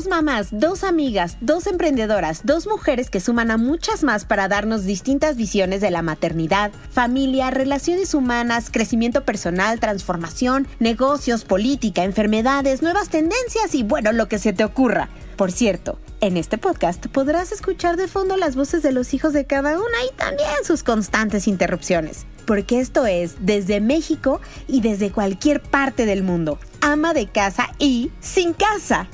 dos 0.00 0.08
mamás, 0.08 0.48
dos 0.50 0.82
amigas, 0.82 1.36
dos 1.42 1.66
emprendedoras, 1.66 2.40
dos 2.44 2.66
mujeres 2.66 3.10
que 3.10 3.20
suman 3.20 3.50
a 3.50 3.58
muchas 3.58 4.02
más 4.02 4.24
para 4.24 4.48
darnos 4.48 4.84
distintas 4.84 5.36
visiones 5.36 5.82
de 5.82 5.90
la 5.90 6.00
maternidad, 6.00 6.72
familia, 6.90 7.50
relaciones 7.50 8.14
humanas, 8.14 8.70
crecimiento 8.70 9.26
personal, 9.26 9.78
transformación, 9.78 10.66
negocios, 10.78 11.44
política, 11.44 12.04
enfermedades, 12.04 12.80
nuevas 12.80 13.10
tendencias 13.10 13.74
y 13.74 13.82
bueno, 13.82 14.12
lo 14.12 14.26
que 14.26 14.38
se 14.38 14.54
te 14.54 14.64
ocurra. 14.64 15.10
Por 15.36 15.52
cierto, 15.52 15.98
en 16.22 16.38
este 16.38 16.56
podcast 16.56 17.06
podrás 17.08 17.52
escuchar 17.52 17.98
de 17.98 18.08
fondo 18.08 18.38
las 18.38 18.56
voces 18.56 18.82
de 18.82 18.92
los 18.92 19.12
hijos 19.12 19.34
de 19.34 19.44
cada 19.44 19.76
una 19.76 20.04
y 20.10 20.16
también 20.16 20.64
sus 20.64 20.82
constantes 20.82 21.46
interrupciones 21.46 22.24
porque 22.46 22.80
esto 22.80 23.06
es 23.06 23.36
desde 23.38 23.80
México 23.80 24.40
y 24.66 24.80
desde 24.80 25.12
cualquier 25.12 25.62
parte 25.62 26.04
del 26.04 26.24
mundo. 26.24 26.58
Ama 26.80 27.14
de 27.14 27.28
casa 27.28 27.68
y 27.78 28.10
sin 28.18 28.54
casa. 28.54 29.08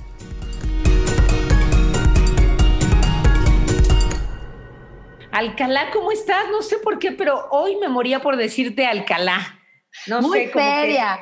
Alcalá, 5.37 5.91
¿cómo 5.93 6.13
estás? 6.13 6.49
No 6.51 6.63
sé 6.63 6.79
por 6.79 6.99
qué, 6.99 7.13
pero 7.13 7.49
hoy 7.51 7.77
me 7.77 7.89
moría 7.89 8.23
por 8.23 8.39
decirte 8.39 8.87
Alcalá. 8.87 9.61
No 10.07 10.23
Muy 10.23 10.39
sé, 10.39 10.51
como 10.51 10.65
seria. 10.65 11.21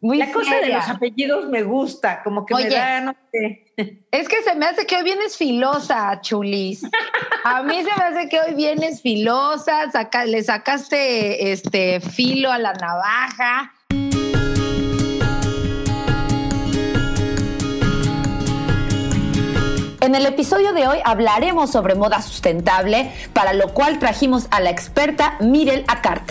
Muy 0.00 0.18
la 0.18 0.30
cosa 0.30 0.56
de 0.60 0.68
los 0.68 0.88
apellidos 0.88 1.48
me 1.48 1.64
gusta, 1.64 2.22
como 2.22 2.46
que 2.46 2.54
me 2.54 2.70
da, 2.70 3.00
no 3.00 3.16
sé. 3.32 3.74
Es 4.12 4.28
que 4.28 4.40
se 4.42 4.54
me 4.54 4.66
hace 4.66 4.86
que 4.86 4.96
hoy 4.96 5.02
vienes 5.02 5.36
filosa, 5.36 6.20
Chulis. 6.20 6.82
A 7.44 7.64
mí 7.64 7.82
se 7.82 7.90
me 7.98 8.04
hace 8.04 8.28
que 8.28 8.38
hoy 8.38 8.54
vienes 8.54 9.02
filosa, 9.02 9.90
le 10.26 10.42
sacaste 10.44 11.50
este 11.50 12.00
filo 12.00 12.52
a 12.52 12.58
la 12.58 12.72
navaja. 12.72 13.74
En 20.06 20.14
el 20.14 20.24
episodio 20.24 20.72
de 20.72 20.86
hoy 20.86 20.98
hablaremos 21.04 21.72
sobre 21.72 21.96
moda 21.96 22.22
sustentable, 22.22 23.10
para 23.32 23.54
lo 23.54 23.74
cual 23.74 23.98
trajimos 23.98 24.46
a 24.52 24.60
la 24.60 24.70
experta 24.70 25.36
Mirel 25.40 25.84
Acart 25.88 26.30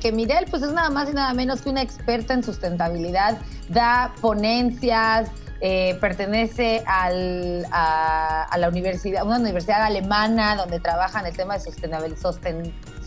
que 0.00 0.10
Mirel 0.10 0.46
pues 0.50 0.64
es 0.64 0.72
nada 0.72 0.90
más 0.90 1.08
y 1.10 1.12
nada 1.12 1.32
menos 1.32 1.62
que 1.62 1.68
una 1.68 1.82
experta 1.82 2.34
en 2.34 2.42
sustentabilidad, 2.42 3.38
da 3.68 4.14
ponencias, 4.20 5.30
eh, 5.60 5.96
pertenece 6.00 6.82
a, 6.86 7.10
la 7.12 8.68
universidad, 8.68 9.24
una 9.24 9.38
universidad 9.38 9.84
alemana 9.84 10.56
donde 10.56 10.80
trabaja 10.80 11.20
en 11.20 11.26
el 11.26 11.36
tema 11.36 11.56
de 11.56 11.60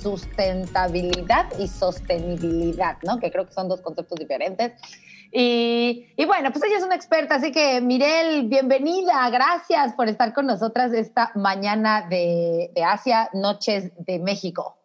sustentabilidad 0.01 1.47
y 1.59 1.67
sostenibilidad, 1.67 2.97
¿no? 3.03 3.19
Que 3.19 3.29
creo 3.29 3.45
que 3.45 3.53
son 3.53 3.67
dos 3.67 3.81
conceptos 3.81 4.17
diferentes. 4.19 4.71
Y, 5.35 6.25
bueno, 6.27 6.51
pues 6.51 6.63
ella 6.63 6.77
es 6.77 6.83
una 6.83 6.93
experta, 6.93 7.35
así 7.35 7.51
que 7.51 7.81
Mirel, 7.81 8.47
bienvenida, 8.47 9.27
gracias 9.31 9.93
por 9.93 10.07
estar 10.07 10.31
con 10.31 10.45
nosotras 10.45 10.93
esta 10.93 11.31
mañana 11.33 12.07
de, 12.07 12.69
de 12.75 12.83
Asia, 12.83 13.31
Noches 13.33 13.91
de 14.05 14.19
México. 14.19 14.77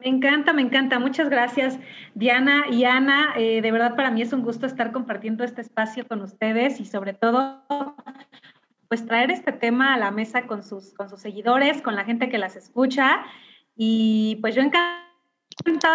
Me 0.00 0.08
encanta, 0.08 0.54
me 0.54 0.62
encanta. 0.62 0.98
Muchas 0.98 1.28
gracias, 1.28 1.78
Diana 2.14 2.64
y 2.70 2.84
Ana. 2.84 3.34
Eh, 3.36 3.60
de 3.60 3.70
verdad, 3.70 3.96
para 3.96 4.10
mí 4.10 4.22
es 4.22 4.32
un 4.32 4.42
gusto 4.42 4.66
estar 4.66 4.92
compartiendo 4.92 5.44
este 5.44 5.60
espacio 5.60 6.08
con 6.08 6.22
ustedes 6.22 6.80
y 6.80 6.86
sobre 6.86 7.12
todo, 7.12 7.62
pues 8.88 9.06
traer 9.06 9.30
este 9.30 9.52
tema 9.52 9.92
a 9.92 9.98
la 9.98 10.10
mesa 10.10 10.46
con 10.46 10.64
sus, 10.64 10.94
con 10.94 11.10
sus 11.10 11.20
seguidores, 11.20 11.82
con 11.82 11.94
la 11.94 12.04
gente 12.04 12.30
que 12.30 12.38
las 12.38 12.56
escucha. 12.56 13.22
Y 13.76 14.38
pues 14.40 14.54
yo 14.54 14.62
encantada 14.62 15.11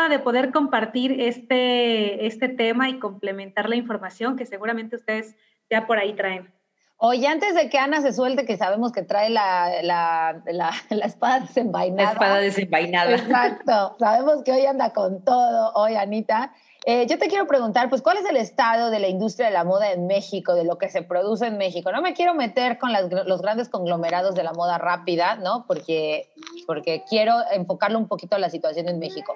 de 0.10 0.20
poder 0.20 0.52
compartir 0.52 1.20
este, 1.22 2.26
este 2.26 2.50
tema 2.50 2.90
y 2.90 3.00
complementar 3.00 3.70
la 3.70 3.76
información 3.76 4.36
que 4.36 4.46
seguramente 4.46 4.96
ustedes 4.96 5.36
ya 5.70 5.88
por 5.88 5.98
ahí 5.98 6.14
traen. 6.14 6.52
Oye, 7.00 7.28
antes 7.28 7.54
de 7.54 7.70
que 7.70 7.78
Ana 7.78 8.02
se 8.02 8.12
suelte, 8.12 8.46
que 8.46 8.58
sabemos 8.58 8.92
que 8.92 9.04
trae 9.04 9.30
la, 9.30 9.84
la, 9.84 10.42
la, 10.90 11.06
espada 11.06 11.42
desenvainada. 11.42 12.04
La 12.04 12.14
espada 12.14 12.38
desenvainada. 12.38 13.12
Exacto. 13.12 13.96
sabemos 14.00 14.44
que 14.44 14.52
hoy 14.52 14.66
anda 14.66 14.94
con 14.94 15.24
todo, 15.24 15.74
hoy, 15.76 15.96
Anita. 15.96 16.54
Eh, 16.86 17.06
yo 17.06 17.20
te 17.20 17.28
quiero 17.28 17.46
preguntar, 17.46 17.90
pues, 17.90 18.02
¿cuál 18.02 18.18
es 18.18 18.26
el 18.26 18.38
estado 18.38 18.90
de 18.90 19.00
la 19.00 19.10
industria 19.10 19.48
de 19.48 19.54
la 19.54 19.64
moda 19.64 19.92
en 19.92 20.08
México, 20.08 20.56
de 20.56 20.64
lo 20.64 20.78
que 20.78 20.90
se 20.90 21.04
produce 21.04 21.46
en 21.46 21.58
México? 21.58 21.92
No 21.92 22.02
me 22.02 22.14
quiero 22.14 22.34
meter 22.34 22.80
con 22.80 22.92
los 22.94 23.42
grandes 23.42 23.70
conglomerados 23.70 24.34
de 24.34 24.44
la 24.44 24.54
moda 24.54 24.80
rápida, 24.80 25.36
¿no? 25.36 25.66
Porque, 25.68 26.32
porque 26.66 27.04
quiero 27.08 27.36
enfocarlo 27.52 28.00
un 28.00 28.08
poquito 28.08 28.38
a 28.38 28.40
la 28.40 28.50
situación 28.50 28.90
en 28.90 28.98
México. 28.98 29.36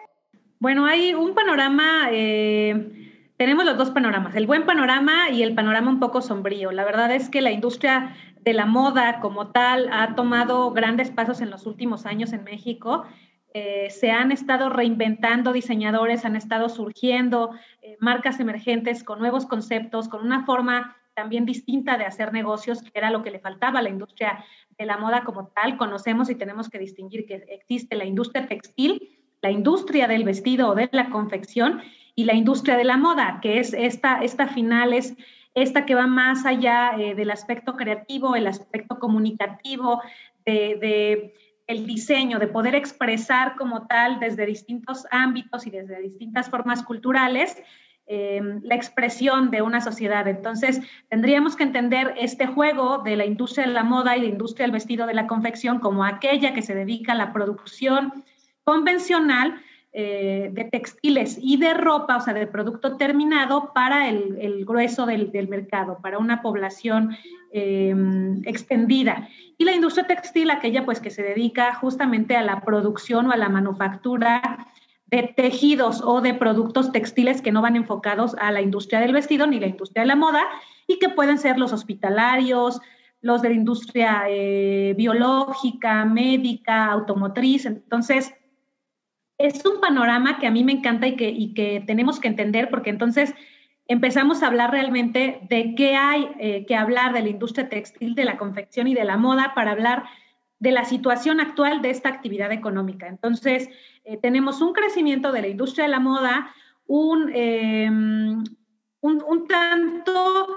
Bueno, 0.62 0.86
hay 0.86 1.14
un 1.14 1.34
panorama... 1.34 2.08
Eh 2.12 3.10
tenemos 3.42 3.66
los 3.66 3.76
dos 3.76 3.90
panoramas, 3.90 4.36
el 4.36 4.46
buen 4.46 4.68
panorama 4.68 5.32
y 5.32 5.42
el 5.42 5.56
panorama 5.56 5.90
un 5.90 6.00
poco 6.00 6.22
sombrío. 6.22 6.72
La 6.72 6.86
verdad 6.86 7.12
es 7.12 7.28
que 7.28 7.42
la 7.42 7.50
industria 7.50 8.16
de 8.42 8.54
la 8.54 8.68
moda 8.68 9.20
como 9.20 9.48
tal 9.48 9.90
ha 9.92 10.14
tomado 10.14 10.70
grandes 10.74 11.10
pasos 11.10 11.42
en 11.42 11.50
los 11.50 11.66
últimos 11.66 12.06
años 12.06 12.34
en 12.34 12.44
México. 12.44 13.04
Eh, 13.56 13.90
se 13.90 14.12
han 14.12 14.32
estado 14.32 14.70
reinventando 14.70 15.54
diseñadores, 15.54 16.24
han 16.24 16.36
estado 16.36 16.70
surgiendo 16.70 17.50
eh, 17.82 17.98
marcas 18.00 18.40
emergentes 18.40 19.04
con 19.04 19.18
nuevos 19.18 19.48
conceptos, 19.48 20.08
con 20.08 20.24
una 20.24 20.46
forma 20.46 20.96
también 21.16 21.44
distinta 21.44 21.98
de 21.98 22.06
hacer 22.06 22.34
negocios, 22.34 22.84
que 22.84 22.92
era 22.94 23.10
lo 23.10 23.24
que 23.24 23.32
le 23.32 23.40
faltaba 23.40 23.80
a 23.80 23.82
la 23.82 23.90
industria 23.90 24.46
de 24.78 24.86
la 24.86 24.98
moda 24.98 25.24
como 25.24 25.48
tal. 25.48 25.78
Conocemos 25.78 26.30
y 26.30 26.36
tenemos 26.36 26.70
que 26.70 26.78
distinguir 26.78 27.26
que 27.26 27.44
existe 27.50 27.96
la 27.96 28.06
industria 28.06 28.46
textil, 28.46 29.21
la 29.42 29.52
industria 29.52 30.08
del 30.08 30.24
vestido 30.24 30.70
o 30.70 30.76
de 30.76 30.90
la 30.92 31.10
confección 31.10 31.82
y 32.16 32.26
la 32.26 32.34
industria 32.34 32.78
de 32.78 32.84
la 32.84 32.98
moda, 32.98 33.40
que 33.42 33.60
es 33.60 33.74
esta, 33.74 34.22
esta 34.22 34.48
final, 34.48 34.94
es 34.94 35.16
esta 35.54 35.86
que 35.86 35.96
va 35.96 36.08
más 36.08 36.46
allá 36.46 36.94
eh, 36.98 37.16
del 37.16 37.32
aspecto 37.32 37.76
creativo, 37.76 38.36
el 38.36 38.48
aspecto 38.48 39.00
comunicativo, 39.00 40.02
de, 40.46 41.34
el 41.68 41.86
diseño, 41.86 42.40
de 42.40 42.48
poder 42.48 42.76
expresar 42.76 43.56
como 43.56 43.88
tal 43.88 44.20
desde 44.20 44.46
distintos 44.46 45.06
ámbitos 45.12 45.68
y 45.68 45.70
desde 45.70 46.02
distintas 46.02 46.50
formas 46.50 46.84
culturales 46.84 47.62
em, 48.08 48.62
la 48.64 48.76
expresión 48.76 49.52
de 49.52 49.62
una 49.62 49.82
sociedad. 49.82 50.28
Entonces, 50.28 50.82
tendríamos 51.10 51.56
que 51.56 51.64
entender 51.64 52.16
este 52.18 52.48
juego 52.48 53.00
de 53.00 53.16
la 53.16 53.26
industria 53.26 53.68
de 53.68 53.74
la 53.74 53.84
moda 53.84 54.18
y 54.18 54.22
la 54.22 54.28
industria 54.28 54.66
del 54.66 54.74
vestido 54.74 55.06
de 55.06 55.14
la 55.14 55.28
confección 55.28 55.80
como 55.80 56.04
aquella 56.04 56.54
que 56.54 56.62
se 56.62 56.76
dedica 56.76 57.14
a 57.14 57.16
la 57.16 57.34
producción 57.34 58.24
convencional, 58.64 59.62
eh, 59.94 60.50
de 60.54 60.64
textiles 60.64 61.38
y 61.42 61.58
de 61.58 61.74
ropa, 61.74 62.16
o 62.16 62.22
sea, 62.22 62.34
de 62.34 62.48
producto 62.48 62.96
terminado 62.96 63.74
para 63.74 64.08
el, 64.08 64.64
grueso 64.64 65.06
del, 65.06 65.30
mercado, 65.50 66.00
para 66.02 66.18
una 66.18 66.42
población 66.42 67.18
eh, 67.52 67.94
extendida. 68.46 69.28
Y 69.58 69.66
la 69.66 69.74
industria 69.74 70.08
textil, 70.08 70.50
aquella 70.50 70.86
pues 70.86 71.02
que 71.02 71.10
se 71.10 71.24
dedica 71.24 71.76
justamente 71.76 72.38
a 72.38 72.42
la 72.42 72.62
producción 72.62 73.28
o 73.28 73.32
a 73.34 73.38
la 73.38 73.50
manufactura 73.50 74.66
de 75.08 75.34
tejidos 75.36 76.02
o 76.06 76.22
de 76.22 76.36
productos 76.36 76.94
textiles 76.94 77.42
que 77.42 77.52
no 77.52 77.62
van 77.62 77.76
enfocados 77.76 78.34
a 78.40 78.50
la 78.54 78.62
industria 78.62 79.02
del 79.02 79.12
vestido 79.12 79.46
ni 79.46 79.60
la 79.60 79.68
industria 79.68 80.04
de 80.04 80.08
la 80.08 80.16
moda 80.16 80.42
y 80.88 81.00
que 81.00 81.10
pueden 81.10 81.38
ser 81.38 81.60
los 81.60 81.74
hospitalarios, 81.74 82.80
los 83.20 83.42
de 83.42 83.50
la 83.50 83.56
industria 83.56 84.24
eh, 84.30 84.94
biológica, 84.98 86.06
médica, 86.06 86.86
automotriz. 86.86 87.66
Entonces, 87.66 88.34
es 89.44 89.66
un 89.66 89.80
panorama 89.80 90.40
que 90.40 90.48
a 90.48 90.52
mí 90.52 90.64
me 90.64 90.74
encanta 90.74 91.08
y 91.08 91.16
que, 91.16 91.84
tenemos 91.86 92.20
que 92.20 92.28
entender 92.28 92.70
porque 92.70 92.90
entonces 92.90 93.34
empezamos 93.88 94.42
a 94.42 94.48
hablar 94.48 94.72
realmente 94.72 95.40
de 95.50 95.76
qué 95.76 95.96
hay 95.96 96.30
eh, 96.40 96.66
que 96.66 96.76
hablar 96.76 97.14
de 97.14 97.22
la 97.22 97.30
industria 97.30 97.70
textil, 97.70 98.16
de 98.16 98.26
la 98.26 98.38
confección 98.38 98.88
y 98.88 98.94
de 98.94 99.04
la 99.04 99.18
moda 99.18 99.54
para 99.54 99.72
hablar 99.72 100.06
de 100.60 100.72
la 100.72 100.86
situación 100.86 101.40
actual 101.40 101.82
de 101.82 101.90
esta 101.90 102.10
actividad 102.10 102.52
económica. 102.52 103.08
Entonces, 103.08 103.68
eh, 104.06 104.18
tenemos 104.18 104.62
un 104.62 104.74
crecimiento 104.74 105.32
de 105.32 105.42
la 105.42 105.48
industria 105.48 105.86
de 105.86 105.92
la 105.92 106.00
moda, 106.00 106.54
un, 106.86 107.32
em, 107.34 108.44
un, 109.02 109.48
tanto 109.48 110.48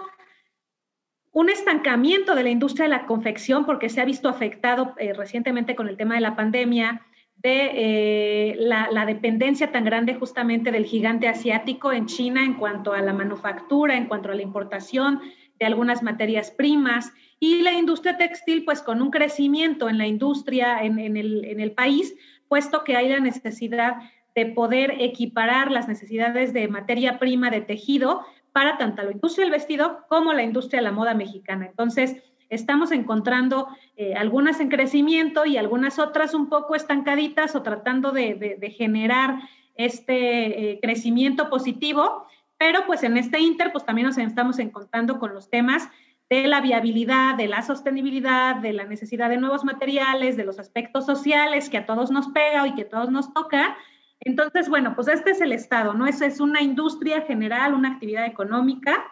un 1.32 1.49
estancamiento 1.49 2.35
de 2.35 2.43
la 2.43 2.50
industria 2.50 2.85
de 2.85 2.91
la 2.91 3.06
confección 3.06 3.64
porque 3.64 3.88
se 3.88 4.00
ha 4.00 4.05
visto 4.05 4.29
afectado 4.29 4.94
eh, 4.99 5.14
recientemente 5.14 5.75
con 5.75 5.88
el 5.88 5.97
tema 5.97 6.14
de 6.14 6.20
la 6.20 6.37
pandemia, 6.37 7.03
de 7.44 7.70
eh, 7.75 8.56
la, 8.56 9.05
dependencia 9.05 9.70
tan 9.70 9.85
grande 9.85 10.14
justamente 10.14 10.73
del 10.73 10.87
gigante 10.87 11.29
asiático 11.29 11.93
en 11.93 12.06
China 12.06 12.43
en 12.43 12.55
cuanto 12.55 12.94
a 12.94 13.02
la 13.02 13.12
manufactura, 13.12 13.99
en 13.99 14.06
cuanto 14.06 14.31
a 14.31 14.35
la 14.35 14.41
importación 14.41 15.20
de 15.58 15.67
algunas 15.67 16.02
materias 16.02 16.50
primas 16.50 17.12
y 17.38 17.61
la 17.61 17.73
industria 17.73 18.17
textil 18.17 18.64
pues 18.64 18.81
con 18.81 19.02
un 19.02 19.11
crecimiento 19.11 19.91
en 19.91 19.99
la 19.99 20.06
industria 20.06 20.82
en, 20.82 20.99
el, 20.99 21.44
en 21.44 21.61
el 21.61 21.73
país, 21.73 22.17
puesto 22.49 22.82
que 22.82 22.96
hay 22.96 23.11
la 23.11 23.20
necesidad 23.20 23.96
de 24.35 24.46
poder 24.46 24.96
equiparar 25.00 25.70
las 25.70 25.87
necesidades 25.87 26.55
de 26.55 26.67
materia 26.69 27.19
prima 27.19 27.50
de 27.50 27.61
tejido 27.61 28.23
para 28.52 28.79
tanto 28.79 29.02
la 29.02 29.12
industria 29.12 29.44
del 29.44 29.52
vestido 29.52 30.06
como 30.08 30.32
la 30.32 30.44
industria 30.44 30.79
de 30.81 30.85
la 30.85 30.93
moda 30.93 31.12
mexicana. 31.12 31.67
Entonces, 31.67 32.23
estamos 32.55 32.93
encontrando 32.93 33.69
eh, 33.97 34.15
algunas 34.15 34.61
en 34.61 34.69
crecimiento 34.69 35.45
y 35.45 35.56
algunas 35.56 35.99
otras 35.99 36.35
un 36.35 36.49
poco 36.49 36.75
estancaditas 36.75 37.55
o 37.56 37.62
tratando 37.62 38.12
de, 38.12 38.75
generar 38.77 39.41
este 39.77 40.73
eh, 40.73 40.79
crecimiento 40.81 41.51
positivo, 41.51 42.27
pero 42.59 42.87
pues 42.87 43.03
en 43.03 43.17
este 43.17 43.41
inter 43.41 43.73
pues 43.73 43.85
también 43.85 44.06
nos 44.06 44.19
estamos 44.19 44.59
encontrando 44.59 45.19
con 45.19 45.35
los 45.35 45.51
temas 45.51 45.89
de 46.31 46.47
la 46.47 46.61
viabilidad, 46.61 47.35
de 47.35 47.49
la 47.49 47.62
sostenibilidad, 47.62 48.56
de 48.56 48.73
la 48.73 48.85
necesidad 48.85 49.29
de 49.29 49.37
nuevos 49.37 49.65
materiales, 49.65 50.37
de 50.37 50.45
los 50.45 50.59
aspectos 50.59 51.05
sociales 51.05 51.69
que 51.69 51.79
a 51.79 51.87
todos 51.87 52.11
nos 52.11 52.29
pega 52.29 52.67
y 52.67 52.75
que 52.75 52.83
a 52.83 52.89
todos 52.89 53.11
nos 53.11 53.33
toca. 53.35 53.77
Entonces, 54.21 54.69
bueno, 54.69 54.95
pues 54.95 55.09
este 55.09 55.33
es 55.33 55.41
el 55.41 55.53
Estado, 55.53 55.93
¿no? 55.93 56.06
Es 56.06 56.41
una 56.41 56.62
industria 56.62 57.23
general, 57.23 57.75
una 57.75 57.91
actividad 57.91 58.25
económica 58.25 59.05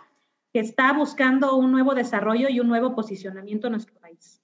que 0.53 0.61
está 0.61 0.93
buscando 0.93 1.57
un 1.57 1.73
nuevo 1.73 1.95
desarrollo 1.95 2.49
y 2.49 2.61
un 2.61 2.69
nuevo 2.69 2.95
posicionamiento 2.95 3.69
en 3.69 3.73
nuestro 3.73 3.99
país. 3.99 4.43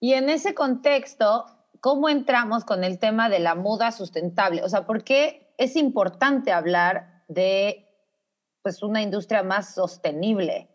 Y 0.00 0.14
en 0.14 0.28
ese 0.28 0.54
contexto, 0.54 1.46
¿cómo 1.80 2.08
entramos 2.08 2.64
con 2.64 2.84
el 2.84 2.98
tema 2.98 3.28
de 3.28 3.38
la 3.38 3.54
moda 3.54 3.92
sustentable? 3.92 4.62
O 4.64 4.68
sea, 4.68 4.86
¿por 4.86 5.04
qué 5.04 5.54
es 5.58 5.76
importante 5.76 6.52
hablar 6.52 7.22
de 7.28 7.86
pues, 8.62 8.82
una 8.82 9.02
industria 9.02 9.42
más 9.42 9.74
sostenible? 9.74 10.68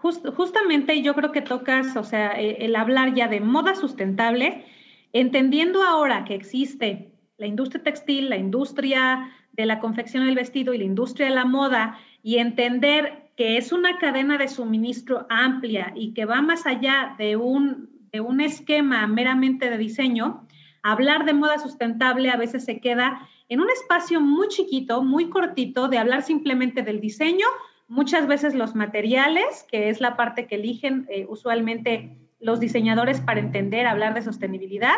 justamente 0.00 1.02
yo 1.02 1.12
creo 1.14 1.32
que 1.32 1.42
tocas, 1.42 1.96
o 1.96 2.04
sea, 2.04 2.40
e, 2.40 2.64
el 2.64 2.76
hablar 2.76 3.14
ya 3.14 3.26
de 3.26 3.40
moda 3.40 3.74
sustentable, 3.74 4.64
entendiendo 5.12 5.82
ahora 5.82 6.24
que 6.24 6.36
existe 6.36 7.12
la 7.36 7.46
industria 7.46 7.82
textil, 7.82 8.28
la 8.28 8.36
industria 8.36 9.32
de 9.52 9.66
la 9.66 9.80
confección 9.80 10.24
del 10.24 10.36
vestido 10.36 10.72
y 10.72 10.78
la 10.78 10.84
industria 10.84 11.26
de 11.26 11.34
la 11.34 11.44
moda, 11.44 11.98
y 12.22 12.38
entender 12.38 13.27
que 13.38 13.56
es 13.56 13.70
una 13.70 13.98
cadena 13.98 14.36
de 14.36 14.48
suministro 14.48 15.24
amplia 15.30 15.92
y 15.94 16.12
que 16.12 16.24
va 16.24 16.42
más 16.42 16.66
allá 16.66 17.14
de 17.18 17.36
un 17.36 17.88
de 18.10 18.20
un 18.20 18.40
esquema 18.40 19.06
meramente 19.06 19.70
de 19.70 19.78
diseño, 19.78 20.44
hablar 20.82 21.24
de 21.24 21.34
moda 21.34 21.58
sustentable 21.58 22.30
a 22.30 22.36
veces 22.36 22.64
se 22.64 22.80
queda 22.80 23.28
en 23.48 23.60
un 23.60 23.70
espacio 23.70 24.20
muy 24.20 24.48
chiquito, 24.48 25.04
muy 25.04 25.28
cortito, 25.28 25.86
de 25.86 25.98
hablar 25.98 26.22
simplemente 26.22 26.82
del 26.82 27.00
diseño, 27.00 27.46
muchas 27.86 28.26
veces 28.26 28.56
los 28.56 28.74
materiales, 28.74 29.64
que 29.70 29.88
es 29.88 30.00
la 30.00 30.16
parte 30.16 30.48
que 30.48 30.56
eligen 30.56 31.06
eh, 31.08 31.24
usualmente 31.28 32.18
los 32.40 32.58
diseñadores 32.58 33.20
para 33.20 33.38
entender, 33.38 33.86
hablar 33.86 34.14
de 34.14 34.22
sostenibilidad, 34.22 34.96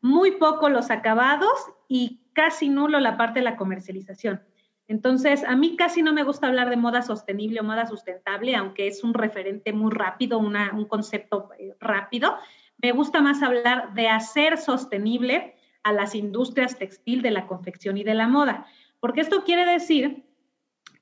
muy 0.00 0.32
poco 0.32 0.70
los 0.70 0.90
acabados 0.90 1.52
y 1.86 2.20
casi 2.32 2.70
nulo 2.70 2.98
la 2.98 3.18
parte 3.18 3.40
de 3.40 3.44
la 3.44 3.56
comercialización. 3.56 4.40
Entonces, 4.86 5.44
a 5.44 5.56
mí 5.56 5.76
casi 5.76 6.02
no 6.02 6.12
me 6.12 6.24
gusta 6.24 6.46
hablar 6.46 6.68
de 6.68 6.76
moda 6.76 7.02
sostenible 7.02 7.60
o 7.60 7.64
moda 7.64 7.86
sustentable, 7.86 8.54
aunque 8.54 8.86
es 8.86 9.02
un 9.02 9.14
referente 9.14 9.72
muy 9.72 9.90
rápido, 9.90 10.38
un 10.38 10.84
concepto 10.86 11.48
eh, 11.58 11.74
rápido. 11.80 12.36
Me 12.78 12.92
gusta 12.92 13.22
más 13.22 13.42
hablar 13.42 13.94
de 13.94 14.08
hacer 14.08 14.58
sostenible 14.58 15.54
a 15.82 15.92
las 15.92 16.14
industrias 16.14 16.78
textil, 16.78 17.22
de 17.22 17.30
la 17.30 17.46
confección 17.46 17.96
y 17.96 18.04
de 18.04 18.14
la 18.14 18.28
moda, 18.28 18.66
porque 19.00 19.20
esto 19.20 19.44
quiere 19.44 19.66
decir 19.66 20.24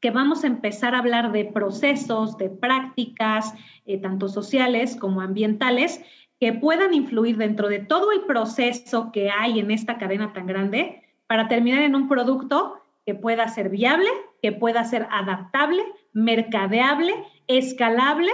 que 0.00 0.11
vamos 0.11 0.43
a 0.43 0.49
empezar 0.49 0.94
a 0.94 0.99
hablar 0.99 1.31
de 1.31 1.44
procesos, 1.44 2.37
de 2.37 2.50
prácticas, 2.50 3.55
eh, 3.87 3.99
tanto 3.99 4.29
sociales 4.29 4.96
como 4.96 5.20
ambientales, 5.20 6.05
que 6.40 6.52
puedan 6.52 6.93
influir 6.93 7.37
dentro 7.37 7.69
de 7.69 7.79
todo 7.79 8.11
el 8.11 8.23
proceso 8.23 9.12
que 9.12 9.31
hay 9.31 9.61
en 9.61 9.70
esta 9.70 9.99
cadena 9.99 10.32
tan 10.32 10.46
grande 10.46 11.05
para 11.29 11.46
terminar 11.46 11.82
en 11.82 11.94
un 11.94 12.08
producto 12.08 12.81
que 13.04 13.14
pueda 13.14 13.49
ser 13.49 13.69
viable, 13.69 14.08
que 14.40 14.52
pueda 14.52 14.84
ser 14.84 15.08
adaptable, 15.10 15.82
mercadeable, 16.12 17.14
escalable, 17.46 18.32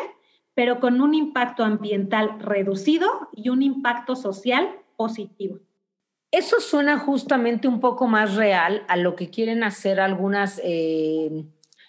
pero 0.55 0.81
con 0.81 1.01
un 1.01 1.15
impacto 1.15 1.65
ambiental 1.65 2.41
reducido 2.41 3.29
y 3.33 3.49
un 3.49 3.63
impacto 3.63 4.17
social 4.17 4.69
positivo. 4.97 5.59
Eso 6.31 6.61
suena 6.61 6.99
justamente 6.99 7.69
un 7.69 7.81
poco 7.81 8.07
más 8.07 8.35
real 8.35 8.85
a 8.89 8.97
lo 8.97 9.17
que 9.17 9.31
quieren 9.31 9.65
hacer 9.65 9.99
algunas 9.99 10.61
eh, 10.63 11.45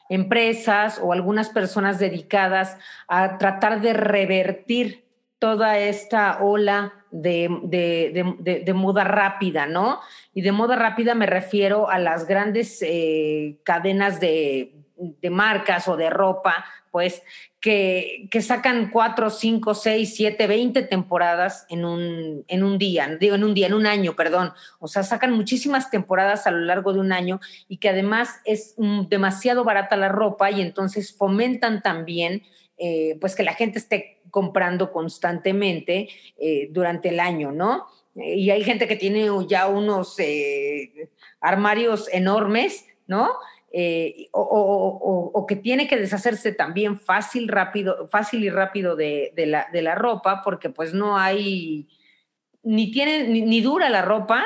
empresas 0.10 1.00
o 1.04 1.12
algunas 1.12 1.50
personas 1.50 2.00
dedicadas 2.00 2.78
a 3.08 3.38
tratar 3.38 3.82
de 3.82 3.94
revertir 3.94 5.04
toda 5.40 5.78
esta 5.78 6.42
ola 6.42 6.99
de, 7.12 8.74
moda 8.76 9.04
rápida, 9.04 9.66
¿no? 9.66 10.00
Y 10.34 10.42
de 10.42 10.52
moda 10.52 10.76
rápida 10.76 11.16
me 11.16 11.26
refiero 11.26 11.90
a 11.90 12.00
las 12.00 12.28
grandes 12.28 12.82
eh, 12.82 13.58
cadenas 13.64 14.20
de, 14.20 14.74
marcas 15.30 15.88
o 15.88 15.96
de 15.98 16.10
ropa, 16.10 16.66
pues, 16.92 17.22
que, 17.62 18.28
que, 18.32 18.42
sacan 18.42 18.90
cuatro, 18.90 19.30
cinco, 19.30 19.76
seis, 19.76 20.16
siete, 20.16 20.48
veinte 20.48 20.82
temporadas 20.82 21.66
en 21.70 21.86
un, 21.86 22.46
en 22.48 22.64
un 22.64 22.78
día, 22.78 23.08
digo, 23.20 23.36
en 23.36 23.44
un 23.44 23.54
día, 23.54 23.68
en 23.68 23.74
un 23.74 23.86
año, 23.86 24.16
perdón. 24.16 24.54
O 24.80 24.88
sea, 24.88 25.04
sacan 25.04 25.34
muchísimas 25.34 25.92
temporadas 25.92 26.48
a 26.48 26.52
lo 26.52 26.60
largo 26.60 26.94
de 26.94 27.00
un 27.00 27.12
año 27.12 27.40
y 27.68 27.78
que 27.78 27.90
además 27.90 28.40
es 28.46 28.76
demasiado 29.10 29.64
barata 29.64 29.98
la 29.98 30.10
ropa 30.10 30.52
y 30.52 30.62
entonces 30.62 31.16
fomentan 31.16 31.82
también, 31.82 32.44
eh, 32.82 33.18
pues, 33.20 33.36
que 33.36 33.44
la 33.44 33.54
gente 33.54 33.78
esté 33.78 34.22
comprando 34.32 34.94
constantemente 34.94 36.08
eh, 36.38 36.70
durante 36.72 37.10
el 37.10 37.20
año, 37.20 37.52
¿no? 37.52 37.88
Y 38.16 38.52
hay 38.52 38.64
gente 38.64 38.88
que 38.88 38.96
tiene 38.96 39.28
ya 39.50 39.68
unos 39.68 40.18
eh, 40.18 41.10
armarios 41.42 42.08
enormes, 42.14 42.86
¿no? 43.06 43.34
O, 44.32 45.46
que 45.48 45.58
tiene 45.58 45.90
que 45.90 45.98
deshacerse 45.98 46.54
también 46.54 47.00
fácil, 47.00 47.50
rápido, 47.50 48.08
fácil 48.08 48.46
y 48.46 48.50
rápido 48.50 48.96
de, 48.96 49.34
la, 49.36 49.96
ropa, 49.96 50.42
porque 50.42 50.70
pues 50.70 50.94
no 50.94 51.18
hay, 51.18 51.88
ni 52.64 52.92
tiene, 52.92 53.28
ni, 53.28 53.62
dura 53.62 53.90
la 53.90 54.04
ropa, 54.04 54.46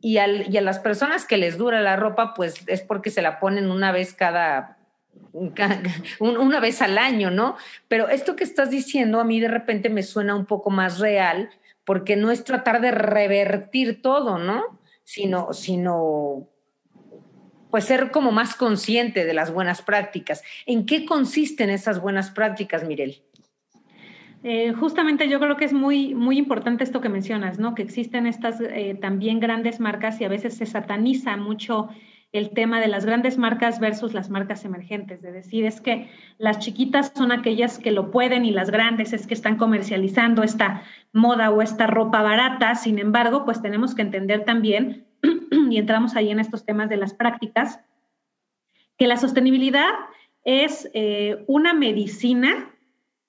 y, 0.00 0.14
y, 0.14 0.56
a 0.56 0.60
las 0.62 0.78
personas 0.78 1.26
que 1.26 1.36
les 1.36 1.58
dura 1.58 1.82
la 1.82 1.96
ropa, 1.96 2.32
pues 2.34 2.64
es 2.66 2.80
porque 2.80 3.10
se 3.10 3.22
la 3.22 3.38
ponen 3.38 3.70
una 3.70 3.92
vez 3.92 4.14
cada 4.14 4.81
una 6.20 6.60
vez 6.60 6.82
al 6.82 6.98
año, 6.98 7.30
¿no? 7.30 7.56
Pero 7.88 8.08
esto 8.08 8.36
que 8.36 8.44
estás 8.44 8.70
diciendo 8.70 9.20
a 9.20 9.24
mí 9.24 9.40
de 9.40 9.48
repente 9.48 9.88
me 9.88 10.02
suena 10.02 10.34
un 10.34 10.46
poco 10.46 10.70
más 10.70 10.98
real, 10.98 11.50
porque 11.84 12.16
no 12.16 12.30
es 12.30 12.44
tratar 12.44 12.80
de 12.80 12.90
revertir 12.90 14.02
todo, 14.02 14.38
¿no? 14.38 14.78
Sino, 15.04 15.52
sino 15.52 16.48
pues 17.70 17.84
ser 17.84 18.10
como 18.10 18.32
más 18.32 18.54
consciente 18.54 19.24
de 19.24 19.32
las 19.32 19.52
buenas 19.52 19.80
prácticas. 19.80 20.42
¿En 20.66 20.84
qué 20.84 21.06
consisten 21.06 21.70
esas 21.70 22.00
buenas 22.00 22.30
prácticas, 22.30 22.84
Mirel? 22.84 23.22
Eh, 24.44 24.72
justamente 24.72 25.28
yo 25.28 25.38
creo 25.40 25.56
que 25.56 25.64
es 25.64 25.72
muy, 25.72 26.14
muy 26.14 26.36
importante 26.36 26.84
esto 26.84 27.00
que 27.00 27.08
mencionas, 27.08 27.58
¿no? 27.58 27.74
Que 27.74 27.82
existen 27.82 28.26
estas 28.26 28.60
eh, 28.60 28.98
también 29.00 29.40
grandes 29.40 29.80
marcas 29.80 30.20
y 30.20 30.24
a 30.24 30.28
veces 30.28 30.54
se 30.56 30.66
sataniza 30.66 31.36
mucho 31.36 31.88
el 32.32 32.50
tema 32.50 32.80
de 32.80 32.88
las 32.88 33.04
grandes 33.04 33.36
marcas 33.36 33.78
versus 33.78 34.14
las 34.14 34.30
marcas 34.30 34.64
emergentes, 34.64 35.20
de 35.20 35.32
decir 35.32 35.66
es 35.66 35.82
que 35.82 36.08
las 36.38 36.58
chiquitas 36.58 37.12
son 37.14 37.30
aquellas 37.30 37.78
que 37.78 37.90
lo 37.90 38.10
pueden 38.10 38.46
y 38.46 38.50
las 38.50 38.70
grandes 38.70 39.12
es 39.12 39.26
que 39.26 39.34
están 39.34 39.58
comercializando 39.58 40.42
esta 40.42 40.82
moda 41.12 41.50
o 41.50 41.60
esta 41.60 41.86
ropa 41.86 42.22
barata. 42.22 42.74
Sin 42.74 42.98
embargo, 42.98 43.44
pues 43.44 43.60
tenemos 43.60 43.94
que 43.94 44.02
entender 44.02 44.46
también, 44.46 45.04
y 45.70 45.76
entramos 45.76 46.16
ahí 46.16 46.30
en 46.30 46.40
estos 46.40 46.64
temas 46.64 46.88
de 46.88 46.96
las 46.96 47.12
prácticas, 47.12 47.80
que 48.96 49.06
la 49.06 49.18
sostenibilidad 49.18 49.90
es 50.44 50.90
eh, 50.94 51.44
una 51.46 51.74
medicina 51.74 52.70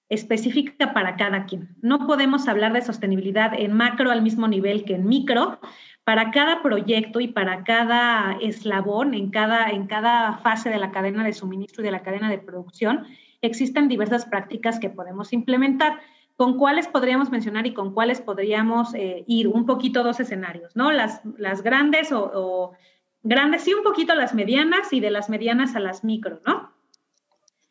específica 0.10 0.94
para 0.94 1.16
cada 1.16 1.46
quien. 1.46 1.76
No 1.82 2.06
podemos 2.06 2.48
hablar 2.48 2.74
de 2.74 2.82
sostenibilidad 2.82 3.54
en 3.58 3.74
macro 3.74 4.12
al 4.12 4.22
mismo 4.22 4.48
nivel 4.48 4.86
que 4.86 4.96
en 4.96 5.08
micro, 5.08 5.60
para 6.04 6.32
cada 6.32 6.62
proyecto 6.62 7.20
y 7.22 7.30
para 7.30 7.64
cada 7.64 8.38
eslabón, 8.42 9.14
en 9.14 9.30
cada, 9.30 9.70
en 9.70 9.88
cada 9.88 10.38
fase 10.40 10.70
de 10.70 10.78
la 10.78 10.92
cadena 10.92 11.24
de 11.24 11.34
suministro 11.34 11.82
y 11.82 11.86
de 11.86 11.92
la 11.92 12.04
cadena 12.04 12.30
de 12.30 12.40
producción, 12.40 13.06
existen 13.42 13.88
diversas 13.88 14.26
prácticas 14.26 14.80
que 14.80 14.90
podemos 14.90 15.32
implementar. 15.32 16.00
¿Con 16.36 16.58
cuáles 16.58 16.88
podríamos 16.88 17.30
mencionar 17.30 17.68
y 17.68 17.74
con 17.74 17.94
cuáles 17.94 18.20
podríamos 18.20 18.94
eh, 18.96 19.24
ir? 19.28 19.48
Un 19.48 19.66
poquito 19.66 20.04
dos 20.04 20.20
escenarios, 20.20 20.76
¿no? 20.76 20.92
Las, 20.92 21.22
las 21.38 21.62
grandes 21.62 22.12
o, 22.12 22.74
grandes 23.22 23.68
y 23.68 23.74
un 23.74 23.84
poquito 23.84 24.16
las 24.16 24.34
medianas 24.34 24.92
y 24.92 25.00
de 25.00 25.12
las 25.12 25.30
medianas 25.30 25.76
a 25.76 25.80
las 25.80 26.04
micro, 26.04 26.42
¿no? 26.46 26.72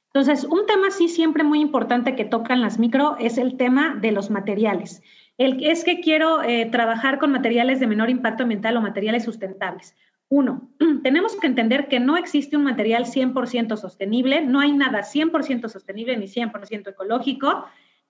Entonces, 0.06 0.44
un 0.44 0.64
tema 0.66 0.90
sí 0.90 1.08
siempre 1.08 1.42
muy 1.42 1.60
importante 1.60 2.14
que 2.14 2.24
tocan 2.24 2.60
las 2.60 2.78
micro 2.78 3.16
es 3.18 3.36
el 3.36 3.56
tema 3.56 3.94
de 3.94 4.12
los 4.12 4.30
materiales. 4.30 5.02
El, 5.42 5.64
es 5.64 5.82
que 5.82 6.00
quiero 6.00 6.42
eh, 6.42 6.66
trabajar 6.66 7.18
con 7.18 7.32
materiales 7.32 7.80
de 7.80 7.88
menor 7.88 8.10
impacto 8.10 8.44
ambiental 8.44 8.76
o 8.76 8.80
materiales 8.80 9.24
sustentables. 9.24 9.96
Uno, 10.28 10.70
tenemos 11.02 11.34
que 11.34 11.48
entender 11.48 11.88
que 11.88 11.98
no 11.98 12.16
existe 12.16 12.56
un 12.56 12.62
material 12.62 13.06
100% 13.06 13.76
sostenible, 13.76 14.42
no 14.42 14.60
hay 14.60 14.72
nada 14.72 15.00
100% 15.00 15.68
sostenible 15.68 16.16
ni 16.16 16.26
100% 16.26 16.90
ecológico, 16.90 17.66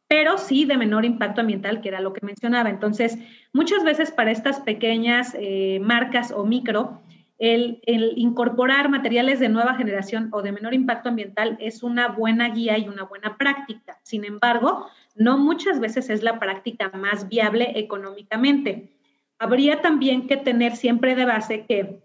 pero 0.07 0.37
sí 0.37 0.67
de 0.67 0.77
menor 0.77 1.07
impacto 1.07 1.41
ambiental, 1.41 1.81
que 1.81 1.89
era 1.89 2.03
lo 2.03 2.13
que 2.13 2.25
mencionaba. 2.25 2.69
Entonces, 2.69 3.17
muchas 3.55 3.83
veces 3.83 4.11
para 4.11 4.31
estas 4.31 4.61
pequeñas 4.61 5.35
eh, 5.39 5.81
marcas 5.81 6.33
o 6.33 6.45
micro, 6.45 7.01
el, 7.39 7.81
el, 7.87 8.13
incorporar 8.17 8.91
materiales 8.91 9.41
de 9.41 9.49
nueva 9.49 9.75
generación 9.75 10.29
o 10.33 10.43
de 10.43 10.53
menor 10.53 10.75
impacto 10.75 11.09
ambiental 11.09 11.57
es 11.61 11.83
una 11.83 12.09
buena 12.09 12.51
guía 12.51 12.77
y 12.77 12.89
una 12.89 13.05
buena 13.05 13.39
práctica. 13.39 13.99
Sin 14.03 14.27
embargo, 14.27 14.87
no 15.15 15.39
muchas 15.39 15.81
veces 15.81 16.11
es 16.11 16.23
la 16.23 16.39
práctica 16.39 16.91
más 16.95 17.29
viable 17.29 17.79
económicamente. 17.79 18.97
Habría 19.39 19.81
también 19.81 20.27
que 20.27 20.37
tener 20.37 20.77
siempre 20.77 21.15
de 21.15 21.25
base 21.25 21.65
que 21.67 22.01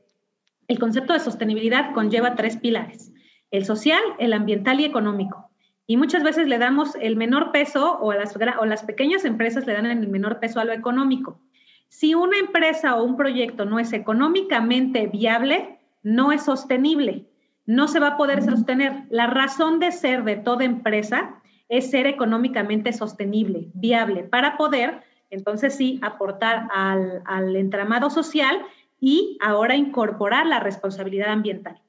el 0.67 0.79
concepto 0.79 1.13
de 1.13 1.19
sostenibilidad 1.19 1.93
conlleva 1.93 2.35
tres 2.35 2.57
pilares, 2.57 3.13
el 3.51 3.65
social, 3.65 4.01
el 4.19 4.33
ambiental 4.33 4.79
y 4.79 4.85
económico. 4.85 5.49
Y 5.85 5.95
muchas 5.95 6.23
veces 6.23 6.47
le 6.47 6.57
damos 6.57 6.95
el 6.95 7.15
menor 7.15 7.51
peso 7.51 7.97
o, 7.99 8.11
las, 8.13 8.35
o 8.35 8.65
las 8.65 8.83
pequeñas 8.83 9.23
empresas 9.23 9.65
le 9.65 9.73
dan 9.73 9.85
el 9.85 10.07
menor 10.09 10.39
peso 10.39 10.59
a 10.59 10.65
lo 10.65 10.73
económico. 10.73 11.39
Si 11.87 12.13
una 12.13 12.37
empresa 12.37 12.97
o 12.97 13.03
un 13.03 13.15
proyecto 13.15 13.63
no 13.63 13.79
es 13.79 13.93
económicamente 13.93 15.07
viable, 15.07 15.79
no 16.03 16.33
es 16.33 16.43
sostenible, 16.43 17.25
no 17.65 17.87
se 17.87 17.99
va 17.99 18.07
a 18.09 18.17
poder 18.17 18.43
sostener. 18.43 19.03
La 19.09 19.27
razón 19.27 19.79
de 19.79 19.93
ser 19.93 20.25
de 20.25 20.35
toda 20.35 20.65
empresa 20.65 21.41
es 21.69 21.91
ser 21.91 22.07
económicamente 22.07 22.93
sostenible, 22.93 23.67
viable, 23.73 24.23
para 24.23 24.57
poder, 24.57 25.03
entonces 25.29 25.75
sí, 25.75 25.99
aportar 26.01 26.67
al, 26.73 27.21
al 27.25 27.55
entramado 27.55 28.09
social 28.09 28.61
y 28.99 29.37
ahora 29.41 29.75
incorporar 29.75 30.45
la 30.45 30.59
responsabilidad 30.59 31.29
ambiental. 31.29 31.81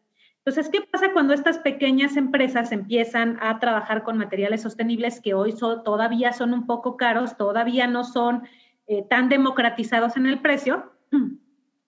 Entonces, 0.49 0.71
¿qué 0.73 0.81
pasa 0.81 1.13
cuando 1.13 1.35
estas 1.35 1.59
pequeñas 1.59 2.17
empresas 2.17 2.73
empiezan 2.73 3.39
a 3.43 3.59
trabajar 3.59 4.03
con 4.03 4.17
materiales 4.17 4.63
sostenibles 4.63 5.21
que 5.21 5.35
hoy 5.35 5.55
todavía 5.85 6.33
son 6.33 6.55
un 6.55 6.67
poco 6.67 6.97
caros, 6.97 7.37
todavía 7.37 7.87
no 7.87 8.03
son 8.03 8.45
eh, 8.87 9.05
tan 9.11 9.29
democratizados 9.29 10.17
en 10.17 10.27
el 10.27 10.41
precio? 10.41 10.93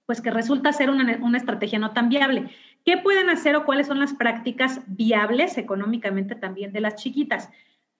Pues 0.04 0.20
que 0.20 0.32
resulta 0.32 0.73
ser 0.73 0.90
una, 0.90 1.20
una 1.23 1.38
estrategia 1.38 1.78
no 1.78 1.92
tan 1.92 2.09
viable. 2.09 2.50
¿Qué 2.85 2.97
pueden 2.97 3.30
hacer 3.30 3.54
o 3.54 3.64
cuáles 3.64 3.87
son 3.87 4.00
las 4.00 4.12
prácticas 4.12 4.80
viables 4.88 5.56
económicamente 5.56 6.35
también 6.35 6.73
de 6.73 6.80
las 6.80 6.97
chiquitas? 6.97 7.49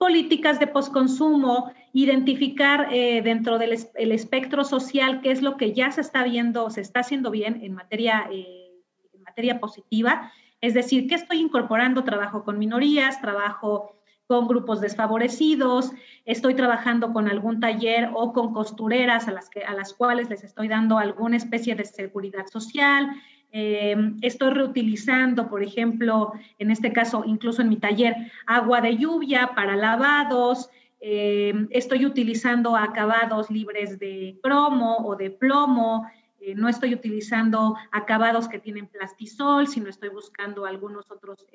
Políticas 0.01 0.59
de 0.59 0.67
posconsumo, 0.67 1.71
identificar 1.93 2.89
eh, 2.91 3.21
dentro 3.21 3.59
del 3.59 3.73
espectro 4.13 4.65
social 4.65 5.21
qué 5.21 5.31
es 5.31 5.43
lo 5.43 5.59
que 5.59 5.75
ya 5.75 5.91
se 5.91 6.01
está 6.01 6.25
viendo, 6.25 6.71
se 6.71 6.81
está 6.81 7.01
haciendo 7.01 7.31
bien 7.31 7.61
en 7.63 7.75
materia, 7.75 8.27
eh, 8.33 8.73
en 9.13 9.23
materia 9.23 9.61
positiva, 9.61 10.33
es 10.63 10.73
decir, 10.73 11.07
qué 11.07 11.17
estoy 11.17 11.41
incorporando, 11.41 12.03
trabajo 12.03 12.45
con 12.45 12.59
minorías, 12.59 13.21
trabajo 13.21 14.01
con 14.27 14.49
grupos 14.49 14.81
desfavorecidos, 14.81 15.93
estoy 16.25 16.55
trabajando 16.55 17.13
con 17.13 17.29
algún 17.29 17.61
taller 17.61 18.09
o 18.15 18.33
con 18.33 18.55
costureras 18.55 19.29
a 19.29 19.33
las, 19.33 19.51
que, 19.51 19.65
a 19.65 19.75
las 19.75 19.93
cuales 19.93 20.31
les 20.31 20.45
estoy 20.45 20.69
dando 20.69 20.97
alguna 20.97 21.37
especie 21.37 21.75
de 21.75 21.85
seguridad 21.85 22.47
social, 22.47 23.11
eh, 23.53 23.97
estoy 24.21 24.51
reutilizando, 24.51 25.49
por 25.49 25.63
ejemplo, 25.63 26.33
en 26.59 26.71
este 26.71 26.93
caso, 26.93 27.25
incluso 27.27 27.63
en 27.63 27.69
mi 27.69 27.77
taller, 27.77 28.15
agua 28.47 28.81
de 28.81 28.97
lluvia 28.97 29.53
para 29.55 29.77
lavados. 29.77 30.71
Eh, 31.01 31.67
estoy 31.71 32.07
utilizando 32.07 32.77
acabados 32.77 33.51
libres 33.51 33.99
de 33.99 34.39
cromo 34.43 34.99
o 34.99 35.17
de 35.17 35.31
plomo. 35.31 36.07
Eh, 36.41 36.55
no 36.55 36.69
estoy 36.69 36.95
utilizando 36.95 37.77
acabados 37.91 38.49
que 38.49 38.59
tienen 38.59 38.87
plastisol, 38.87 39.67
sino 39.67 39.89
estoy 39.89 40.11
buscando 40.11 40.65
algunos 40.65 41.11
otros 41.11 41.47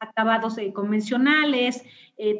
acabados 0.00 0.56
convencionales. 0.72 1.84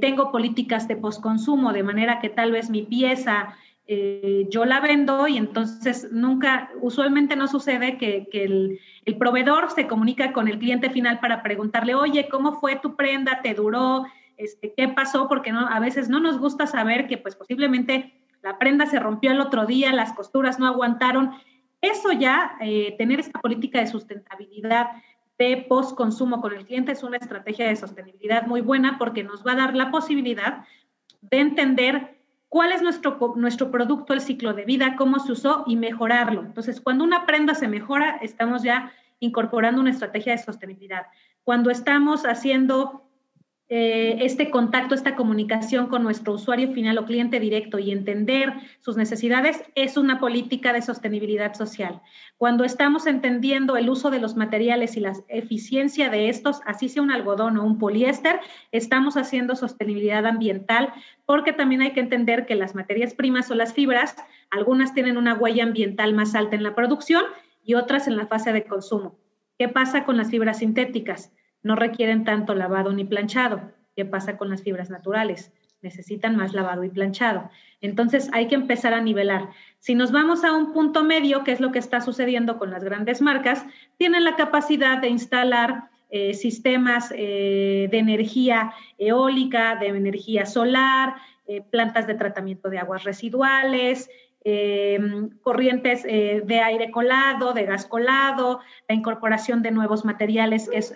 tengo 0.01 0.33
políticas 0.33 0.89
de 0.89 0.97
postconsumo, 0.97 1.73
de 1.73 1.83
manera 1.83 2.19
que 2.19 2.31
tal 2.31 2.53
vez 2.53 2.71
mi 2.71 2.83
pieza 2.83 3.55
eh, 3.93 4.47
yo 4.49 4.67
la 4.67 4.79
vendo 4.79 5.27
y 5.27 5.37
entonces 5.37 6.13
nunca, 6.13 6.71
usualmente 6.81 7.35
no 7.35 7.49
sucede 7.49 7.99
que, 7.99 8.29
el, 8.33 8.79
proveedor 9.19 9.69
se 9.73 9.89
comunica 9.89 10.33
con 10.33 10.47
el 10.47 10.61
cliente 10.61 10.91
final 10.91 11.19
para 11.19 11.43
preguntarle, 11.43 11.97
oye, 11.97 12.29
¿cómo 12.29 12.61
fue 12.61 12.77
tu 12.77 12.95
prenda? 12.95 13.43
¿Te 13.43 13.53
duró? 13.53 14.07
Este, 14.37 14.73
¿Qué 14.77 14.87
pasó? 14.87 15.27
Porque 15.27 15.51
no, 15.51 15.67
a 15.67 15.81
veces 15.81 16.09
no 16.09 16.21
nos 16.21 16.39
gusta 16.39 16.69
saber 16.69 17.09
que 17.09 17.19
pues 17.19 17.35
posiblemente 17.35 18.15
la 18.43 18.61
prenda 18.61 18.87
se 18.87 19.01
rompió 19.01 19.33
el 19.33 19.41
otro 19.41 19.67
día, 19.67 19.93
las 19.93 20.13
costuras 20.13 20.61
no 20.61 20.69
aguantaron. 20.69 21.33
Eso 21.81 22.13
ya, 22.13 22.59
eh, 22.61 22.95
tener 22.97 23.19
esta 23.19 23.41
política 23.41 23.81
de 23.81 23.89
sustentabilidad 23.89 24.91
de 25.37 25.67
post-consumo 25.69 26.41
con 26.41 26.53
el 26.53 26.65
cliente 26.65 26.93
es 26.93 27.03
una 27.03 27.17
estrategia 27.17 27.67
de 27.67 27.75
sostenibilidad 27.75 28.47
muy 28.47 28.61
buena 28.61 28.99
porque 28.99 29.25
nos 29.25 29.45
va 29.45 29.53
a 29.53 29.57
dar 29.57 29.75
la 29.75 29.91
posibilidad 29.91 30.65
de 31.23 31.41
entender 31.41 32.20
cuál 32.51 32.73
es 32.73 32.83
nuestro, 32.83 33.35
nuestro 33.37 33.71
producto, 33.71 34.13
el 34.13 34.21
ciclo 34.21 34.53
de 34.53 34.65
vida, 34.65 34.97
cómo 34.97 35.21
se 35.21 35.33
usó 35.33 35.65
y 35.67 35.77
mejorarlo. 35.77 36.43
Entonces, 36.43 36.81
cuando 36.81 37.05
una 37.05 37.25
prenda 37.25 37.55
se 37.55 37.69
mejora, 37.69 38.19
estamos 38.21 38.63
ya 38.63 38.93
incorporando 39.21 39.81
una 39.81 39.91
estrategia 39.91 40.33
de 40.33 40.43
sostenibilidad. 40.43 41.07
Cuando 41.45 41.71
estamos 41.71 42.27
haciendo 42.27 43.10
eh, 43.73 44.25
este 44.25 44.51
contacto, 44.51 44.97
esta 44.97 45.15
comunicación 45.15 45.87
con 45.87 46.03
nuestro 46.03 46.33
usuario 46.33 46.73
final 46.73 46.99
o 46.99 47.05
cliente 47.05 47.39
directo 47.39 47.79
y 47.79 47.93
entender 47.93 48.53
sus 48.81 48.97
necesidades 48.97 49.63
es 49.77 49.97
una 49.97 50.19
política 50.19 50.73
de 50.73 50.83
sostenibilidad 50.83 51.55
social. 51.55 52.03
Cuando 52.37 52.65
estamos 52.65 53.07
entendiendo 53.07 53.77
el 53.77 53.89
uso 53.89 54.11
de 54.11 54.19
los 54.19 54.35
materiales 54.35 54.97
y 54.97 55.01
la 55.01 55.13
eficiencia 55.29 56.11
de 56.11 56.29
estos, 56.29 56.63
así 56.67 56.89
sea 56.89 57.01
un 57.01 57.13
algodón 57.13 57.59
o 57.59 57.65
un 57.65 57.79
poliéster, 57.79 58.41
estamos 58.73 59.17
haciendo 59.17 59.55
sostenibilidad 59.55 60.27
ambiental 60.27 60.93
porque 61.25 61.53
también 61.53 61.83
hay 61.83 61.93
que 61.93 62.01
entender 62.01 62.47
que 62.47 62.57
las 62.57 62.75
materias 62.75 63.15
primas 63.15 63.53
o 63.53 63.55
las 63.55 63.73
fibras, 63.73 64.17
algunas 64.51 64.95
tienen 64.95 65.17
una 65.17 65.35
huella 65.35 65.63
ambiental 65.63 66.13
más 66.13 66.35
alta 66.35 66.57
en 66.57 66.65
la 66.65 66.75
producción 66.75 67.23
y 67.63 67.75
otras 67.75 68.09
en 68.09 68.17
la 68.17 68.27
fase 68.27 68.53
de 68.53 68.65
consumo. 68.65 69.17
¿Qué 69.61 69.69
pasa 69.69 70.05
con 70.05 70.17
las 70.17 70.29
fibras 70.29 70.59
sintéticas? 70.59 71.31
No 71.63 71.77
requieren 71.77 72.25
tanto 72.25 72.55
lavado 72.55 72.93
ni 72.93 73.05
planchado. 73.05 73.61
¿Qué 73.97 74.05
pasa 74.05 74.37
con 74.37 74.51
las 74.51 74.63
fibras 74.63 74.91
naturales? 74.91 75.53
Necesitan 75.83 76.37
más 76.37 76.53
lavado 76.53 76.85
y 76.85 76.91
planchado. 76.91 77.51
Entonces 77.81 78.31
hay 78.33 78.49
que 78.49 78.55
empezar 78.55 78.93
a 78.93 79.01
nivelar. 79.01 79.49
Si 79.79 79.95
nos 79.95 80.13
vamos 80.13 80.45
a 80.45 80.53
un 80.53 80.73
punto 80.73 81.05
medio, 81.05 81.45
que 81.45 81.53
es 81.53 81.61
lo 81.61 81.73
que 81.73 81.79
está 81.79 82.01
sucediendo 82.01 82.59
con 82.59 82.71
las 82.71 82.85
grandes 82.85 83.21
marcas, 83.21 83.65
tienen 83.97 84.25
la 84.25 84.37
capacidad 84.37 84.99
de 84.99 85.09
instalar 85.09 85.91
eh, 86.13 86.35
sistemas 86.35 87.13
eh, 87.17 87.87
de 87.89 87.99
energía 87.99 88.75
eólica, 88.99 89.77
de 89.77 89.87
energía 89.87 90.45
solar, 90.45 91.15
eh, 91.47 91.63
plantas 91.63 92.09
de 92.09 92.15
tratamiento 92.15 92.69
de 92.69 92.79
aguas 92.79 93.05
residuales, 93.05 94.11
corrientes 95.43 96.03
de 96.03 96.61
aire 96.61 96.91
colado, 96.91 97.53
de 97.53 97.67
gas 97.67 97.85
colado, 97.85 98.61
la 98.89 98.95
incorporación 98.95 99.61
de 99.61 99.71
nuevos 99.71 100.07
materiales 100.07 100.71
que 100.71 100.79
es 100.79 100.95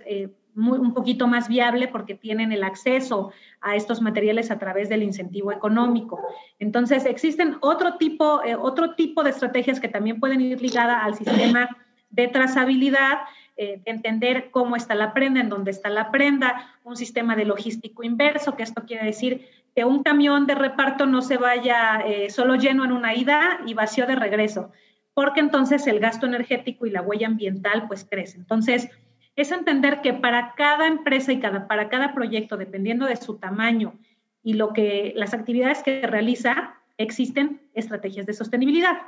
un 0.57 0.95
poquito 0.95 1.27
más 1.27 1.49
viable 1.49 1.89
porque 1.89 2.15
tienen 2.15 2.53
el 2.53 2.65
acceso 2.65 3.33
a 3.61 3.77
estos 3.77 4.01
materiales 4.01 4.51
a 4.51 4.59
través 4.59 4.89
del 4.89 5.03
incentivo 5.03 5.53
económico. 5.53 6.21
Entonces, 6.59 7.07
existen 7.07 7.57
otro 7.61 7.97
tipo, 7.97 8.43
eh, 8.45 8.57
otro 8.57 8.95
tipo 8.95 9.23
de 9.23 9.31
estrategias 9.31 9.81
que 9.81 9.89
también 9.89 10.21
pueden 10.21 10.41
ir 10.41 10.61
ligadas 10.61 11.03
al 11.03 11.15
sistema 11.15 11.69
de 12.11 12.29
trazabilidad, 12.29 13.19
eh, 13.57 13.81
de 13.85 13.91
entender 13.91 14.51
cómo 14.51 14.77
está 14.77 14.95
la 14.95 15.13
prenda, 15.13 15.41
en 15.41 15.49
dónde 15.49 15.71
está 15.71 15.89
la 15.89 16.11
prenda, 16.11 16.75
un 16.85 16.97
sistema 16.97 17.37
de 17.37 17.45
logístico 17.45 18.03
inverso, 18.03 18.57
que 18.57 18.63
esto 18.63 18.85
quiere 18.85 19.05
decir 19.05 19.49
que 19.75 19.85
un 19.85 20.03
camión 20.03 20.47
de 20.47 20.55
reparto 20.55 21.07
no 21.07 21.23
se 21.23 21.37
vaya 21.37 22.01
eh, 22.07 22.31
solo 22.31 22.55
lleno 22.55 22.85
en 22.85 22.93
una 22.93 23.15
ida 23.15 23.61
y 23.67 23.75
vacío 23.75 24.07
de 24.07 24.15
regreso, 24.15 24.71
porque 25.15 25.41
entonces 25.41 25.87
el 25.87 26.01
gasto 26.01 26.27
energético 26.27 26.87
y 26.87 26.91
la 26.91 27.03
huella 27.03 27.27
ambiental 27.27 27.87
pues 27.89 28.07
crece. 28.09 28.39
Entonces, 28.39 28.89
es 29.37 29.51
entender 29.51 30.01
que 30.01 30.13
para 30.13 30.55
cada 30.57 30.87
empresa 30.87 31.33
y 31.33 31.41
cada, 31.41 31.67
para 31.67 31.89
cada 31.89 32.15
proyecto, 32.15 32.57
dependiendo 32.57 33.07
de 33.07 33.17
su 33.17 33.39
tamaño 33.39 33.95
y 34.43 34.55
lo 34.55 34.73
que, 34.73 35.13
las 35.17 35.35
actividades 35.35 35.83
que 35.83 36.03
realiza, 36.07 36.75
existen 36.99 37.61
estrategias 37.75 38.27
de 38.27 38.35
sostenibilidad. 38.35 38.99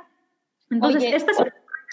Entonces, 0.69 1.13
estas 1.13 1.37
son 1.37 1.47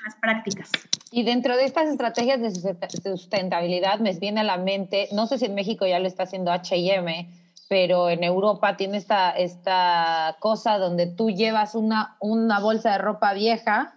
las 0.05 0.17
prácticas. 0.17 0.71
Y 1.13 1.23
dentro 1.23 1.57
de 1.57 1.65
estas 1.65 1.89
estrategias 1.89 2.41
de 2.41 2.89
sustentabilidad 3.03 4.01
me 4.01 4.13
viene 4.15 4.41
a 4.41 4.45
la 4.45 4.59
mente, 4.59 5.09
no 5.13 5.27
sé 5.27 5.39
si 5.39 5.45
en 5.45 5.55
México 5.55 5.87
ya 5.87 6.01
lo 6.01 6.09
está 6.09 6.25
haciendo 6.25 6.53
HM, 6.53 7.29
pero 7.69 8.11
en 8.11 8.25
Europa 8.25 8.77
tiene 8.77 8.99
esta, 8.99 9.31
esta 9.31 10.37
cosa 10.41 10.79
donde 10.79 11.07
tú 11.07 11.31
llevas 11.31 11.75
una, 11.75 12.17
una 12.21 12.59
bolsa 12.59 12.93
de 12.93 12.99
ropa 12.99 13.33
vieja 13.33 13.95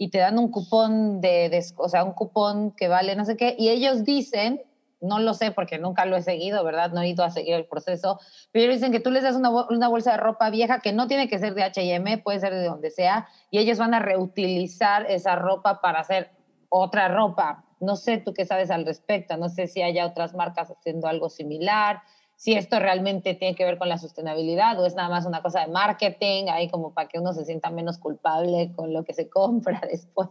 y 0.00 0.08
te 0.08 0.16
dan 0.16 0.38
un 0.38 0.50
cupón 0.50 1.20
de, 1.20 1.62
o 1.76 1.88
sea, 1.90 2.04
un 2.04 2.12
cupón 2.12 2.70
que 2.70 2.88
vale 2.88 3.14
no 3.16 3.26
sé 3.26 3.36
qué, 3.36 3.54
y 3.58 3.68
ellos 3.68 4.02
dicen, 4.02 4.62
no 5.02 5.18
lo 5.18 5.34
sé 5.34 5.50
porque 5.50 5.78
nunca 5.78 6.06
lo 6.06 6.16
he 6.16 6.22
seguido, 6.22 6.64
¿verdad? 6.64 6.90
No 6.92 7.02
he 7.02 7.08
ido 7.08 7.22
a 7.22 7.28
seguir 7.28 7.52
el 7.52 7.66
proceso, 7.66 8.18
pero 8.50 8.64
ellos 8.64 8.76
dicen 8.76 8.92
que 8.92 9.00
tú 9.00 9.10
les 9.10 9.22
das 9.24 9.36
una, 9.36 9.50
una 9.50 9.88
bolsa 9.88 10.12
de 10.12 10.16
ropa 10.16 10.48
vieja 10.48 10.80
que 10.80 10.94
no 10.94 11.06
tiene 11.06 11.28
que 11.28 11.38
ser 11.38 11.52
de 11.52 11.64
H&M, 11.64 12.16
puede 12.16 12.40
ser 12.40 12.54
de 12.54 12.64
donde 12.64 12.90
sea, 12.90 13.28
y 13.50 13.58
ellos 13.58 13.76
van 13.76 13.92
a 13.92 13.98
reutilizar 13.98 15.04
esa 15.10 15.36
ropa 15.36 15.82
para 15.82 16.00
hacer 16.00 16.30
otra 16.70 17.08
ropa. 17.08 17.66
No 17.78 17.94
sé 17.96 18.16
tú 18.16 18.32
qué 18.32 18.46
sabes 18.46 18.70
al 18.70 18.86
respecto, 18.86 19.36
no 19.36 19.50
sé 19.50 19.66
si 19.66 19.82
haya 19.82 20.06
otras 20.06 20.32
marcas 20.32 20.70
haciendo 20.70 21.08
algo 21.08 21.28
similar, 21.28 22.00
si 22.40 22.54
esto 22.54 22.80
realmente 22.80 23.34
tiene 23.34 23.54
que 23.54 23.66
ver 23.66 23.76
con 23.76 23.90
la 23.90 23.98
sostenibilidad 23.98 24.80
o 24.80 24.86
es 24.86 24.94
nada 24.94 25.10
más 25.10 25.26
una 25.26 25.42
cosa 25.42 25.60
de 25.60 25.66
marketing, 25.70 26.46
ahí 26.50 26.70
como 26.70 26.94
para 26.94 27.06
que 27.06 27.18
uno 27.18 27.34
se 27.34 27.44
sienta 27.44 27.68
menos 27.68 27.98
culpable 27.98 28.72
con 28.74 28.94
lo 28.94 29.04
que 29.04 29.12
se 29.12 29.28
compra 29.28 29.78
después. 29.90 30.30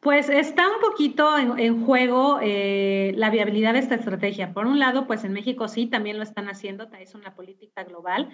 Pues 0.00 0.28
está 0.28 0.68
un 0.68 0.82
poquito 0.82 1.38
en, 1.38 1.82
juego 1.86 2.40
eh, 2.42 3.14
la 3.16 3.30
viabilidad 3.30 3.72
de 3.72 3.78
esta 3.78 3.94
estrategia. 3.94 4.52
Por 4.52 4.66
un 4.66 4.78
lado, 4.78 5.06
pues 5.06 5.24
en 5.24 5.32
México 5.32 5.66
sí, 5.66 5.86
también 5.86 6.18
lo 6.18 6.24
están 6.24 6.50
haciendo, 6.50 6.86
es 7.00 7.14
una 7.14 7.34
política 7.34 7.84
global. 7.84 8.28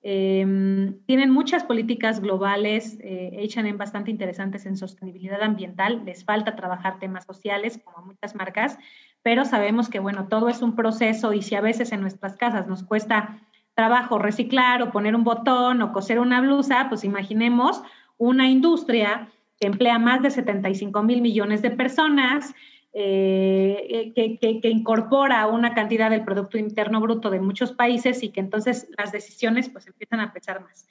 Em, 0.00 1.04
tienen 1.04 1.30
muchas 1.30 1.64
políticas 1.64 2.20
globales, 2.20 2.98
eh, 3.02 3.38
H&M 3.44 3.74
bastante 3.74 4.10
interesantes 4.10 4.64
en 4.64 4.78
sostenibilidad 4.78 5.42
ambiental. 5.42 6.06
Les 6.06 6.24
falta 6.24 6.56
trabajar 6.56 6.98
temas 6.98 7.26
sociales, 7.26 7.78
como 7.84 8.06
muchas 8.06 8.34
marcas, 8.34 8.78
pero 9.24 9.46
sabemos 9.46 9.88
que, 9.88 10.00
bueno, 10.00 10.28
todo 10.28 10.50
es 10.50 10.60
un 10.60 10.76
proceso 10.76 11.32
y 11.32 11.40
si 11.40 11.54
a 11.54 11.62
veces 11.62 11.92
en 11.92 12.02
nuestras 12.02 12.36
casas 12.36 12.68
nos 12.68 12.84
cuesta 12.84 13.40
trabajo 13.74 14.18
reciclar 14.18 14.82
o 14.82 14.92
poner 14.92 15.16
un 15.16 15.24
botón 15.24 15.80
o 15.80 15.94
coser 15.94 16.20
una 16.20 16.42
blusa, 16.42 16.86
pues 16.90 17.04
imaginemos 17.04 17.82
una 18.18 18.48
industria 18.50 19.30
que 19.58 19.66
emplea 19.66 19.98
más 19.98 20.20
de 20.20 20.30
75 20.30 21.02
mil 21.02 21.22
millones 21.22 21.62
de 21.62 21.70
personas, 21.70 22.54
eh, 22.92 24.12
que, 24.14 24.60
que, 24.60 24.68
incorpora 24.68 25.46
una 25.46 25.74
cantidad 25.74 26.10
del 26.10 26.24
Producto 26.24 26.58
Interno 26.58 27.00
Bruto 27.00 27.30
de 27.30 27.40
muchos 27.40 27.72
países 27.72 28.22
y 28.22 28.28
que 28.28 28.40
entonces 28.40 28.88
las 28.98 29.10
decisiones 29.10 29.70
pues 29.70 29.86
empiezan 29.86 30.20
a 30.20 30.34
pesar 30.34 30.60
más. 30.60 30.86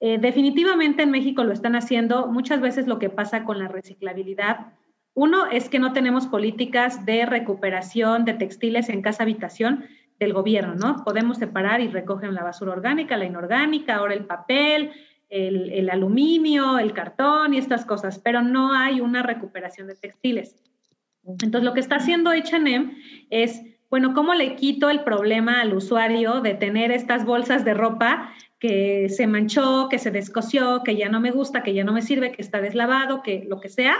Eh, 0.00 0.16
definitivamente 0.18 1.02
en 1.02 1.10
México 1.10 1.44
lo 1.44 1.52
están 1.52 1.76
haciendo. 1.76 2.26
Muchas 2.26 2.62
veces 2.62 2.86
lo 2.86 2.98
que 2.98 3.10
pasa 3.10 3.44
con 3.44 3.58
la 3.58 3.68
reciclabilidad, 3.68 4.72
uno 5.16 5.46
es 5.46 5.70
que 5.70 5.78
no 5.78 5.94
tenemos 5.94 6.26
políticas 6.26 7.06
de 7.06 7.24
recuperación 7.24 8.26
de 8.26 8.34
textiles 8.34 8.90
en 8.90 9.00
casa 9.00 9.22
habitación 9.22 9.86
del 10.20 10.34
gobierno, 10.34 10.74
¿no? 10.74 11.04
Podemos 11.04 11.38
separar 11.38 11.80
y 11.80 11.88
recogen 11.88 12.34
la 12.34 12.42
basura 12.42 12.72
orgánica, 12.72 13.16
la 13.16 13.24
inorgánica, 13.24 13.96
ahora 13.96 14.12
el 14.12 14.26
papel, 14.26 14.92
el, 15.30 15.88
aluminio, 15.88 16.78
el 16.78 16.92
cartón 16.92 17.54
y 17.54 17.58
estas 17.58 17.86
cosas, 17.86 18.18
pero 18.18 18.42
no 18.42 18.74
hay 18.74 19.00
una 19.00 19.22
recuperación 19.22 19.86
de 19.86 19.94
textiles. 19.94 20.62
Entonces, 21.24 21.62
lo 21.62 21.72
que 21.72 21.80
está 21.80 21.96
haciendo 21.96 22.28
H&M 22.28 22.94
es, 23.30 23.62
bueno, 23.88 24.12
¿cómo 24.12 24.34
le 24.34 24.54
quito 24.54 24.90
el 24.90 25.00
problema 25.00 25.62
al 25.62 25.72
usuario 25.72 26.42
de 26.42 26.52
tener 26.52 26.92
estas 26.92 27.24
bolsas 27.24 27.64
de 27.64 27.72
ropa 27.72 28.34
que 28.58 29.08
se 29.08 29.26
manchó, 29.26 29.88
que 29.88 29.98
se 29.98 30.10
descosió, 30.10 30.82
que 30.84 30.94
ya 30.94 31.08
no 31.08 31.20
me 31.20 31.30
gusta, 31.30 31.62
que 31.62 31.72
ya 31.72 31.84
no 31.84 31.94
me 31.94 32.02
sirve, 32.02 32.32
que 32.32 32.42
está 32.42 32.60
deslavado, 32.60 33.22
que 33.22 33.46
lo 33.48 33.60
que 33.60 33.70
sea? 33.70 33.96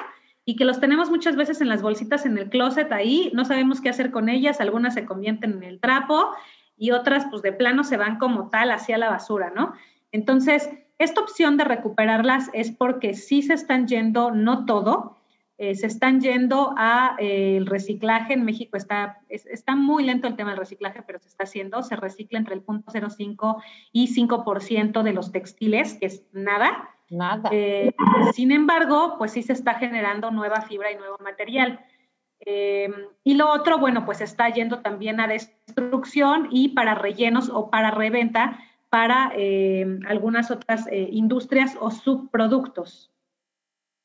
Y 0.49 0.57
que 0.57 0.65
los 0.65 0.81
tenemos 0.81 1.11
muchas 1.11 1.37
veces 1.37 1.61
en 1.61 1.69
las 1.69 1.83
bolsitas 1.83 2.25
en 2.25 2.39
el 2.39 2.49
closet 2.49 2.91
ahí, 2.93 3.31
no 3.35 3.45
sabemos 3.45 3.81
qué 3.81 3.91
hacer 3.91 4.13
con 4.13 4.29
ellas, 4.29 4.61
algunas 4.61 4.95
se 4.95 5.05
convierten 5.05 5.55
en 5.55 5.65
el 5.65 5.81
trapo 5.81 6.31
y 6.79 6.93
otras 6.93 7.27
pues 7.29 7.43
de 7.43 7.53
plano 7.53 7.83
se 7.83 7.97
van 7.97 8.19
como 8.19 8.49
tal 8.49 8.71
hacia 8.71 8.97
la 8.97 9.11
basura, 9.11 9.53
¿no? 9.55 9.75
Entonces, 10.13 10.71
esta 10.99 11.21
opción 11.21 11.57
de 11.57 11.65
recuperarlas 11.65 12.49
es 12.55 12.71
porque 12.71 13.15
sí 13.15 13.43
se 13.43 13.55
están 13.55 13.89
yendo, 13.89 14.31
no 14.31 14.65
todo, 14.67 15.17
eh, 15.59 15.75
se 15.75 15.87
están 15.87 16.21
yendo 16.21 16.75
a 16.77 17.17
eh, 17.19 17.57
el 17.57 17.67
reciclaje. 17.67 18.35
En 18.35 18.45
México 18.45 18.77
está, 18.77 19.21
está 19.29 19.75
muy 19.75 20.05
lento 20.05 20.29
el 20.29 20.37
tema 20.37 20.51
del 20.51 20.59
reciclaje, 20.59 21.03
pero 21.03 21.19
se 21.19 21.29
está 21.29 21.45
haciendo. 21.45 21.83
Se 21.83 21.97
recicla 21.97 22.39
entre 22.39 22.55
el 22.55 22.65
0.05 22.65 23.63
y 23.93 24.15
5% 24.15 25.03
de 25.03 25.13
los 25.13 25.33
textiles, 25.33 25.95
que 25.95 26.07
es 26.07 26.23
nada. 26.33 26.96
Nada. 27.11 27.51
Eh, 27.53 27.95
sin 28.33 28.53
embargo, 28.53 29.17
pues 29.19 29.33
sí 29.33 29.43
se 29.43 29.53
está 29.53 29.75
generando 29.75 30.31
nueva 30.31 30.63
fibra 30.63 30.91
y 30.91 30.97
nuevo 30.97 31.17
material. 31.23 31.85
y 33.25 33.35
lo 33.35 33.51
otro, 33.51 33.79
bueno, 33.79 34.05
pues 34.05 34.21
está 34.21 34.49
yendo 34.51 34.81
también 34.81 35.21
a 35.21 35.27
destrucción 35.27 36.49
y 36.51 36.69
para 36.69 36.95
rellenos 36.95 37.49
o 37.49 37.71
para 37.71 37.91
reventa 37.91 38.61
para 38.91 39.33
algunas 40.07 40.51
otras 40.51 40.87
industrias 40.93 41.77
o 41.81 41.91
subproductos. 41.91 43.11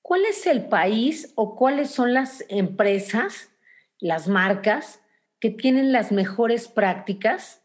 ¿Cuál 0.01 0.25
es 0.25 0.45
el 0.47 0.65
país 0.65 1.31
o 1.35 1.55
cuáles 1.55 1.91
son 1.91 2.13
las 2.13 2.43
empresas, 2.49 3.49
las 3.99 4.27
marcas 4.27 5.01
que 5.39 5.49
tienen 5.49 5.91
las 5.91 6.11
mejores 6.11 6.67
prácticas 6.67 7.63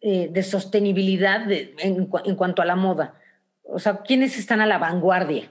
eh, 0.00 0.28
de 0.30 0.42
sostenibilidad 0.42 1.46
en, 1.50 2.06
cuanto 2.06 2.62
a 2.62 2.64
la 2.64 2.76
moda? 2.76 3.20
O 3.64 3.78
sea, 3.78 4.02
¿quiénes 4.02 4.38
están 4.38 4.60
a 4.60 4.66
la 4.66 4.78
vanguardia? 4.78 5.50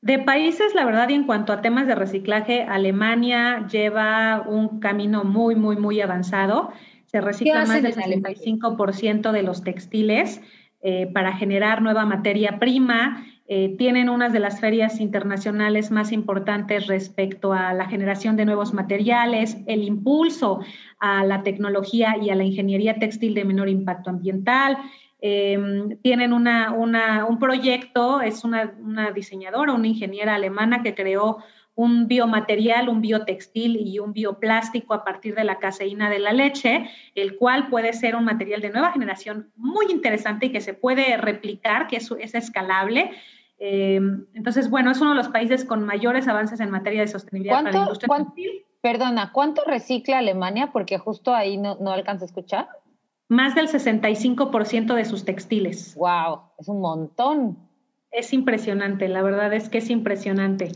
De 0.00 0.18
países, 0.18 0.74
la 0.74 0.84
verdad, 0.84 1.08
y 1.10 1.14
en 1.14 1.24
cuanto 1.24 1.52
a 1.52 1.60
temas 1.60 1.86
de 1.86 1.94
reciclaje, 1.94 2.62
Alemania 2.62 3.68
lleva 3.70 4.44
un 4.48 4.80
camino 4.80 5.22
muy, 5.22 5.54
muy, 5.54 5.76
muy 5.76 6.00
avanzado. 6.00 6.72
Se 7.06 7.20
recicla 7.20 7.64
más 7.64 7.82
del 7.82 7.94
65% 7.94 9.30
de 9.30 9.42
los 9.42 9.62
textiles 9.62 10.40
eh, 10.80 11.06
para 11.06 11.36
generar 11.36 11.82
nueva 11.82 12.04
materia 12.04 12.58
prima. 12.58 13.24
Eh, 13.46 13.76
tienen 13.78 14.08
unas 14.08 14.32
de 14.32 14.40
las 14.40 14.58
ferias 14.58 14.98
internacionales 14.98 15.92
más 15.92 16.10
importantes 16.10 16.88
respecto 16.88 17.52
a 17.52 17.72
la 17.72 17.86
generación 17.86 18.36
de 18.36 18.44
nuevos 18.44 18.72
materiales, 18.72 19.58
el 19.66 19.84
impulso 19.84 20.60
a 20.98 21.24
la 21.24 21.44
tecnología 21.44 22.16
y 22.20 22.30
a 22.30 22.34
la 22.34 22.44
ingeniería 22.44 22.98
textil 22.98 23.34
de 23.34 23.44
menor 23.44 23.68
impacto 23.68 24.10
ambiental. 24.10 24.78
Em, 25.24 25.98
tienen 26.02 26.32
un 26.32 27.38
proyecto, 27.38 28.20
es 28.20 28.42
una, 28.42 28.74
una 28.80 29.12
diseñadora, 29.12 29.72
una 29.72 29.86
ingeniera 29.86 30.34
alemana 30.34 30.82
que 30.82 30.96
creó 30.96 31.38
un 31.76 32.08
biomaterial, 32.08 32.88
un 32.88 33.00
biotextil 33.00 33.76
y 33.76 34.00
un 34.00 34.12
bioplástico 34.12 34.94
a 34.94 35.04
partir 35.04 35.36
de 35.36 35.44
la 35.44 35.60
caseína 35.60 36.10
de 36.10 36.18
la 36.18 36.32
leche, 36.32 36.90
el 37.14 37.36
cual 37.36 37.68
puede 37.68 37.92
ser 37.92 38.16
un 38.16 38.24
material 38.24 38.60
de 38.62 38.70
nueva 38.70 38.90
generación 38.90 39.52
muy 39.54 39.86
interesante 39.90 40.46
y 40.46 40.52
que 40.52 40.60
se 40.60 40.74
puede 40.74 41.16
replicar, 41.16 41.86
que 41.86 41.98
es, 41.98 42.10
es 42.18 42.34
escalable. 42.34 43.12
Eh, 43.60 44.00
entonces, 44.34 44.68
bueno, 44.70 44.90
es 44.90 45.00
uno 45.00 45.10
de 45.10 45.16
los 45.16 45.28
países 45.28 45.64
con 45.64 45.86
mayores 45.86 46.26
avances 46.26 46.58
en 46.58 46.70
materia 46.70 47.02
de 47.02 47.06
sostenibilidad 47.06 47.62
para 47.62 47.70
la 47.70 47.78
industria 47.78 48.16
textil. 48.16 48.64
Perdona, 48.80 49.30
¿cuánto 49.30 49.62
recicla 49.64 50.18
Alemania? 50.18 50.70
Porque 50.72 50.98
justo 50.98 51.32
ahí 51.32 51.58
no, 51.58 51.76
no 51.76 51.92
alcanza 51.92 52.24
a 52.24 52.26
escuchar. 52.26 52.68
Más 53.32 53.54
del 53.54 53.66
65% 53.66 54.94
de 54.94 55.06
sus 55.06 55.24
textiles. 55.24 55.94
¡Wow! 55.96 56.40
Es 56.58 56.68
un 56.68 56.82
montón. 56.82 57.56
Es 58.10 58.34
impresionante, 58.34 59.08
la 59.08 59.22
verdad 59.22 59.54
es 59.54 59.70
que 59.70 59.78
es 59.78 59.88
impresionante. 59.88 60.72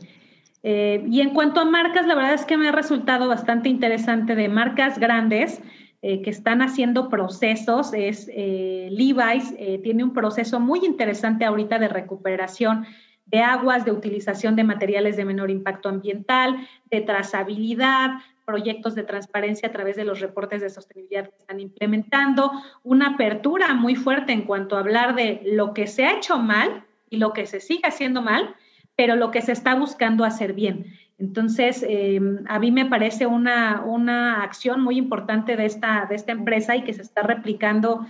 Eh, 0.62 1.05
y 1.07 1.21
en 1.21 1.35
cuanto 1.35 1.61
a 1.61 1.66
marcas, 1.66 2.07
la 2.07 2.14
verdad 2.14 2.33
es 2.33 2.47
que 2.47 2.57
me 2.57 2.66
ha 2.66 2.73
resultado 2.73 3.29
bastante 3.29 3.69
interesante 3.69 4.35
de 4.35 4.49
marcas 4.49 4.99
grandes 4.99 5.61
eh, 6.01 6.23
que 6.23 6.31
están 6.31 6.62
haciendo 6.62 7.11
procesos. 7.11 7.92
Es 7.92 8.27
eh, 8.33 8.88
Levi's, 8.90 9.55
tiene 9.83 10.03
un 10.03 10.14
proceso 10.14 10.59
muy 10.59 10.81
interesante 10.87 11.45
ahorita 11.45 11.79
de 11.79 11.88
recuperación 11.88 12.87
de 13.27 13.40
aguas, 13.40 13.85
de 13.85 13.92
utilización 13.92 14.57
de 14.57 14.64
materiales 14.64 15.19
de 15.19 15.27
menor 15.27 15.51
impacto 15.51 15.90
ambiental, 15.90 16.57
de 16.90 17.03
trazabilidad, 17.03 18.12
proyectos 18.46 18.94
de 18.94 19.02
transparencia 19.02 19.68
a 19.68 19.72
través 19.72 19.96
de 19.96 20.04
los 20.04 20.20
reportes 20.20 20.62
de 20.62 20.70
sostenibilidad 20.70 21.28
que 21.28 21.37
están 21.37 21.61
implementando, 21.61 22.52
una 22.82 23.09
apertura 23.09 23.74
muy 23.74 23.96
fuerte 23.96 24.32
en 24.32 24.42
cuanto 24.42 24.76
a 24.76 24.80
hablar 24.80 25.14
de 25.14 25.42
lo 25.44 25.74
que 25.74 25.87
se 25.87 26.06
ha 26.06 26.16
hecho 26.16 26.38
mal 26.38 26.85
y 27.11 27.18
lo 27.18 27.32
que 27.32 27.46
se 27.46 27.61
sigue 27.61 27.82
haciendo 27.85 28.22
mal 28.22 28.54
pero 28.96 29.14
lo 29.14 29.30
que 29.30 29.42
se 29.42 29.52
está 29.52 29.74
buscando 29.74 30.24
hacer 30.24 30.54
bien. 30.54 30.87
Entonces, 31.18 31.85
eh, 31.88 32.20
a 32.48 32.59
mí 32.59 32.72
me 32.72 32.87
parece 32.87 33.26
una, 33.26 33.82
una, 33.85 34.42
acción 34.42 34.80
muy 34.82 34.96
importante 34.96 35.56
de 35.56 35.66
esta, 35.66 36.06
de 36.09 36.16
esta 36.16 36.32
empresa 36.32 36.76
y 36.76 36.82
que 36.82 36.92
se 36.92 37.02
está 37.02 37.22
replicando 37.22 38.06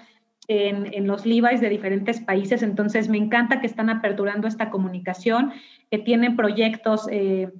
en, 0.48 0.92
en, 0.92 1.06
los 1.06 1.26
Levi's 1.26 1.60
de 1.60 1.68
diferentes 1.68 2.20
países. 2.20 2.62
Entonces, 2.62 3.08
me 3.08 3.18
encanta 3.18 3.60
que 3.60 3.66
están 3.66 3.90
aperturando 3.90 4.48
esta 4.48 4.70
comunicación, 4.70 5.52
que 5.90 5.98
tienen 5.98 6.36
proyectos 6.36 7.06
eh, 7.10 7.50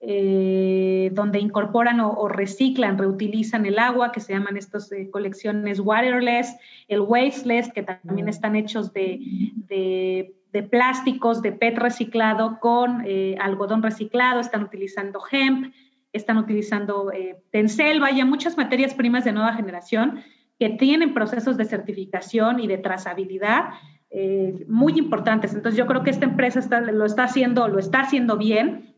eh, 0.00 1.10
donde 1.12 1.40
incorporan 1.40 2.00
o, 2.00 2.28
reciclan, 2.28 2.98
reutilizan 2.98 3.66
el 3.66 3.78
agua, 3.78 4.12
que 4.12 4.20
se 4.20 4.32
llaman 4.32 4.56
estas 4.56 4.90
colecciones 5.10 5.80
waterless, 5.80 6.56
el 6.88 7.00
wasteless, 7.00 7.72
que 7.72 7.82
también 7.82 8.28
están 8.28 8.56
hechos 8.56 8.92
de, 8.92 9.20
de 9.68 10.34
de 10.52 10.62
plásticos, 10.62 11.42
de 11.42 11.52
PET 11.52 11.78
reciclado 11.78 12.58
con 12.60 13.02
eh, 13.04 13.36
algodón 13.40 13.82
reciclado, 13.82 14.40
están 14.40 14.62
utilizando 14.62 15.20
hemp, 15.30 15.74
están 16.12 16.38
utilizando 16.38 17.12
eh, 17.12 17.36
tencel, 17.50 18.00
vaya, 18.00 18.24
muchas 18.24 18.56
materias 18.56 18.94
primas 18.94 19.24
de 19.24 19.32
nueva 19.32 19.52
generación 19.54 20.22
que 20.58 20.70
tienen 20.70 21.14
procesos 21.14 21.56
de 21.56 21.64
certificación 21.66 22.60
y 22.60 22.66
de 22.66 22.78
trazabilidad 22.78 23.68
eh, 24.10 24.64
muy 24.68 24.98
importantes. 24.98 25.54
Entonces 25.54 25.78
yo 25.78 25.86
creo 25.86 26.02
que 26.02 26.10
esta 26.10 26.24
empresa 26.24 26.80
lo 26.80 27.04
está 27.04 27.24
haciendo, 27.24 27.68
lo 27.68 27.78
está 27.78 28.00
haciendo 28.00 28.38
bien. 28.38 28.94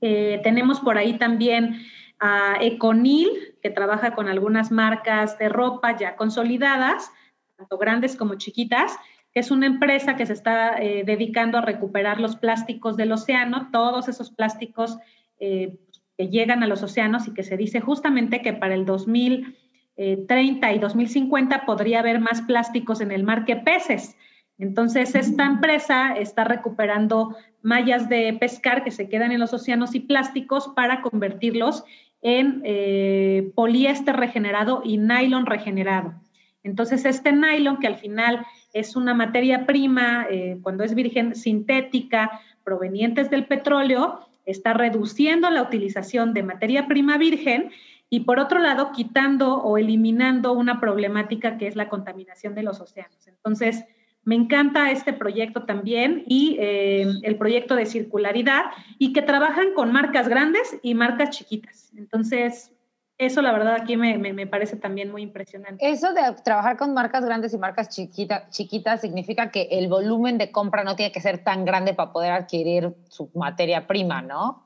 Tenemos 0.00 0.80
por 0.80 0.98
ahí 0.98 1.18
también 1.18 1.80
a 2.20 2.56
Econil, 2.60 3.28
que 3.62 3.70
trabaja 3.70 4.14
con 4.14 4.28
algunas 4.28 4.70
marcas 4.70 5.38
de 5.38 5.48
ropa 5.48 5.96
ya 5.96 6.16
consolidadas, 6.16 7.10
tanto 7.56 7.78
grandes 7.78 8.16
como 8.16 8.34
chiquitas, 8.34 8.96
es 9.34 9.50
una 9.50 9.66
empresa 9.66 10.14
que 10.14 10.26
se 10.26 10.32
está 10.32 10.80
eh, 10.80 11.02
dedicando 11.04 11.58
a 11.58 11.60
recuperar 11.60 12.20
los 12.20 12.36
plásticos 12.36 12.96
del 12.96 13.12
océano, 13.12 13.68
todos 13.72 14.08
esos 14.08 14.30
plásticos 14.30 14.96
eh, 15.40 15.76
que 16.16 16.28
llegan 16.28 16.62
a 16.62 16.68
los 16.68 16.82
océanos 16.84 17.26
y 17.26 17.34
que 17.34 17.42
se 17.42 17.56
dice 17.56 17.80
justamente 17.80 18.42
que 18.42 18.52
para 18.52 18.74
el 18.74 18.86
2030 18.86 20.72
y 20.72 20.78
2050 20.78 21.66
podría 21.66 21.98
haber 21.98 22.20
más 22.20 22.42
plásticos 22.42 23.00
en 23.00 23.10
el 23.10 23.24
mar 23.24 23.44
que 23.44 23.56
peces. 23.56 24.16
Entonces, 24.56 25.16
esta 25.16 25.44
empresa 25.44 26.14
está 26.16 26.44
recuperando 26.44 27.34
mallas 27.64 28.08
de 28.08 28.32
pescar 28.34 28.84
que 28.84 28.90
se 28.90 29.08
quedan 29.08 29.32
en 29.32 29.40
los 29.40 29.52
océanos 29.52 29.94
y 29.94 30.00
plásticos 30.00 30.68
para 30.76 31.00
convertirlos 31.02 31.84
en 32.20 32.62
eh, 32.64 33.50
poliéster 33.54 34.16
regenerado 34.16 34.82
y 34.84 34.98
nylon 34.98 35.46
regenerado. 35.46 36.14
Entonces, 36.62 37.04
este 37.04 37.32
nylon 37.32 37.78
que 37.78 37.86
al 37.86 37.96
final 37.96 38.44
es 38.72 38.96
una 38.96 39.14
materia 39.14 39.66
prima, 39.66 40.26
eh, 40.30 40.58
cuando 40.62 40.84
es 40.84 40.94
virgen 40.94 41.34
sintética, 41.34 42.40
provenientes 42.64 43.30
del 43.30 43.46
petróleo, 43.46 44.20
está 44.46 44.72
reduciendo 44.72 45.50
la 45.50 45.62
utilización 45.62 46.34
de 46.34 46.42
materia 46.42 46.86
prima 46.86 47.18
virgen 47.18 47.70
y 48.10 48.20
por 48.20 48.38
otro 48.38 48.58
lado 48.58 48.92
quitando 48.92 49.56
o 49.56 49.78
eliminando 49.78 50.52
una 50.52 50.80
problemática 50.80 51.56
que 51.56 51.66
es 51.66 51.76
la 51.76 51.88
contaminación 51.88 52.54
de 52.54 52.62
los 52.62 52.80
océanos. 52.80 53.26
Entonces, 53.26 53.84
me 54.24 54.34
encanta 54.34 54.90
este 54.90 55.12
proyecto 55.12 55.64
también 55.64 56.24
y 56.26 56.56
eh, 56.58 57.06
el 57.22 57.36
proyecto 57.36 57.74
de 57.74 57.86
circularidad 57.86 58.64
y 58.98 59.12
que 59.12 59.22
trabajan 59.22 59.74
con 59.74 59.92
marcas 59.92 60.28
grandes 60.28 60.78
y 60.82 60.94
marcas 60.94 61.30
chiquitas. 61.30 61.92
Entonces, 61.96 62.72
eso 63.18 63.42
la 63.42 63.52
verdad 63.52 63.76
aquí 63.80 63.96
me, 63.96 64.18
me, 64.18 64.46
parece 64.46 64.76
también 64.76 65.12
muy 65.12 65.22
impresionante. 65.22 65.88
Eso 65.88 66.12
de 66.12 66.22
trabajar 66.44 66.76
con 66.76 66.94
marcas 66.94 67.24
grandes 67.24 67.54
y 67.54 67.58
marcas 67.58 67.88
chiquita, 67.90 68.48
chiquitas 68.50 69.02
significa 69.02 69.50
que 69.50 69.68
el 69.70 69.88
volumen 69.88 70.36
de 70.36 70.50
compra 70.50 70.82
no 70.82 70.96
tiene 70.96 71.12
que 71.12 71.20
ser 71.20 71.44
tan 71.44 71.64
grande 71.64 71.94
para 71.94 72.12
poder 72.12 72.32
adquirir 72.32 72.92
su 73.08 73.30
materia 73.34 73.86
prima, 73.86 74.20
¿no? 74.20 74.64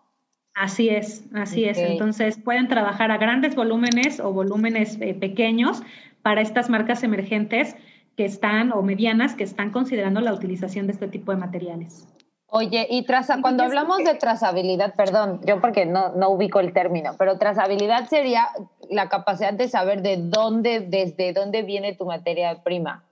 Así 0.54 0.88
es, 0.88 1.24
así 1.34 1.66
es. 1.66 1.78
Entonces 1.78 2.38
pueden 2.38 2.68
trabajar 2.68 3.10
a 3.10 3.18
grandes 3.18 3.54
volúmenes 3.54 4.18
o 4.18 4.32
volúmenes 4.32 4.98
eh, 5.00 5.14
pequeños 5.14 5.82
para 6.22 6.40
estas 6.40 6.68
marcas 6.68 7.02
emergentes 7.02 7.76
que 8.18 8.24
están 8.24 8.72
o 8.72 8.82
medianas 8.82 9.36
que 9.36 9.44
están 9.44 9.70
considerando 9.70 10.20
la 10.20 10.34
utilización 10.34 10.88
de 10.88 10.92
este 10.92 11.06
tipo 11.06 11.30
de 11.30 11.38
materiales. 11.38 12.08
Oye, 12.48 12.84
y 12.90 13.04
traza, 13.04 13.40
cuando 13.40 13.62
hablamos 13.62 13.98
de 13.98 14.14
trazabilidad, 14.16 14.96
perdón, 14.96 15.40
yo 15.46 15.60
porque 15.60 15.86
no, 15.86 16.08
no 16.16 16.30
ubico 16.30 16.58
el 16.58 16.72
término, 16.72 17.12
pero 17.16 17.38
trazabilidad 17.38 18.08
sería 18.08 18.48
la 18.90 19.08
capacidad 19.08 19.52
de 19.52 19.68
saber 19.68 20.02
de 20.02 20.16
dónde, 20.16 20.80
desde 20.80 21.32
dónde 21.32 21.62
viene 21.62 21.94
tu 21.94 22.06
materia 22.06 22.60
prima. 22.64 23.04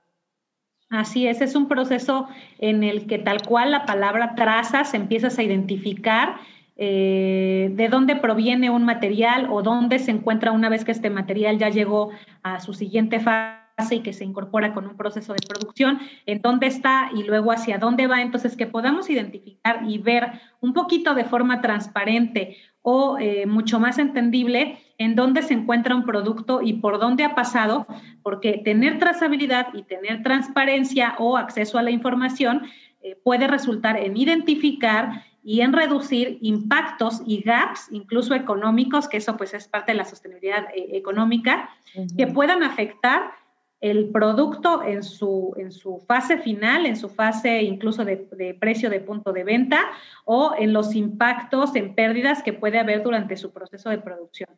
Así 0.90 1.29
es, 1.29 1.40
es 1.40 1.55
un 1.55 1.69
proceso 1.69 2.27
en 2.59 2.83
el 2.83 3.07
que 3.07 3.19
tal 3.19 3.42
cual 3.42 3.71
la 3.71 3.87
palabra 3.87 4.35
trazas 4.35 4.92
empiezas 4.92 5.38
a 5.38 5.45
identificar 5.45 6.35
eh, 6.75 7.71
de 7.75 7.88
dónde 7.88 8.16
proviene 8.16 8.71
un 8.71 8.85
material 8.85 9.51
o 9.53 9.62
dónde 9.62 10.01
se 10.01 10.11
encuentra 10.11 10.51
una 10.51 10.69
vez 10.69 10.85
que 10.85 10.90
este 10.90 11.11
material 11.11 11.59
ya 11.59 11.69
llegó 11.69 12.11
a 12.42 12.59
su 12.59 12.75
siguiente 12.75 13.21
fase 13.21 13.65
y 13.91 14.01
que 14.01 14.15
se 14.15 14.25
incorpora 14.25 14.73
con 14.73 14.87
un 14.87 14.97
proceso 14.97 15.35
de 15.35 15.47
producción, 15.47 15.99
en 16.25 16.41
dónde 16.41 16.67
está 16.67 17.11
y 17.15 17.25
luego 17.25 17.53
hacia 17.53 17.77
dónde 17.77 18.07
va. 18.07 18.23
Entonces, 18.23 18.57
que 18.57 18.67
podamos 18.67 19.11
identificar 19.11 19.83
y 19.87 19.99
ver 19.99 20.41
un 20.61 20.73
poquito 20.73 21.15
de 21.15 21.25
forma 21.25 21.61
transparente 21.61 22.57
o 22.81 23.19
eh, 23.19 23.47
mucho 23.47 23.79
más 23.79 23.99
entendible 23.99 24.79
en 24.97 25.15
dónde 25.15 25.43
se 25.43 25.53
encuentra 25.53 25.95
un 25.95 26.07
producto 26.07 26.62
y 26.62 26.75
por 26.75 26.99
dónde 26.99 27.25
ha 27.25 27.35
pasado, 27.35 27.87
porque 28.23 28.62
tener 28.65 28.99
trazabilidad 28.99 29.69
y 29.75 29.83
tener 29.83 30.23
transparencia 30.23 31.15
o 31.19 31.37
acceso 31.37 31.79
a 31.79 31.83
la 31.83 31.91
información 31.91 32.62
eh, 33.03 33.19
puede 33.23 33.47
resultar 33.47 33.99
en 33.99 34.17
identificar 34.17 35.25
y 35.45 35.61
en 35.61 35.75
reducir 35.75 36.39
impactos 36.41 37.23
y 37.27 37.43
gaps, 37.43 37.89
incluso 37.91 38.35
económicos, 38.35 39.07
que 39.07 39.19
eso 39.19 39.37
pues 39.37 39.53
es 39.53 39.69
parte 39.69 39.93
de 39.93 39.99
la 39.99 40.05
sostenibilidad 40.05 40.65
eh, 40.75 40.89
económica, 40.93 41.71
que 42.17 42.27
puedan 42.27 42.62
afectar 42.62 43.33
el 43.81 44.11
producto 44.11 44.83
en 44.83 45.03
su, 45.03 45.55
en 45.59 45.71
su 45.71 45.99
fase 45.99 46.39
final, 46.39 46.87
en 46.87 46.97
su 46.97 47.09
fase 47.09 47.62
incluso 47.62 48.05
de, 48.05 48.57
precio 48.59 48.89
de 48.89 49.01
punto 49.01 49.33
de 49.33 49.45
venta 49.45 49.81
o 50.25 50.55
en 50.59 50.73
los 50.73 50.95
impactos 50.95 51.77
en 51.77 51.95
pérdidas 51.95 52.43
que 52.43 52.53
puede 52.53 52.79
haber 52.79 53.03
durante 53.03 53.37
su 53.37 53.53
proceso 53.53 53.91
de 53.91 53.99
producción. 53.99 54.49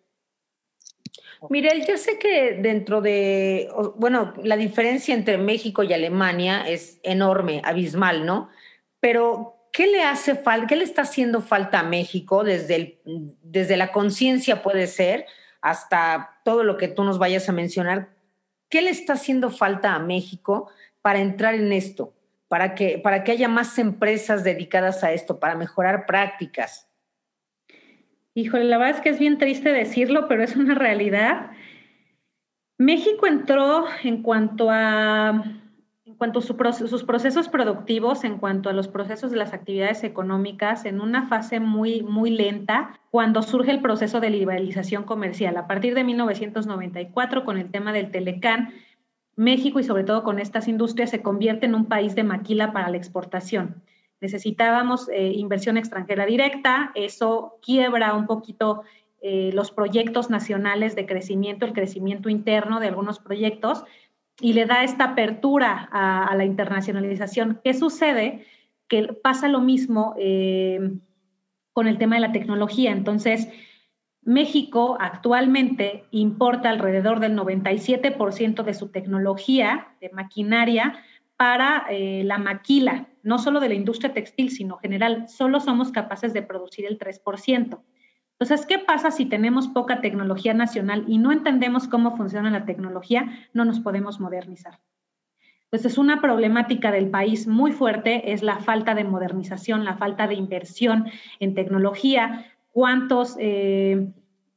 Mirel, 1.51 1.87
yo 1.87 1.97
sé 1.97 2.19
que 2.19 2.59
dentro 2.61 3.01
de, 3.01 3.69
bueno, 3.97 4.35
la 4.43 4.57
diferencia 4.57 5.15
entre 5.15 5.39
México 5.39 5.85
y 5.85 5.93
Alemania 5.93 6.69
es 6.69 6.99
enorme, 7.05 7.63
abismal, 7.65 8.27
¿no? 8.27 8.49
Pero, 8.99 9.69
¿qué 9.73 9.87
le 9.87 10.03
hace 10.03 10.35
falta, 10.35 10.67
qué 10.67 10.75
le 10.75 10.83
está 10.83 11.03
haciendo 11.03 11.41
falta 11.41 11.81
a 11.81 11.85
México 11.85 12.43
desde, 12.43 12.75
el, 12.75 12.99
desde 13.43 13.77
la 13.77 13.93
conciencia 13.93 14.63
puede 14.65 14.89
ser 14.89 15.27
hasta 15.61 16.41
todo 16.45 16.65
lo 16.65 16.77
que 16.77 16.89
tú 16.89 17.05
nos 17.05 17.21
vayas 17.21 17.49
a 17.49 17.53
mencionar? 17.53 18.18
¿Qué 18.69 18.83
le 18.83 18.91
está 18.91 19.15
haciendo 19.15 19.51
falta 19.51 19.95
a 19.95 19.99
México 19.99 20.71
para 21.03 21.21
entrar 21.21 21.55
en 21.55 21.73
esto? 21.73 22.15
Para 22.49 22.75
que, 22.75 22.99
para 22.99 23.25
que 23.25 23.33
haya 23.33 23.49
más 23.49 23.79
empresas 23.79 24.45
dedicadas 24.45 25.05
a 25.05 25.13
esto, 25.13 25.39
para 25.39 25.55
mejorar 25.55 26.07
prácticas. 26.07 26.89
Híjole, 28.35 28.65
la 28.65 28.79
verdad 28.79 28.97
es 28.97 29.03
que 29.03 29.09
es 29.09 29.19
bien 29.19 29.39
triste 29.39 29.73
decirlo, 29.73 30.29
pero 30.29 30.43
es 30.43 30.57
una 30.57 30.75
realidad. 30.75 31.51
México 32.79 33.27
entró 33.27 33.87
en 34.05 34.23
cuanto 34.23 34.69
a 34.71 35.43
cuanto 36.19 36.41
a 36.41 36.43
sus 36.43 37.05
procesos 37.05 37.49
productivos, 37.49 38.25
en 38.25 38.39
cuanto 38.39 38.69
a 38.69 38.73
los 38.73 38.89
procesos 38.89 39.31
de 39.31 39.37
las 39.37 39.53
actividades 39.53 40.03
económicas, 40.03 40.85
en 40.85 41.01
una 41.01 41.29
fase 41.29 41.61
muy, 41.61 42.03
muy 42.03 42.31
lenta, 42.31 43.01
cuando 43.11 43.43
surge 43.43 43.71
el 43.71 43.81
proceso 43.81 44.19
de 44.19 44.31
liberalización 44.31 45.05
comercial. 45.05 45.57
A 45.57 45.69
partir 45.69 45.95
de 45.95 46.03
1994, 46.03 47.45
con 47.45 47.57
el 47.57 47.71
tema 47.71 47.93
del 47.93 48.11
Telecán, 48.11 48.75
México 49.37 49.79
y 49.79 49.85
sobre 49.85 50.03
todo 50.03 50.25
con 50.25 50.41
estas 50.41 50.67
industrias 50.67 51.11
se 51.11 51.23
convierte 51.23 51.67
en 51.67 51.77
un 51.77 51.87
país 51.87 52.17
de 52.17 52.25
maquila 52.25 52.73
para 52.73 52.91
la 52.91 52.97
exportación. 52.97 53.85
Necesitábamos 54.21 55.09
eh, 55.11 55.33
inversión 55.35 55.77
extranjera 55.77 56.27
directa, 56.27 56.91
eso 56.97 57.59
quiebra 57.63 58.15
un 58.15 58.27
poquito 58.27 58.83
eh, 59.21 59.51
los 59.53 59.71
proyectos 59.71 60.31
nacionales 60.31 60.97
de 60.97 61.07
crecimiento, 61.07 61.67
el 61.67 61.73
crecimiento 61.73 62.29
interno 62.29 62.81
de 62.81 62.89
algunos 62.89 63.21
proyectos, 63.21 63.85
y 64.41 64.53
le 64.53 64.67
da 64.67 64.85
esta 64.85 65.05
apertura 65.05 65.89
a, 65.91 66.35
la 66.37 66.45
internacionalización. 66.45 67.61
¿Qué 67.65 67.75
sucede? 67.75 68.47
Que 68.87 69.13
pasa 69.13 69.49
lo 69.49 69.61
mismo 69.61 70.15
eh, 70.19 70.93
con 71.73 71.89
el 71.89 71.99
tema 71.99 72.17
de 72.17 72.21
la 72.21 72.33
tecnología. 72.33 72.93
Entonces, 72.93 73.49
México 74.23 74.97
actualmente 75.01 76.05
importa 76.11 76.71
alrededor 76.71 77.21
del 77.21 77.37
97% 77.37 78.63
de 78.63 78.75
su 78.75 78.89
tecnología 78.89 79.89
de 80.01 80.11
maquinaria 80.11 81.03
para 81.37 81.87
eh, 81.89 82.23
la 82.25 82.39
maquila, 82.39 83.09
no 83.23 83.39
solo 83.39 83.61
de 83.61 83.69
la 83.69 83.75
industria 83.75 84.13
textil, 84.13 84.51
sino 84.51 84.77
general. 84.79 85.29
Solo 85.29 85.61
somos 85.61 85.93
capaces 85.93 86.33
de 86.33 86.43
producir 86.43 86.85
el 86.87 86.99
3%. 86.99 87.81
Entonces, 88.41 88.67
¿qué 88.67 88.79
pasa 88.79 89.11
si 89.11 89.27
tenemos 89.27 89.67
poca 89.67 90.01
tecnología 90.01 90.55
nacional 90.55 91.05
y 91.09 91.19
no 91.19 91.33
entendemos 91.33 91.89
cómo 91.89 92.17
funciona 92.17 92.51
la 92.51 92.67
tecnología? 92.67 93.49
No 93.53 93.65
nos 93.65 93.81
podemos 93.81 94.21
modernizar. 94.21 94.79
Entonces, 95.65 95.99
una 95.99 96.21
problemática 96.21 96.93
del 96.93 97.11
país 97.11 97.49
muy 97.49 97.73
fuerte 97.73 98.33
es 98.33 98.43
la 98.43 98.59
falta 98.61 98.95
de 98.95 99.05
modernización, 99.05 99.85
la 99.85 99.97
falta 99.97 100.29
de 100.29 100.35
inversión 100.35 101.07
en 101.41 101.55
tecnología, 101.55 102.47
cuántos 102.71 103.37
eh, 103.41 104.09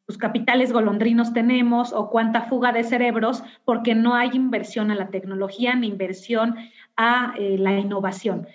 pues, 0.06 0.18
capitales 0.20 0.72
golondrinos 0.72 1.34
tenemos 1.34 1.92
o 1.92 2.12
cuánta 2.12 2.44
fuga 2.44 2.72
de 2.72 2.84
cerebros, 2.84 3.44
porque 3.66 3.96
no 3.96 4.14
hay 4.14 4.30
inversión 4.34 4.92
a 4.92 4.96
la 4.96 5.08
tecnología 5.08 5.76
ni 5.76 5.88
inversión 5.88 6.56
a 6.96 7.34
eh, 7.38 7.58
la 7.58 7.78
innovación 7.80 8.48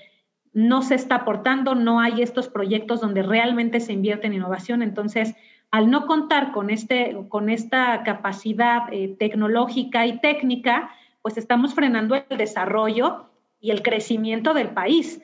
no 0.57 0.81
se 0.81 0.95
está 0.95 1.16
aportando, 1.16 1.75
no 1.75 2.01
hay 2.01 2.23
estos 2.23 2.49
proyectos 2.49 3.03
donde 3.03 3.23
realmente 3.23 3.79
se 3.79 3.92
invierte 3.92 4.27
en 4.27 4.33
innovación. 4.33 4.81
Entonces, 4.81 5.35
al 5.71 5.90
no 5.90 6.07
contar 6.07 6.51
con, 6.53 6.71
este, 6.71 7.14
con 7.29 7.51
esta 7.51 8.03
capacidad 8.05 8.90
eh, 8.90 9.14
tecnológica 9.19 10.07
y 10.07 10.19
técnica, 10.19 10.88
pues 11.21 11.37
estamos 11.37 11.75
frenando 11.75 12.14
el 12.14 12.38
desarrollo 12.38 13.27
y 13.61 13.71
el 13.71 13.83
crecimiento 13.83 14.55
del 14.55 14.69
país. 14.69 15.21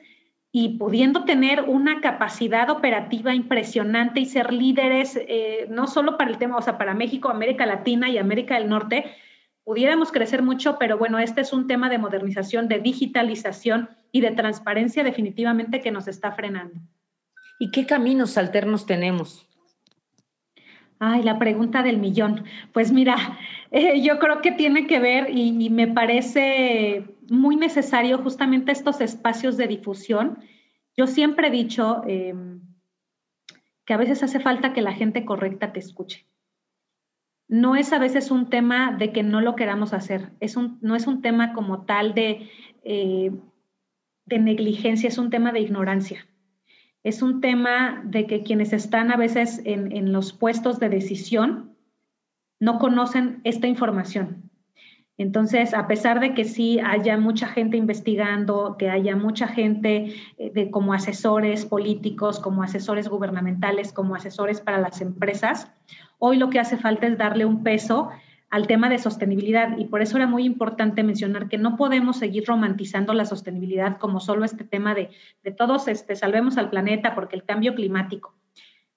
Y 0.51 0.77
pudiendo 0.77 1.23
tener 1.23 1.63
una 1.63 1.99
capacidad 1.99 2.69
operativa 2.69 3.33
impresionante 3.33 4.19
y 4.19 4.27
ser 4.27 4.53
líderes, 4.53 5.15
eh, 5.15 5.65
no 5.67 5.87
solo 5.87 6.15
para 6.15 6.29
el 6.29 6.37
tema, 6.37 6.57
o 6.57 6.61
sea, 6.61 6.77
para 6.77 6.93
México, 6.93 7.31
América 7.31 7.65
Latina 7.65 8.07
y 8.07 8.19
América 8.19 8.59
del 8.59 8.69
Norte, 8.69 9.05
pudiéramos 9.63 10.11
crecer 10.11 10.43
mucho, 10.43 10.77
pero 10.77 10.99
bueno, 10.99 11.17
este 11.17 11.41
es 11.41 11.53
un 11.53 11.65
tema 11.65 11.89
de 11.89 11.97
modernización, 11.97 12.67
de 12.67 12.77
digitalización 12.77 13.89
y 14.13 14.21
de 14.21 14.31
transparencia 14.31 15.03
definitivamente 15.03 15.81
que 15.81 15.91
nos 15.91 16.07
está 16.07 16.31
frenando. 16.31 16.79
¿Y 17.59 17.71
qué 17.71 17.85
caminos 17.85 18.37
alternos 18.37 18.85
tenemos? 18.85 19.49
Ay, 20.99 21.23
la 21.23 21.39
pregunta 21.39 21.81
del 21.81 21.97
millón. 21.97 22.45
Pues 22.73 22.91
mira, 22.91 23.15
eh, 23.71 24.01
yo 24.01 24.19
creo 24.19 24.41
que 24.41 24.51
tiene 24.51 24.85
que 24.87 24.99
ver 24.99 25.35
y, 25.35 25.69
me 25.69 25.87
parece 25.87 27.03
muy 27.27 27.55
necesario 27.55 28.19
justamente 28.19 28.71
estos 28.71 29.01
espacios 29.01 29.57
de 29.57 29.67
difusión. 29.67 30.37
Yo 30.95 31.07
siempre 31.07 31.47
he 31.47 31.51
dicho 31.51 32.03
em, 32.07 32.61
que 33.83 33.95
a 33.95 33.97
veces 33.97 34.21
hace 34.21 34.39
falta 34.39 34.73
que 34.73 34.81
la 34.81 34.93
gente 34.93 35.25
correcta 35.25 35.73
te 35.73 35.79
escuche. 35.79 36.27
No 37.47 37.75
es 37.75 37.91
a 37.93 37.99
veces 37.99 38.29
un 38.29 38.51
tema 38.51 38.95
de 38.95 39.11
que 39.11 39.23
no 39.23 39.41
lo 39.41 39.55
queramos 39.55 39.91
hacer, 39.93 40.29
es 40.39 40.55
un, 40.55 40.77
no 40.81 40.95
es 40.95 41.07
un 41.07 41.21
tema 41.21 41.53
como 41.53 41.85
tal 41.85 42.13
de 42.13 42.49
eh, 42.83 43.31
de 44.25 44.39
negligencia, 44.39 45.07
es 45.07 45.17
un 45.17 45.29
tema 45.29 45.51
de 45.51 45.61
ignorancia. 45.61 46.25
Es 47.03 47.21
un 47.21 47.41
tema 47.41 48.01
de 48.05 48.27
que 48.27 48.43
quienes 48.43 48.71
están 48.71 49.11
a 49.11 49.17
veces 49.17 49.61
en, 49.65 50.13
los 50.13 50.31
puestos 50.31 50.79
de 50.79 50.89
decisión 50.89 51.75
no 52.59 52.79
conocen 52.79 53.41
esta 53.43 53.67
información. 53.67 54.49
Entonces, 55.17 55.73
a 55.73 55.87
pesar 55.87 56.19
de 56.21 56.33
que 56.33 56.45
sí 56.45 56.79
haya 56.79 57.17
mucha 57.17 57.47
gente 57.47 57.77
investigando, 57.77 58.77
que 58.79 58.89
haya 58.89 59.15
mucha 59.15 59.47
gente 59.47 60.15
eh, 60.37 60.51
de, 60.51 60.71
como 60.71 60.93
asesores 60.93 61.65
políticos, 61.65 62.39
como 62.39 62.63
asesores 62.63 63.09
gubernamentales, 63.09 63.93
como 63.93 64.15
asesores 64.15 64.59
para 64.61 64.79
las 64.79 65.01
empresas, 65.01 65.71
hoy 66.17 66.37
lo 66.37 66.49
que 66.49 66.59
hace 66.59 66.77
falta 66.77 67.05
es 67.05 67.17
darle 67.17 67.45
un 67.45 67.63
peso 67.63 68.09
al 68.53 68.67
tema 68.67 68.87
de 68.87 68.99
sostenibilidad 68.99 69.79
y 69.79 69.85
por 69.85 70.03
eso 70.03 70.15
era 70.15 70.27
muy 70.27 70.45
importante 70.45 71.01
mencionar 71.01 71.49
que 71.49 71.57
no 71.57 71.75
podemos 71.75 72.17
seguir 72.17 72.45
romantizando 72.45 73.15
la 73.15 73.25
sostenibilidad 73.25 73.97
como 73.97 74.19
solo 74.19 74.45
este 74.45 74.63
tema 74.63 74.93
de, 74.93 75.09
de 75.43 75.49
todos 75.49 75.87
este, 75.87 76.15
salvemos 76.15 76.57
al 76.57 76.69
planeta 76.69 77.15
porque 77.15 77.35
el 77.35 77.45
cambio 77.45 77.73
climático. 77.73 78.35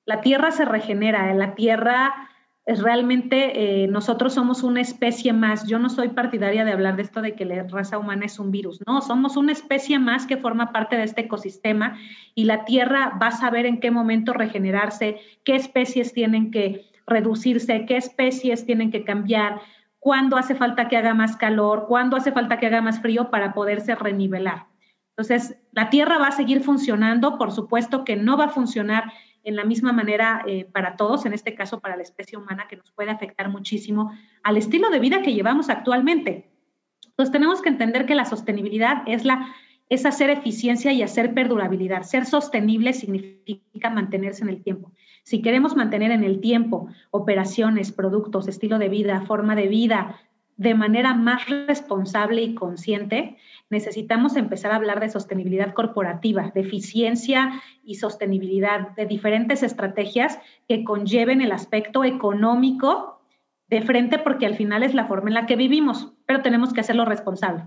La 0.04 0.20
Tierra 0.20 0.50
se 0.50 0.66
regenera, 0.66 1.32
la 1.32 1.54
Tierra 1.54 2.28
es 2.66 2.82
realmente 2.82 3.84
eh, 3.84 3.88
nosotros 3.88 4.34
somos 4.34 4.62
una 4.62 4.82
especie 4.82 5.32
más. 5.32 5.66
Yo 5.66 5.78
no 5.78 5.88
soy 5.88 6.08
partidaria 6.08 6.66
de 6.66 6.72
hablar 6.72 6.96
de 6.96 7.02
esto 7.04 7.22
de 7.22 7.34
que 7.34 7.46
la 7.46 7.62
raza 7.62 7.96
humana 7.96 8.26
es 8.26 8.38
un 8.38 8.50
virus. 8.50 8.82
No, 8.86 9.00
somos 9.00 9.38
una 9.38 9.52
especie 9.52 9.98
más 9.98 10.26
que 10.26 10.36
forma 10.36 10.70
parte 10.70 10.98
de 10.98 11.04
este 11.04 11.22
ecosistema 11.22 11.96
y 12.34 12.44
la 12.44 12.66
Tierra 12.66 13.16
va 13.22 13.28
a 13.28 13.32
saber 13.32 13.64
en 13.64 13.80
qué 13.80 13.90
momento 13.90 14.34
regenerarse, 14.34 15.16
qué 15.44 15.54
especies 15.54 16.12
tienen 16.12 16.50
que 16.50 16.84
reducirse, 17.06 17.86
qué 17.86 17.96
especies 17.96 18.66
tienen 18.66 18.90
que 18.90 19.04
cambiar, 19.04 19.60
cuándo 19.98 20.36
hace 20.36 20.54
falta 20.54 20.88
que 20.88 20.96
haga 20.96 21.14
más 21.14 21.36
calor, 21.36 21.86
cuándo 21.88 22.16
hace 22.16 22.32
falta 22.32 22.58
que 22.58 22.66
haga 22.66 22.80
más 22.80 23.00
frío 23.00 23.30
para 23.30 23.54
poderse 23.54 23.94
renivelar. 23.94 24.66
Entonces, 25.10 25.56
la 25.72 25.88
Tierra 25.88 26.18
va 26.18 26.28
a 26.28 26.32
seguir 26.32 26.62
funcionando, 26.62 27.38
por 27.38 27.52
supuesto 27.52 28.04
que 28.04 28.16
no 28.16 28.36
va 28.36 28.44
a 28.44 28.50
funcionar 28.50 29.12
en 29.44 29.56
la 29.56 29.64
misma 29.64 29.92
manera 29.92 30.42
eh, 30.46 30.64
para 30.64 30.96
todos, 30.96 31.24
en 31.24 31.32
este 31.32 31.54
caso 31.54 31.80
para 31.80 31.96
la 31.96 32.02
especie 32.02 32.36
humana, 32.36 32.66
que 32.68 32.76
nos 32.76 32.90
puede 32.90 33.10
afectar 33.10 33.48
muchísimo 33.48 34.12
al 34.42 34.56
estilo 34.56 34.90
de 34.90 34.98
vida 34.98 35.22
que 35.22 35.32
llevamos 35.32 35.70
actualmente. 35.70 36.50
Entonces 37.06 37.32
tenemos 37.32 37.62
que 37.62 37.68
entender 37.68 38.04
que 38.04 38.14
la 38.14 38.26
sostenibilidad 38.26 39.04
es, 39.06 39.24
la, 39.24 39.54
es 39.88 40.04
hacer 40.04 40.30
eficiencia 40.30 40.92
y 40.92 41.02
hacer 41.02 41.34
perdurabilidad. 41.34 42.02
Ser 42.02 42.26
sostenible 42.26 42.92
significa 42.92 43.90
mantenerse 43.90 44.42
en 44.42 44.50
el 44.50 44.62
tiempo. 44.62 44.92
Si 45.22 45.42
queremos 45.42 45.76
mantener 45.76 46.10
en 46.10 46.24
el 46.24 46.40
tiempo 46.40 46.88
operaciones, 47.10 47.92
productos, 47.92 48.48
estilo 48.48 48.78
de 48.78 48.88
vida, 48.88 49.22
forma 49.22 49.54
de 49.54 49.68
vida, 49.68 50.20
de 50.56 50.74
manera 50.74 51.14
más 51.14 51.48
responsable 51.48 52.42
y 52.42 52.54
consciente, 52.54 53.36
necesitamos 53.68 54.36
empezar 54.36 54.72
a 54.72 54.76
hablar 54.76 55.00
de 55.00 55.10
sostenibilidad 55.10 55.74
corporativa, 55.74 56.50
de 56.54 56.60
eficiencia 56.60 57.62
y 57.84 57.96
sostenibilidad, 57.96 58.94
de 58.96 59.06
diferentes 59.06 59.62
estrategias 59.62 60.38
que 60.68 60.82
conlleven 60.84 61.42
el 61.42 61.52
aspecto 61.52 62.04
económico 62.04 63.20
de 63.68 63.82
frente, 63.82 64.18
porque 64.18 64.46
al 64.46 64.54
final 64.54 64.82
es 64.82 64.94
la 64.94 65.06
forma 65.06 65.28
en 65.28 65.34
la 65.34 65.46
que 65.46 65.56
vivimos, 65.56 66.12
pero 66.24 66.40
tenemos 66.40 66.72
que 66.72 66.80
hacerlo 66.80 67.04
responsable. 67.04 67.64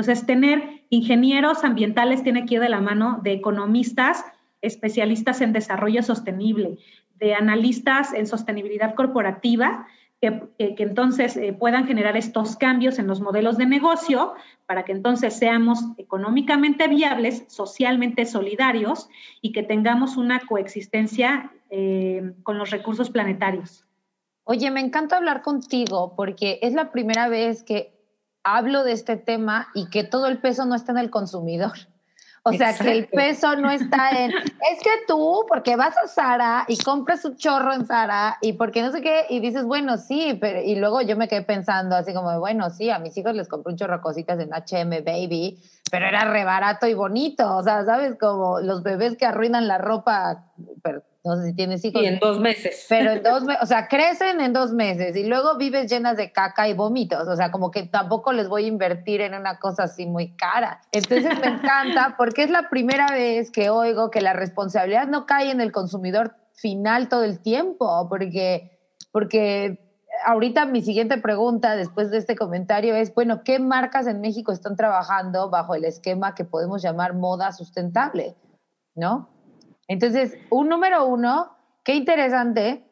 Entonces, 0.00 0.24
tener 0.24 0.80
ingenieros 0.88 1.62
ambientales 1.62 2.22
tiene 2.22 2.46
que 2.46 2.54
ir 2.54 2.60
de 2.62 2.70
la 2.70 2.80
mano 2.80 3.20
de 3.22 3.32
economistas, 3.32 4.24
especialistas 4.62 5.42
en 5.42 5.52
desarrollo 5.52 6.02
sostenible, 6.02 6.78
de 7.16 7.34
analistas 7.34 8.14
en 8.14 8.26
sostenibilidad 8.26 8.94
corporativa, 8.94 9.86
que, 10.22 10.40
entonces 10.58 11.36
eh, 11.36 11.52
puedan 11.52 11.86
generar 11.86 12.16
estos 12.16 12.56
cambios 12.56 12.98
en 12.98 13.08
los 13.08 13.20
modelos 13.20 13.58
de 13.58 13.66
negocio 13.66 14.32
para 14.64 14.86
que 14.86 14.92
entonces 14.92 15.34
seamos 15.36 15.80
económicamente 15.98 16.88
viables, 16.88 17.44
socialmente 17.48 18.24
solidarios 18.24 19.10
y 19.42 19.52
que 19.52 19.62
tengamos 19.62 20.16
una 20.16 20.40
coexistencia 20.40 21.52
eh, 21.68 22.32
con 22.42 22.56
los 22.56 22.70
recursos 22.70 23.10
planetarios. 23.10 23.84
Oye, 24.44 24.70
me 24.70 24.80
encanta 24.80 25.18
hablar 25.18 25.42
contigo 25.42 26.14
porque 26.16 26.58
es 26.62 26.72
la 26.72 26.90
primera 26.90 27.28
vez 27.28 27.62
que 27.62 27.99
hablo 28.44 28.84
de 28.84 28.92
este 28.92 29.16
tema 29.16 29.68
y 29.74 29.88
que 29.90 30.04
todo 30.04 30.26
el 30.26 30.38
peso 30.38 30.64
no 30.66 30.74
está 30.74 30.92
en 30.92 30.98
el 30.98 31.10
consumidor. 31.10 31.72
O 32.42 32.52
sea, 32.52 32.74
que 32.74 32.90
el 32.90 33.06
peso 33.06 33.54
no 33.56 33.70
está 33.70 34.10
en, 34.12 34.30
es 34.30 34.82
que 34.82 34.90
tú, 35.06 35.44
porque 35.46 35.76
vas 35.76 35.94
a 36.02 36.08
Sara 36.08 36.64
y 36.68 36.78
compras 36.78 37.22
un 37.26 37.36
chorro 37.36 37.74
en 37.74 37.86
Sara 37.86 38.38
y 38.40 38.54
porque 38.54 38.80
no 38.80 38.90
sé 38.92 39.02
qué, 39.02 39.26
y 39.28 39.40
dices, 39.40 39.64
bueno, 39.64 39.98
sí, 39.98 40.38
pero, 40.40 40.62
y 40.62 40.76
luego 40.76 41.02
yo 41.02 41.18
me 41.18 41.28
quedé 41.28 41.42
pensando 41.42 41.96
así 41.96 42.14
como, 42.14 42.38
bueno, 42.40 42.70
sí, 42.70 42.88
a 42.88 42.98
mis 42.98 43.14
hijos 43.18 43.34
les 43.34 43.46
compré 43.46 43.72
un 43.72 43.78
chorro 43.78 43.96
de 43.96 44.02
cositas 44.02 44.40
en 44.40 44.50
HM 44.54 45.04
Baby, 45.04 45.60
pero 45.90 46.06
era 46.06 46.24
re 46.24 46.44
barato 46.44 46.86
y 46.86 46.94
bonito, 46.94 47.56
o 47.56 47.62
sea, 47.62 47.84
¿sabes? 47.84 48.16
Como 48.18 48.60
los 48.60 48.82
bebés 48.82 49.16
que 49.16 49.26
arruinan 49.26 49.68
la 49.68 49.78
ropa, 49.78 50.52
pero 50.82 51.02
no 51.22 51.36
sé 51.36 51.48
si 51.48 51.54
tienes 51.54 51.84
hijos. 51.84 52.02
Y 52.02 52.06
en 52.06 52.18
dos 52.18 52.40
meses. 52.40 52.86
Pero 52.88 53.10
en 53.10 53.22
dos 53.22 53.44
meses, 53.44 53.62
o 53.62 53.66
sea, 53.66 53.88
crecen 53.88 54.40
en 54.40 54.52
dos 54.52 54.72
meses 54.72 55.16
y 55.16 55.24
luego 55.24 55.58
vives 55.58 55.90
llenas 55.90 56.16
de 56.16 56.32
caca 56.32 56.68
y 56.68 56.72
vómitos. 56.72 57.28
O 57.28 57.36
sea, 57.36 57.50
como 57.50 57.70
que 57.70 57.82
tampoco 57.82 58.32
les 58.32 58.48
voy 58.48 58.64
a 58.64 58.68
invertir 58.68 59.20
en 59.20 59.34
una 59.34 59.58
cosa 59.58 59.84
así 59.84 60.06
muy 60.06 60.34
cara. 60.36 60.80
Entonces 60.92 61.38
me 61.38 61.46
encanta 61.46 62.14
porque 62.16 62.44
es 62.44 62.50
la 62.50 62.70
primera 62.70 63.08
vez 63.08 63.50
que 63.50 63.68
oigo 63.68 64.10
que 64.10 64.22
la 64.22 64.32
responsabilidad 64.32 65.08
no 65.08 65.26
cae 65.26 65.50
en 65.50 65.60
el 65.60 65.72
consumidor 65.72 66.36
final 66.54 67.08
todo 67.08 67.24
el 67.24 67.40
tiempo, 67.40 68.08
porque, 68.08 68.78
porque 69.12 69.89
ahorita 70.24 70.66
mi 70.66 70.82
siguiente 70.82 71.18
pregunta 71.18 71.76
después 71.76 72.10
de 72.10 72.18
este 72.18 72.36
comentario 72.36 72.94
es, 72.94 73.14
bueno, 73.14 73.42
¿qué 73.44 73.58
marcas 73.58 74.06
en 74.06 74.20
México 74.20 74.52
están 74.52 74.76
trabajando 74.76 75.50
bajo 75.50 75.74
el 75.74 75.84
esquema 75.84 76.34
que 76.34 76.44
podemos 76.44 76.82
llamar 76.82 77.14
moda 77.14 77.52
sustentable? 77.52 78.36
¿No? 78.94 79.28
Entonces, 79.88 80.36
un 80.50 80.68
número 80.68 81.06
uno, 81.06 81.56
qué 81.84 81.94
interesante 81.94 82.89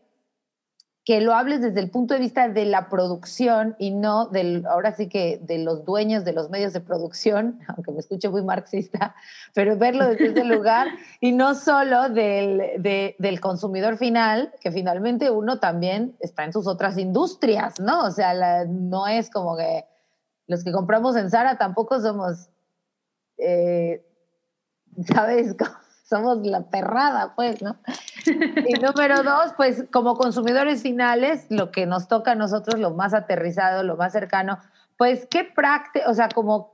que 1.09 1.23
lo 1.23 1.35
hables 1.35 1.63
desde 1.63 1.81
el 1.81 1.89
punto 1.89 2.13
de 2.13 2.21
vista 2.21 2.51
de 2.51 2.67
la 2.67 2.91
producción 2.91 3.77
y 3.79 3.93
no 3.93 4.27
del, 4.27 4.67
ahora 4.67 4.93
sí 4.95 5.09
que 5.09 5.39
de 5.43 5.57
los 5.57 5.87
dueños 5.87 6.23
de 6.23 6.35
los 6.35 6.51
medios 6.51 6.75
de 6.75 6.83
producción, 6.83 7.61
aunque 7.69 7.93
me 7.93 8.01
escuche 8.01 8.29
muy 8.29 8.43
marxista, 8.43 9.15
pero 9.55 9.79
verlo 9.79 10.07
desde 10.07 10.27
ese 10.27 10.45
lugar 10.57 10.89
y 11.19 11.33
no 11.33 11.55
solo 11.55 12.11
del, 12.11 12.83
del, 12.83 13.41
consumidor 13.41 13.97
final, 13.97 14.53
que 14.61 14.71
finalmente 14.71 15.31
uno 15.31 15.59
también 15.59 16.15
está 16.21 16.45
en 16.45 16.53
sus 16.53 16.67
otras 16.67 16.99
industrias, 16.99 17.81
¿no? 17.81 18.05
O 18.05 18.11
sea, 18.11 18.67
no 18.67 19.07
es 19.07 19.31
como 19.31 19.57
que 19.57 19.87
los 20.47 20.63
que 20.63 20.73
compramos 20.73 21.17
en 21.17 21.31
Zara 21.31 21.57
tampoco 21.57 22.01
somos, 22.01 22.51
eh, 23.39 24.05
¿sabes? 25.15 25.57
Somos 26.09 26.39
la 26.47 26.63
perrada, 26.63 27.35
pues, 27.37 27.63
¿no? 27.63 27.77
Y 28.67 28.75
número 28.81 29.23
dos, 29.23 29.53
pues 29.57 29.85
como 29.93 30.17
consumidores 30.17 30.83
finales, 30.83 31.47
lo 31.51 31.71
que 31.71 31.87
nos 31.87 32.09
toca 32.09 32.33
a 32.33 32.35
nosotros, 32.35 32.81
lo 32.81 32.91
más 32.93 33.15
aterrizado, 33.15 33.83
lo 33.83 33.97
más 33.97 34.13
cercano, 34.13 34.59
pues 34.97 35.27
qué 35.31 35.45
práctica, 35.45 36.09
o 36.09 36.15
sea, 36.15 36.29
como 36.29 36.73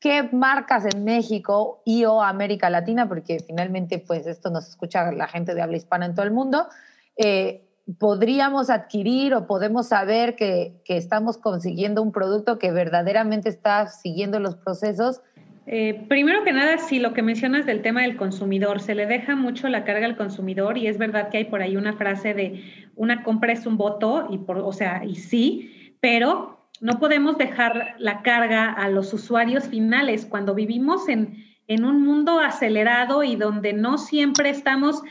qué 0.00 0.22
marcas 0.32 0.84
en 0.84 1.04
México 1.04 1.82
y 1.84 2.04
o 2.04 2.22
América 2.22 2.68
Latina, 2.68 3.08
porque 3.08 3.38
finalmente 3.40 3.98
pues 3.98 4.26
esto 4.26 4.50
nos 4.50 4.68
escucha 4.68 5.10
la 5.12 5.28
gente 5.28 5.54
de 5.54 5.62
habla 5.62 5.78
hispana 5.78 6.06
en 6.06 6.14
todo 6.14 6.26
el 6.26 6.32
mundo, 6.32 6.68
eh, 7.16 7.66
podríamos 7.98 8.70
adquirir 8.70 9.34
o 9.34 9.46
podemos 9.46 9.88
saber 9.88 10.36
que, 10.36 10.82
que 10.84 10.96
estamos 10.96 11.38
consiguiendo 11.38 12.02
un 12.02 12.12
producto 12.12 12.58
que 12.58 12.70
verdaderamente 12.70 13.48
está 13.48 13.86
siguiendo 13.88 14.40
los 14.40 14.56
procesos 14.56 15.22
eh, 15.66 16.04
primero 16.08 16.44
que 16.44 16.52
nada, 16.52 16.78
sí, 16.78 16.98
lo 16.98 17.14
que 17.14 17.22
mencionas 17.22 17.64
del 17.64 17.80
tema 17.80 18.02
del 18.02 18.16
consumidor, 18.16 18.80
se 18.80 18.94
le 18.94 19.06
deja 19.06 19.34
mucho 19.34 19.68
la 19.68 19.84
carga 19.84 20.06
al 20.06 20.16
consumidor 20.16 20.76
y 20.76 20.86
es 20.86 20.98
verdad 20.98 21.30
que 21.30 21.38
hay 21.38 21.44
por 21.44 21.62
ahí 21.62 21.76
una 21.76 21.94
frase 21.94 22.34
de 22.34 22.62
una 22.96 23.22
compra 23.22 23.52
es 23.52 23.66
un 23.66 23.76
voto, 23.76 24.28
y 24.30 24.38
por, 24.38 24.58
o 24.58 24.72
sea, 24.72 25.04
y 25.04 25.16
sí, 25.16 25.96
pero 26.00 26.68
no 26.80 26.98
podemos 26.98 27.38
dejar 27.38 27.94
la 27.98 28.22
carga 28.22 28.70
a 28.70 28.88
los 28.90 29.12
usuarios 29.14 29.68
finales. 29.68 30.26
Cuando 30.26 30.54
vivimos 30.54 31.08
en, 31.08 31.44
en 31.66 31.84
un 31.84 32.04
mundo 32.04 32.40
acelerado 32.40 33.22
y 33.22 33.36
donde 33.36 33.72
no 33.72 33.96
siempre 33.96 34.50
estamos 34.50 35.02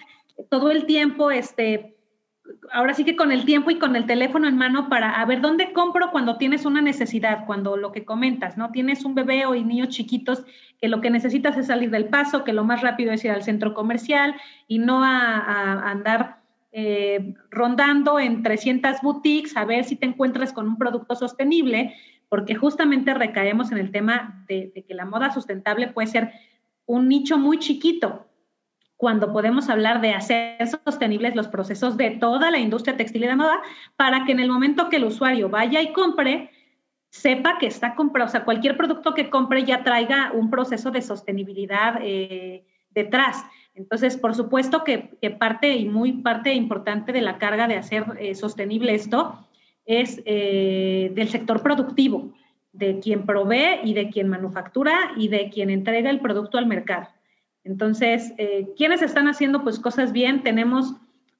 todo 0.49 0.71
el 0.71 0.85
tiempo 0.85 1.31
este, 1.31 1.92
ahora 2.71 2.93
sí 2.93 3.04
que 3.04 3.15
con 3.15 3.32
el 3.32 3.45
tiempo 3.45 3.71
y 3.71 3.80
con 3.80 3.95
el 3.95 4.06
teléfono 4.06 4.47
en 4.47 4.58
mano 4.58 4.89
para 4.89 5.21
a 5.21 5.26
ver 5.26 5.41
dónde 5.41 5.73
compro 5.73 6.12
cuando 6.12 6.38
tienes 6.38 6.65
una 6.65 6.82
necesidad, 6.82 7.45
cuando 7.45 7.78
lo 7.78 7.91
que 7.91 8.06
comentas, 8.06 8.58
¿no? 8.58 8.71
Tienes 8.71 9.06
un 9.06 9.15
bebé 9.15 9.45
o 9.45 9.54
niños 9.54 9.89
chiquitos 9.89 10.43
que 10.80 10.88
lo 10.88 11.02
que 11.02 11.10
necesitas 11.10 11.58
es 11.58 11.67
salir 11.67 11.89
del 11.89 12.06
paso, 12.06 12.43
que 12.43 12.54
lo 12.54 12.63
más 12.63 12.82
rápido 12.82 13.12
es 13.12 13.23
ir 13.26 13.32
al 13.32 13.43
centro 13.43 13.73
comercial 13.73 14.36
y 14.67 14.80
no 14.80 15.04
a, 15.04 15.89
andar 15.89 16.41
eh, 16.71 17.36
rondando 17.52 18.19
en 18.19 18.43
300 18.43 19.02
boutiques 19.02 19.56
a 19.58 19.65
ver 19.65 19.84
si 19.84 19.95
te 19.95 20.06
encuentras 20.06 20.54
con 20.54 20.67
un 20.67 20.78
producto 20.78 21.15
sostenible, 21.15 21.95
porque 22.30 22.56
justamente 22.56 23.13
recaemos 23.13 23.71
en 23.71 23.78
el 23.78 23.91
tema 23.91 24.43
de 24.47 24.84
que 24.88 24.93
la 24.93 25.06
moda 25.06 25.32
sustentable 25.32 25.88
puede 25.88 26.08
ser 26.08 26.32
un 26.86 27.08
nicho 27.08 27.38
muy 27.38 27.60
chiquito, 27.60 28.28
cuando 29.03 29.33
podemos 29.33 29.67
hablar 29.67 29.99
de 29.99 30.13
hacer 30.13 30.65
sostenibles 30.65 31.35
los 31.35 31.49
procesos 31.49 31.97
de 31.97 32.11
toda 32.11 32.51
la 32.51 32.59
industria 32.59 32.95
textil 32.95 33.25
y 33.25 33.27
de 33.27 33.35
moda, 33.35 33.61
para 33.97 34.23
que 34.23 34.31
en 34.31 34.39
el 34.39 34.49
momento 34.49 34.87
que 34.87 34.95
el 34.95 35.03
usuario 35.03 35.49
vaya 35.49 35.81
y 35.81 35.91
compre, 35.91 36.51
sepa 37.09 37.57
que 37.59 37.67
está 37.67 37.95
comprando, 37.95 38.29
o 38.29 38.31
sea, 38.31 38.45
cualquier 38.45 38.77
producto 38.77 39.13
que 39.13 39.29
compre 39.29 39.65
ya 39.65 39.83
traiga 39.83 40.31
un 40.33 40.49
proceso 40.49 40.89
de 40.89 41.01
sostenibilidad 41.01 41.99
eh, 42.01 42.63
detrás. 42.91 43.43
Entonces, 43.75 44.15
por 44.15 44.35
supuesto 44.35 44.85
que, 44.85 45.09
parte 45.37 45.75
y 45.75 45.83
muy 45.83 46.13
parte 46.13 46.53
importante 46.53 47.11
de 47.11 47.19
la 47.19 47.37
carga 47.39 47.67
de 47.67 47.75
hacer 47.75 48.05
eh, 48.21 48.35
sostenible 48.35 48.95
esto 48.95 49.37
es 49.85 50.21
eh, 50.23 51.11
del 51.13 51.27
sector 51.27 51.61
productivo. 51.61 52.31
de 52.71 53.01
quien 53.01 53.25
provee 53.25 53.81
y 53.83 53.93
de 53.93 54.09
quien 54.09 54.29
manufactura 54.29 55.11
y 55.17 55.27
de 55.27 55.49
quien 55.49 55.69
entrega 55.69 56.09
el 56.09 56.21
producto 56.21 56.57
al 56.57 56.67
mercado. 56.67 57.09
Entonces, 57.63 58.34
eh, 58.38 58.67
¿quiénes 58.76 59.02
están 59.02 59.28
haciendo 59.28 59.63
pues 59.63 59.80
cosas 59.80 60.12
bien? 60.12 60.43
Tenemos, 60.43 60.95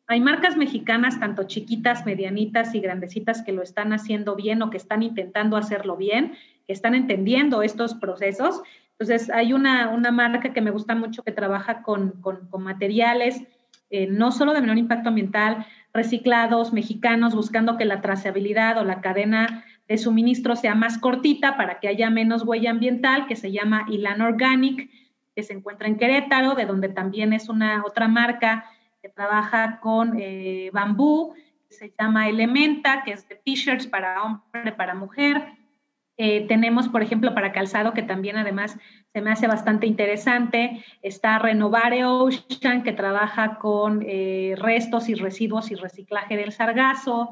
hay 0.08 0.22
marcas 0.22 0.56
mexicanas, 0.56 1.20
tanto 1.20 1.44
chiquitas, 1.44 2.06
medianitas 2.06 2.74
y 2.76 2.80
grandecitas, 2.80 3.42
que 3.42 3.52
lo 3.52 3.62
están 3.62 3.92
haciendo 3.94 4.36
bien 4.36 4.62
o 4.62 4.70
que 4.70 4.78
están 4.78 5.04
intentando 5.04 5.58
hacerlo 5.58 5.98
bien, 5.98 6.34
que 6.66 6.74
están 6.74 6.96
entendiendo 6.96 7.62
estos 7.62 7.94
procesos. 7.96 8.62
Entonces, 9.00 9.30
hay 9.30 9.54
una, 9.54 9.92
marca 10.12 10.54
que 10.54 10.62
me 10.62 10.72
gusta 10.72 10.96
mucho 10.96 11.24
que 11.24 11.32
trabaja 11.32 11.82
con, 11.82 12.22
materiales, 12.58 13.42
eh, 13.90 14.08
no 14.08 14.32
solo 14.32 14.54
de 14.54 14.62
menor 14.62 14.78
impacto 14.78 15.10
ambiental, 15.10 15.66
reciclados, 15.94 16.74
mexicanos, 16.74 17.36
buscando 17.36 17.78
que 17.78 17.86
la 17.86 18.02
trazabilidad 18.02 18.78
o 18.78 18.84
la 18.84 19.02
cadena 19.02 19.66
de 19.88 19.98
suministro 19.98 20.56
sea 20.56 20.74
más 20.74 20.98
cortita 20.98 21.58
para 21.58 21.80
que 21.80 21.90
haya 21.90 22.10
menos 22.10 22.44
huella 22.44 22.72
ambiental, 22.72 23.28
que 23.28 23.36
se 23.36 23.52
llama 23.52 23.86
Ilan 23.90 24.22
Organic 24.22 24.90
que 25.36 25.43
se 25.43 25.54
encuentra 25.54 25.88
en 25.88 25.98
Querétaro, 25.98 26.56
de 26.56 26.65
donde 26.65 26.89
también 26.89 27.34
es 27.34 27.50
una 27.50 27.84
otra 27.86 28.08
marca 28.08 28.65
que 29.02 29.10
trabaja 29.10 29.80
con 29.82 30.19
eh, 30.19 30.69
bambú, 30.72 31.34
que 31.67 31.76
se 31.76 31.93
llama 32.00 32.30
Elementa, 32.30 33.04
que 33.04 33.12
es 33.12 33.28
de 33.28 33.36
t-shirts 33.36 33.88
para 33.88 34.24
hombre, 34.24 34.72
para 34.72 34.96
mujer. 34.96 35.54
Eh, 36.15 36.46
tenemos, 36.48 36.88
por 36.89 37.02
ejemplo, 37.02 37.34
para 37.34 37.52
calzado, 37.52 37.93
que 37.93 38.04
también 38.04 38.38
además 38.38 38.78
se 39.12 39.22
me 39.22 39.32
hace 39.32 39.48
bastante 39.48 39.88
interesante, 39.88 40.84
está 41.02 41.39
Renovare 41.39 42.06
Ocean, 42.06 42.84
que 42.84 42.93
trabaja 42.93 43.58
con 43.58 44.04
eh, 44.06 44.56
restos 44.58 45.10
y 45.10 45.15
residuos 45.15 45.72
y 45.72 45.76
reciclaje 45.76 46.38
del 46.38 46.52
sargazo. 46.52 47.32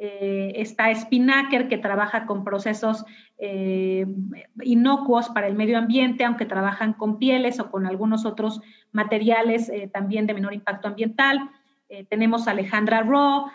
Eh, 0.00 0.52
está 0.54 0.94
Spinnaker, 0.94 1.66
que 1.66 1.76
trabaja 1.76 2.24
con 2.24 2.44
procesos 2.44 3.04
eh, 3.36 4.06
inocuos 4.62 5.28
para 5.30 5.48
el 5.48 5.56
medio 5.56 5.76
ambiente, 5.76 6.24
aunque 6.24 6.46
trabajan 6.46 6.92
con 6.92 7.18
pieles 7.18 7.58
o 7.58 7.68
con 7.68 7.84
algunos 7.84 8.24
otros 8.24 8.60
materiales 8.92 9.68
eh, 9.68 9.90
también 9.92 10.28
de 10.28 10.34
menor 10.34 10.54
impacto 10.54 10.86
ambiental. 10.86 11.50
tenemos 12.10 12.46
Alejandra 12.46 13.02
Raw, 13.02 13.46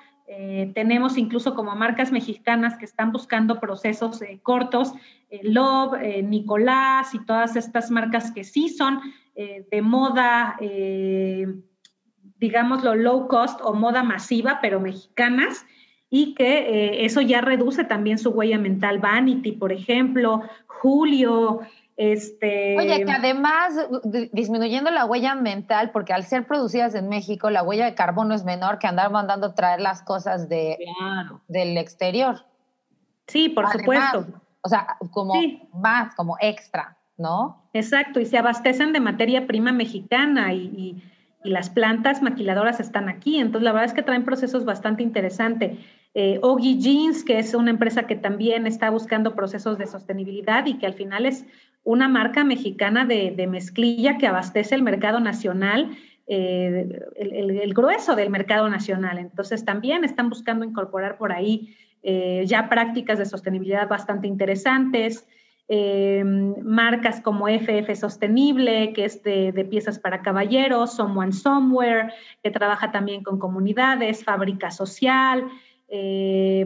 tenemos 0.73 1.19
incluso 1.19 1.53
como 1.53 1.75
marcas 1.75 2.11
mexicanas 2.11 2.75
que 2.77 2.85
están 2.85 3.11
buscando 3.11 3.59
procesos 3.59 4.23
cortos, 4.41 4.93
Love, 5.43 6.23
Nicolás 6.23 7.13
y 7.13 7.19
todas 7.25 7.55
estas 7.55 7.91
marcas 7.91 8.31
que 8.31 8.43
sí 8.43 8.69
son 8.69 9.01
de 9.35 9.81
moda, 9.83 10.57
digámoslo, 12.39 12.95
low 12.95 13.27
cost 13.27 13.59
o 13.61 13.75
moda 13.75 14.01
masiva, 14.01 14.57
pero 14.63 14.79
mexicanas 14.79 15.63
y 16.15 16.35
que 16.35 16.59
eh, 16.59 17.05
eso 17.05 17.21
ya 17.21 17.41
reduce 17.41 17.85
también 17.85 18.19
su 18.19 18.29
huella 18.29 18.59
mental. 18.59 18.99
Vanity, 18.99 19.51
por 19.53 19.71
ejemplo, 19.71 20.43
Julio, 20.67 21.61
este... 21.97 22.77
Oye, 22.77 23.03
que 23.03 23.11
además 23.11 23.73
disminuyendo 24.31 24.91
la 24.91 25.05
huella 25.05 25.33
mental, 25.33 25.89
porque 25.89 26.13
al 26.13 26.23
ser 26.23 26.45
producidas 26.45 26.93
en 26.93 27.09
México, 27.09 27.49
la 27.49 27.63
huella 27.63 27.85
de 27.85 27.95
carbono 27.95 28.35
es 28.35 28.43
menor 28.45 28.77
que 28.77 28.85
andar 28.85 29.09
mandando 29.09 29.55
traer 29.55 29.81
las 29.81 30.03
cosas 30.03 30.49
de, 30.49 30.77
del 31.47 31.79
exterior. 31.79 32.45
Sí, 33.25 33.49
por 33.49 33.71
supuesto. 33.71 34.27
O 34.61 34.69
sea, 34.69 34.85
como 35.09 35.33
más, 35.73 36.13
como 36.13 36.37
extra, 36.41 36.95
¿no? 37.17 37.67
Exacto, 37.73 38.19
y 38.19 38.27
se 38.27 38.37
abastecen 38.37 38.93
de 38.93 38.99
materia 38.99 39.47
prima 39.47 39.71
mexicana 39.71 40.53
y, 40.53 41.01
y 41.43 41.49
las 41.49 41.71
plantas 41.71 42.21
maquiladoras 42.21 42.79
están 42.79 43.09
aquí. 43.09 43.39
Entonces, 43.39 43.63
la 43.63 43.71
verdad 43.71 43.87
es 43.87 43.93
que 43.95 44.03
traen 44.03 44.25
procesos 44.25 44.63
bastante 44.63 45.01
interesantes 45.01 45.79
eh, 46.15 46.39
Ogi 46.41 46.77
Jeans, 46.79 47.23
que 47.23 47.39
es 47.39 47.53
una 47.53 47.71
empresa 47.71 48.03
que 48.03 48.15
también 48.15 48.67
está 48.67 48.89
buscando 48.91 49.35
procesos 49.35 49.77
de 49.77 49.87
sostenibilidad 49.87 50.65
y 50.67 50.77
que 50.77 50.85
al 50.85 50.93
final 50.93 51.25
es 51.25 51.45
una 51.83 52.07
marca 52.07 52.43
mexicana 52.43 53.05
de, 53.05 53.47
mezclilla 53.47 54.17
que 54.17 54.27
abastece 54.27 54.75
el 54.75 54.83
mercado 54.83 55.19
nacional, 55.19 55.97
eh, 56.27 56.99
el, 57.15 57.73
grueso 57.73 58.15
del 58.15 58.29
mercado 58.29 58.69
nacional. 58.69 59.17
Entonces 59.17 59.65
también 59.65 60.03
están 60.03 60.29
buscando 60.29 60.65
incorporar 60.65 61.17
por 61.17 61.31
ahí 61.31 61.75
eh, 62.03 62.43
ya 62.45 62.69
prácticas 62.69 63.17
de 63.17 63.25
sostenibilidad 63.25 63.87
bastante 63.87 64.27
interesantes. 64.27 65.27
Eh, 65.67 66.23
marcas 66.61 67.21
como 67.21 67.47
FF 67.47 67.95
Sostenible, 67.95 68.93
que 68.93 69.05
es 69.05 69.23
de, 69.23 69.51
de, 69.51 69.65
piezas 69.65 69.97
para 69.97 70.21
caballeros, 70.21 70.93
Someone 70.93 71.31
Somewhere, 71.31 72.13
que 72.43 72.51
trabaja 72.51 72.91
también 72.91 73.23
con 73.23 73.39
comunidades, 73.39 74.23
Fábrica 74.23 74.71
Social, 74.71 75.45
eh, 75.95 76.65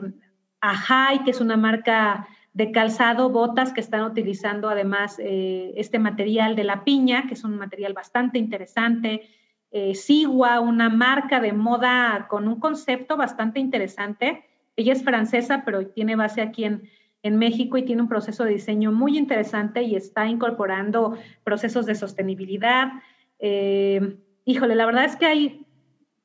Ajay, 0.61 1.23
que 1.25 1.31
es 1.31 1.41
una 1.41 1.57
marca 1.57 2.27
de 2.53 2.71
calzado, 2.71 3.29
botas 3.29 3.73
que 3.73 3.81
están 3.81 4.03
utilizando 4.03 4.69
además 4.69 5.17
eh, 5.19 5.73
este 5.75 5.99
material 5.99 6.55
de 6.55 6.63
la 6.63 6.85
piña, 6.85 7.27
que 7.27 7.33
es 7.33 7.43
un 7.43 7.57
material 7.57 7.93
bastante 7.93 8.39
interesante. 8.39 9.29
Eh, 9.69 9.95
Sigua, 9.95 10.61
una 10.61 10.89
marca 10.89 11.41
de 11.41 11.51
moda 11.51 12.27
con 12.29 12.47
un 12.47 12.57
concepto 12.59 13.17
bastante 13.17 13.59
interesante. 13.59 14.45
Ella 14.77 14.93
es 14.93 15.03
francesa, 15.03 15.63
pero 15.65 15.87
tiene 15.87 16.15
base 16.15 16.41
aquí 16.41 16.63
en, 16.63 16.89
en 17.21 17.37
México 17.37 17.77
y 17.77 17.83
tiene 17.83 18.01
un 18.01 18.07
proceso 18.07 18.45
de 18.45 18.53
diseño 18.53 18.93
muy 18.93 19.17
interesante 19.17 19.83
y 19.83 19.97
está 19.97 20.25
incorporando 20.25 21.17
procesos 21.43 21.85
de 21.85 21.95
sostenibilidad. 21.95 22.93
Eh, 23.39 24.15
híjole, 24.45 24.73
la 24.73 24.85
verdad 24.85 25.03
es 25.03 25.17
que 25.17 25.25
hay 25.25 25.65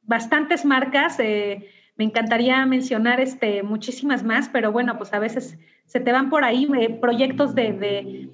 bastantes 0.02 0.64
marcas. 0.64 1.18
Me 2.02 2.06
encantaría 2.06 2.66
mencionar 2.66 3.20
este, 3.20 3.62
muchísimas 3.62 4.24
más, 4.24 4.48
pero 4.48 4.72
bueno, 4.72 4.98
pues 4.98 5.14
a 5.14 5.20
veces 5.20 5.56
se 5.86 6.00
te 6.00 6.10
van 6.10 6.30
por 6.30 6.42
ahí 6.42 6.66
eh, 6.80 6.90
proyectos 6.90 7.54
de, 7.54 8.28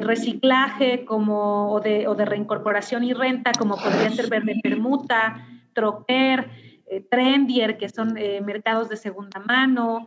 reciclaje 0.00 1.04
como, 1.04 1.72
o, 1.72 1.80
de, 1.80 2.24
reincorporación 2.24 3.02
y 3.02 3.12
renta, 3.12 3.50
como 3.58 3.74
podría 3.74 4.10
ser 4.10 4.30
Verde 4.30 4.60
Permuta, 4.62 5.44
Troquer, 5.72 6.50
eh, 6.86 7.04
Trendier, 7.10 7.78
que 7.78 7.88
son 7.88 8.16
eh, 8.16 8.40
mercados 8.42 8.88
de 8.88 8.96
segunda 8.96 9.40
mano. 9.40 10.06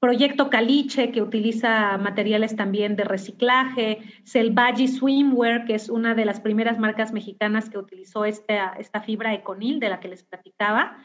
Proyecto 0.00 0.48
Caliche, 0.48 1.12
que 1.12 1.20
utiliza 1.20 1.98
materiales 1.98 2.56
también 2.56 2.96
de 2.96 3.04
reciclaje, 3.04 3.98
Selvaji 4.24 4.88
Swimwear, 4.88 5.66
que 5.66 5.74
es 5.74 5.90
una 5.90 6.14
de 6.14 6.24
las 6.24 6.40
primeras 6.40 6.78
marcas 6.78 7.12
mexicanas 7.12 7.68
que 7.68 7.76
utilizó 7.76 8.24
esta, 8.24 8.72
esta 8.78 9.02
fibra 9.02 9.34
Econil 9.34 9.78
de 9.78 9.90
la 9.90 10.00
que 10.00 10.08
les 10.08 10.22
platicaba. 10.22 10.96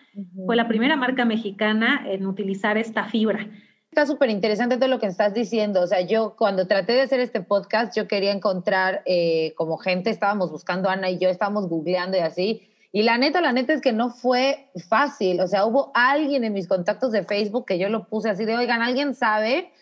Fue 0.46 0.56
la 0.56 0.70
primera 0.70 0.96
marca 0.96 1.26
mexicana 1.26 2.06
en 2.08 2.26
utilizar 2.26 2.78
esta 2.78 3.04
fibra. 3.04 3.50
Está 3.92 4.06
súper 4.06 4.30
interesante 4.30 4.78
todo 4.78 4.88
lo 4.88 5.00
que 5.00 5.08
estás 5.08 5.34
diciendo. 5.34 5.82
O 5.82 5.88
sea, 5.88 6.00
yo 6.02 6.36
cuando 6.38 6.66
traté 6.66 6.94
de 6.94 7.02
hacer 7.02 7.20
este 7.20 7.42
podcast, 7.42 7.96
yo 7.98 8.08
quería 8.08 8.32
encontrar 8.32 9.04
eh, 9.06 9.54
como 9.56 9.78
gente, 9.78 10.10
estábamos 10.10 10.52
buscando, 10.52 10.90
Ana 10.90 11.10
y 11.10 11.18
yo 11.18 11.28
estábamos 11.28 11.68
googleando 11.68 12.16
y 12.16 12.22
así, 12.22 12.70
y 12.96 13.04
la 13.04 13.18
neta, 13.18 13.42
la 13.42 13.52
neta 13.52 13.74
es 13.74 13.82
que 13.82 13.92
no 13.92 14.10
fue 14.10 14.70
fácil. 14.88 15.42
O 15.42 15.48
sea, 15.50 15.66
hubo 15.66 15.92
alguien 15.94 16.46
en 16.46 16.54
mis 16.54 16.66
contactos 16.66 17.12
de 17.12 17.26
Facebook 17.26 17.66
que 17.66 17.78
yo 17.78 17.90
lo 17.90 18.08
puse 18.08 18.30
así 18.30 18.46
de, 18.46 18.56
oigan, 18.56 18.82
¿alguien 18.82 19.16
sabe? 19.16 19.74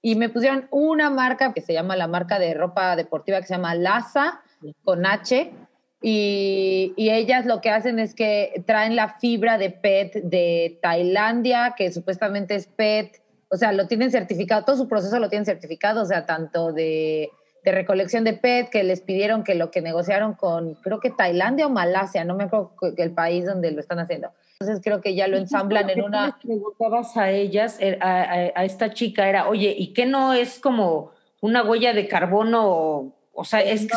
Y 0.00 0.16
me 0.16 0.30
pusieron 0.30 0.68
una 0.70 1.10
marca 1.10 1.52
que 1.52 1.60
se 1.60 1.74
llama 1.74 1.96
la 1.96 2.06
marca 2.06 2.38
de 2.38 2.54
ropa 2.54 2.96
deportiva 2.96 3.42
que 3.42 3.46
se 3.46 3.52
llama 3.52 3.74
Laza, 3.74 4.40
con 4.84 5.04
H. 5.04 5.52
Y, 6.00 6.94
y, 6.96 7.10
ellas 7.10 7.44
lo 7.44 7.60
que 7.60 7.68
hacen 7.68 7.98
es 7.98 8.14
que 8.14 8.64
traen 8.66 8.96
la 8.96 9.18
fibra 9.18 9.58
de 9.58 9.68
PET 9.68 10.22
de 10.22 10.78
Tailandia, 10.80 11.74
que 11.76 11.92
supuestamente 11.92 12.54
es 12.54 12.68
PET. 12.68 13.20
O 13.50 13.58
sea, 13.58 13.72
lo 13.72 13.86
tienen 13.86 14.10
certificado, 14.10 14.64
todo 14.64 14.78
su 14.78 14.88
proceso 14.88 15.18
lo 15.18 15.28
tienen 15.28 15.44
certificado, 15.44 16.00
o 16.00 16.06
sea, 16.06 16.24
tanto 16.24 16.72
de 16.72 17.32
de 17.64 17.72
recolección 17.72 18.24
de 18.24 18.32
PET 18.32 18.70
que 18.70 18.82
les 18.82 19.00
pidieron 19.00 19.44
que 19.44 19.54
lo 19.54 19.70
que 19.70 19.80
negociaron 19.80 20.34
con, 20.34 20.74
creo 20.74 21.00
que 21.00 21.10
Tailandia 21.10 21.66
o 21.66 21.70
Malasia, 21.70 22.24
no 22.24 22.34
me 22.34 22.44
acuerdo 22.44 22.72
el 22.96 23.12
país 23.12 23.46
donde 23.46 23.70
lo 23.70 23.80
están 23.80 24.00
haciendo. 24.00 24.30
Entonces 24.60 24.82
creo 24.82 25.00
que 25.00 25.14
ya 25.14 25.28
lo 25.28 25.36
ensamblan 25.36 25.90
en 25.90 26.02
una... 26.02 26.26
Les 26.26 26.34
preguntabas 26.36 27.16
a 27.16 27.30
ellas, 27.30 27.76
eh, 27.80 27.98
a, 28.00 28.64
esta 28.64 28.92
chica, 28.92 29.28
era, 29.28 29.48
oye, 29.48 29.74
¿y 29.76 29.92
qué 29.92 30.06
no 30.06 30.32
es 30.32 30.58
como 30.58 31.12
una 31.40 31.62
huella 31.64 31.92
de 31.92 32.06
carbono? 32.08 33.12
O 33.32 33.44
sea, 33.44 33.60
es 33.60 33.86
que 33.86 33.96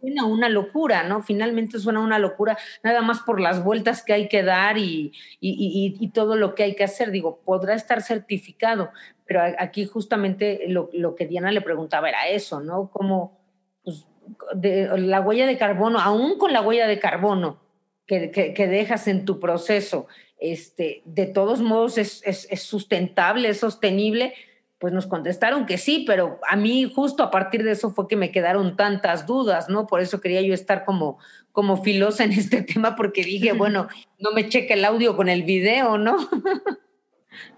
suena 0.00 0.26
una 0.26 0.48
locura, 0.48 1.04
¿no? 1.04 1.22
Finalmente 1.22 1.78
suena 1.78 2.00
una 2.00 2.18
locura, 2.18 2.58
nada 2.82 3.00
más 3.00 3.20
por 3.20 3.40
las 3.40 3.62
vueltas 3.62 4.02
que 4.02 4.12
hay 4.12 4.28
que 4.28 4.42
dar 4.42 4.76
y, 4.76 5.12
y, 5.40 5.96
y, 5.98 6.08
todo 6.10 6.36
lo 6.36 6.54
que 6.54 6.64
hay 6.64 6.74
que 6.74 6.84
hacer. 6.84 7.10
Digo, 7.10 7.40
podrá 7.44 7.74
estar 7.74 8.02
certificado, 8.02 8.90
pero 9.26 9.42
aquí 9.58 9.84
justamente 9.86 10.66
lo, 10.68 11.14
que 11.16 11.26
Diana 11.26 11.50
le 11.50 11.60
preguntaba 11.60 12.08
era 12.08 12.28
eso, 12.28 12.60
¿no? 12.60 12.90
Como 12.90 13.38
pues, 13.82 14.06
de, 14.54 14.88
la 14.98 15.20
huella 15.20 15.46
de 15.46 15.58
carbono, 15.58 15.98
aún 15.98 16.38
con 16.38 16.52
la 16.52 16.62
huella 16.62 16.86
de 16.86 17.00
carbono 17.00 17.58
que, 18.06 18.28
dejas 18.56 19.08
en 19.08 19.24
tu 19.24 19.40
proceso, 19.40 20.06
este, 20.38 21.02
de 21.04 21.26
todos 21.26 21.60
modos 21.60 21.98
es, 21.98 22.22
sustentable, 22.60 23.48
es 23.48 23.58
sostenible, 23.58 24.34
pues 24.78 24.92
nos 24.92 25.06
contestaron 25.06 25.66
que 25.66 25.78
sí, 25.78 26.04
pero 26.06 26.38
a 26.48 26.54
mí 26.54 26.90
justo 26.94 27.24
a 27.24 27.30
partir 27.30 27.64
de 27.64 27.72
eso 27.72 27.90
fue 27.90 28.06
que 28.06 28.14
me 28.14 28.30
quedaron 28.30 28.76
tantas 28.76 29.26
dudas, 29.26 29.68
¿no? 29.68 29.88
Por 29.88 30.00
eso 30.00 30.20
quería 30.20 30.42
yo 30.42 30.54
estar 30.54 30.84
como, 30.84 31.18
como 31.50 31.82
filosa 31.82 32.22
en 32.22 32.32
este 32.32 32.62
tema, 32.74 32.94
porque 32.94 33.24
dije, 33.24 33.52
bueno, 33.54 33.88
no 34.20 34.30
me 34.30 34.48
cheque 34.48 34.74
el 34.74 34.84
audio 34.84 35.16
con 35.16 35.28
el 35.28 35.42
video, 35.42 35.98
¿no? 35.98 36.16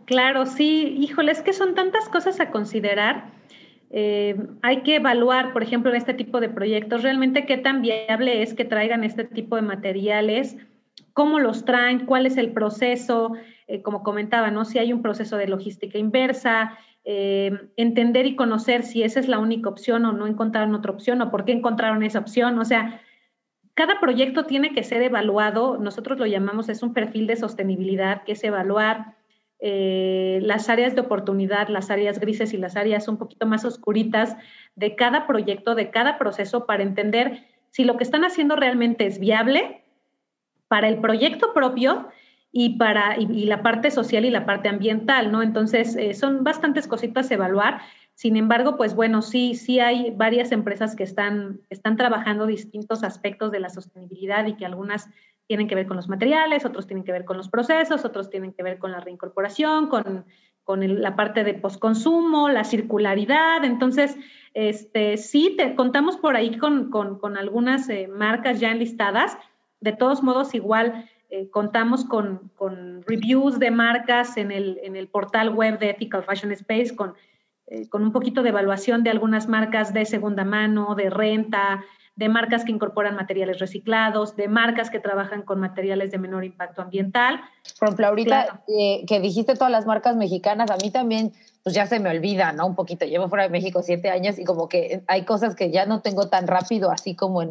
Claro, 0.04 0.46
sí, 0.46 0.96
híjole, 0.98 1.32
es 1.32 1.42
que 1.42 1.52
son 1.52 1.74
tantas 1.74 2.08
cosas 2.08 2.40
a 2.40 2.50
considerar. 2.50 3.30
Eh, 3.90 4.36
hay 4.62 4.82
que 4.82 4.96
evaluar, 4.96 5.52
por 5.52 5.62
ejemplo, 5.62 5.90
en 5.90 5.96
este 5.96 6.14
tipo 6.14 6.40
de 6.40 6.48
proyectos, 6.48 7.02
realmente 7.02 7.46
qué 7.46 7.56
tan 7.56 7.82
viable 7.82 8.42
es 8.42 8.54
que 8.54 8.64
traigan 8.64 9.04
este 9.04 9.24
tipo 9.24 9.56
de 9.56 9.62
materiales, 9.62 10.56
cómo 11.12 11.40
los 11.40 11.64
traen, 11.64 12.06
cuál 12.06 12.26
es 12.26 12.36
el 12.36 12.52
proceso, 12.52 13.32
eh, 13.66 13.82
como 13.82 14.02
comentaba, 14.02 14.50
¿no? 14.50 14.64
Si 14.64 14.78
hay 14.78 14.92
un 14.92 15.02
proceso 15.02 15.36
de 15.36 15.48
logística 15.48 15.98
inversa, 15.98 16.78
eh, 17.04 17.70
entender 17.76 18.26
y 18.26 18.36
conocer 18.36 18.82
si 18.82 19.02
esa 19.02 19.20
es 19.20 19.28
la 19.28 19.38
única 19.38 19.68
opción 19.68 20.04
o 20.04 20.12
no 20.12 20.26
encontraron 20.26 20.74
otra 20.74 20.92
opción 20.92 21.20
o 21.22 21.30
por 21.30 21.44
qué 21.44 21.52
encontraron 21.52 22.02
esa 22.02 22.18
opción. 22.18 22.58
O 22.58 22.64
sea, 22.64 23.00
cada 23.74 24.00
proyecto 24.00 24.44
tiene 24.44 24.72
que 24.72 24.82
ser 24.84 25.02
evaluado, 25.02 25.78
nosotros 25.78 26.18
lo 26.18 26.26
llamamos, 26.26 26.68
es 26.68 26.82
un 26.82 26.94
perfil 26.94 27.26
de 27.26 27.36
sostenibilidad, 27.36 28.24
que 28.24 28.32
es 28.32 28.42
evaluar 28.42 29.17
eh, 29.60 30.38
las 30.42 30.68
áreas 30.68 30.94
de 30.94 31.00
oportunidad, 31.00 31.68
las 31.68 31.90
áreas 31.90 32.20
grises 32.20 32.52
y 32.54 32.58
las 32.58 32.76
áreas 32.76 33.08
un 33.08 33.16
poquito 33.16 33.46
más 33.46 33.64
oscuritas 33.64 34.36
de 34.76 34.94
cada 34.94 35.26
proyecto, 35.26 35.74
de 35.74 35.90
cada 35.90 36.18
proceso, 36.18 36.66
para 36.66 36.82
entender 36.82 37.44
si 37.70 37.84
lo 37.84 37.96
que 37.96 38.04
están 38.04 38.24
haciendo 38.24 38.56
realmente 38.56 39.06
es 39.06 39.18
viable 39.18 39.82
para 40.68 40.88
el 40.88 41.00
proyecto 41.00 41.52
propio 41.52 42.08
y 42.52 42.78
para 42.78 43.18
y, 43.18 43.44
la 43.46 43.62
parte 43.62 43.90
social 43.90 44.24
y 44.24 44.30
la 44.30 44.46
parte 44.46 44.68
ambiental, 44.68 45.32
¿no? 45.32 45.42
Entonces, 45.42 45.96
eh, 45.96 46.14
son 46.14 46.44
bastantes 46.44 46.86
cositas 46.86 47.30
a 47.30 47.34
evaluar. 47.34 47.80
Sin 48.14 48.36
embargo, 48.36 48.76
pues 48.76 48.94
bueno, 48.94 49.22
sí, 49.22 49.54
sí 49.54 49.80
hay 49.80 50.10
varias 50.10 50.50
empresas 50.50 50.96
que 50.96 51.04
están, 51.04 51.60
están 51.70 51.96
trabajando 51.96 52.46
distintos 52.46 53.04
aspectos 53.04 53.52
de 53.52 53.60
la 53.60 53.70
sostenibilidad 53.70 54.46
y 54.46 54.56
que 54.56 54.66
algunas 54.66 55.08
tienen 55.48 55.66
que 55.66 55.74
ver 55.74 55.86
con 55.86 55.96
los 55.96 56.08
materiales, 56.08 56.64
otros 56.64 56.86
tienen 56.86 57.04
que 57.04 57.10
ver 57.10 57.24
con 57.24 57.36
los 57.36 57.48
procesos, 57.48 58.04
otros 58.04 58.30
tienen 58.30 58.52
que 58.52 58.62
ver 58.62 58.78
con 58.78 58.92
la 58.92 59.00
reincorporación, 59.00 59.88
con, 59.88 60.26
con 60.62 61.00
la 61.00 61.16
parte 61.16 61.42
de 61.42 61.54
postconsumo, 61.54 62.50
la 62.50 62.64
circularidad. 62.64 63.64
Entonces, 63.64 64.16
este, 64.52 65.16
sí, 65.16 65.54
te, 65.56 65.74
contamos 65.74 66.18
por 66.18 66.36
ahí 66.36 66.58
con, 66.58 66.90
con, 66.90 67.18
con 67.18 67.38
algunas 67.38 67.88
eh, 67.88 68.08
marcas 68.08 68.60
ya 68.60 68.70
enlistadas. 68.70 69.38
De 69.80 69.92
todos 69.92 70.22
modos, 70.22 70.54
igual 70.54 71.08
eh, 71.30 71.48
contamos 71.50 72.04
con, 72.04 72.50
reviews 73.06 73.58
de 73.58 73.70
marcas 73.70 74.36
en 74.36 74.50
el, 74.50 74.78
en 74.82 74.96
el, 74.96 75.08
portal 75.08 75.50
web 75.50 75.78
de 75.78 75.90
Ethical 75.90 76.24
Fashion 76.24 76.52
Space, 76.52 76.94
con, 76.94 77.14
eh, 77.66 77.88
con 77.88 78.02
un 78.02 78.12
poquito 78.12 78.42
de 78.42 78.50
evaluación 78.50 79.02
de 79.02 79.10
algunas 79.10 79.48
marcas 79.48 79.94
de 79.94 80.04
segunda 80.04 80.44
mano, 80.44 80.94
de 80.94 81.08
renta, 81.08 81.84
de 82.18 82.28
marcas 82.28 82.64
que 82.64 82.72
incorporan 82.72 83.14
materiales 83.14 83.60
reciclados, 83.60 84.34
de 84.34 84.48
marcas 84.48 84.90
que 84.90 84.98
trabajan 84.98 85.42
con 85.42 85.60
materiales 85.60 86.10
de 86.10 86.18
menor 86.18 86.44
impacto 86.44 86.82
ambiental. 86.82 87.40
Por 87.78 87.88
ejemplo, 87.88 88.08
ahorita 88.08 88.64
eh, 88.66 89.04
que 89.06 89.20
dijiste 89.20 89.54
todas 89.54 89.70
las 89.70 89.86
marcas 89.86 90.16
mexicanas, 90.16 90.68
a 90.72 90.76
mí 90.82 90.90
también 90.90 91.32
pues 91.62 91.74
ya 91.74 91.86
se 91.86 91.98
me 91.98 92.10
olvida, 92.10 92.52
¿no? 92.52 92.66
Un 92.66 92.74
poquito. 92.74 93.04
Llevo 93.04 93.28
fuera 93.28 93.44
de 93.44 93.50
México 93.50 93.82
siete 93.82 94.10
años 94.10 94.38
y 94.38 94.44
como 94.44 94.68
que 94.68 95.02
hay 95.06 95.24
cosas 95.24 95.54
que 95.54 95.70
ya 95.70 95.86
no 95.86 96.00
tengo 96.00 96.28
tan 96.28 96.46
rápido 96.46 96.90
así 96.90 97.14
como 97.14 97.42
en, 97.42 97.50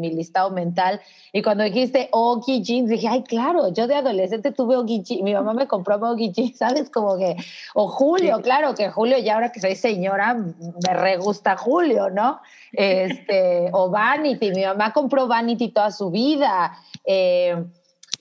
mi 0.00 0.10
listado 0.10 0.50
mental. 0.50 1.00
Y 1.32 1.42
cuando 1.42 1.64
dijiste 1.64 2.08
Ogi 2.12 2.62
Jeans, 2.62 2.88
dije, 2.88 3.08
ay, 3.08 3.24
claro, 3.24 3.72
yo 3.72 3.86
de 3.86 3.96
adolescente 3.96 4.52
tuve 4.52 4.76
Ogi 4.76 5.02
Jeans, 5.02 5.22
mi 5.22 5.34
mamá 5.34 5.54
me 5.54 5.66
compró 5.66 5.96
Ogi 5.96 6.32
Jeans, 6.32 6.56
¿sabes? 6.58 6.88
Como 6.88 7.18
que, 7.18 7.36
o 7.74 7.88
Julio, 7.88 8.40
claro, 8.42 8.74
que 8.74 8.90
Julio 8.90 9.18
ya 9.18 9.34
ahora 9.34 9.52
que 9.52 9.60
soy 9.60 9.74
señora, 9.76 10.34
me 10.34 10.94
re 10.94 11.16
gusta 11.16 11.56
Julio, 11.56 12.10
¿no? 12.10 12.40
Este, 12.72 13.70
o 13.72 13.90
Vanity, 13.90 14.50
mi 14.52 14.64
mamá 14.64 14.92
compró 14.92 15.26
Vanity 15.26 15.68
toda 15.68 15.90
su 15.90 16.10
vida. 16.10 16.72
Eh, 17.04 17.56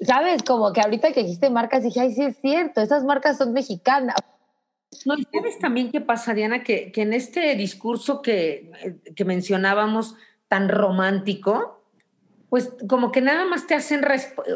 ¿Sabes? 0.02 0.44
Como 0.44 0.74
que 0.74 0.82
ahorita 0.82 1.12
que 1.12 1.24
dijiste 1.24 1.50
marcas, 1.50 1.84
dije, 1.84 2.02
ay, 2.02 2.14
sí 2.14 2.24
es 2.24 2.38
cierto, 2.40 2.82
esas 2.82 3.04
marcas 3.04 3.38
son 3.38 3.54
mexicanas. 3.54 4.16
No, 5.06 5.16
¿sabes 5.34 5.60
también 5.60 5.92
qué 5.92 6.02
pasa, 6.02 6.34
Diana? 6.34 6.64
Que, 6.64 6.92
en 6.96 7.14
este 7.14 7.56
discurso 7.56 8.22
que, 8.22 8.72
mencionábamos 9.26 10.16
tan 10.48 10.70
romántico, 10.70 11.84
pues 12.50 12.72
como 12.88 13.12
que 13.12 13.20
nada 13.20 13.46
más 13.46 13.68
te 13.68 13.76
hacen, 13.76 14.06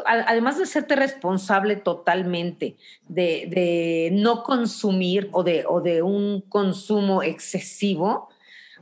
además 0.06 0.56
de 0.56 0.64
hacerte 0.64 0.96
responsable 0.96 1.76
totalmente 1.76 2.76
de, 3.08 4.10
no 4.12 4.42
consumir 4.42 5.28
o 5.32 5.42
de, 5.42 5.64
o 5.68 5.82
de 5.82 6.02
un 6.02 6.40
consumo 6.40 7.22
excesivo, 7.22 8.30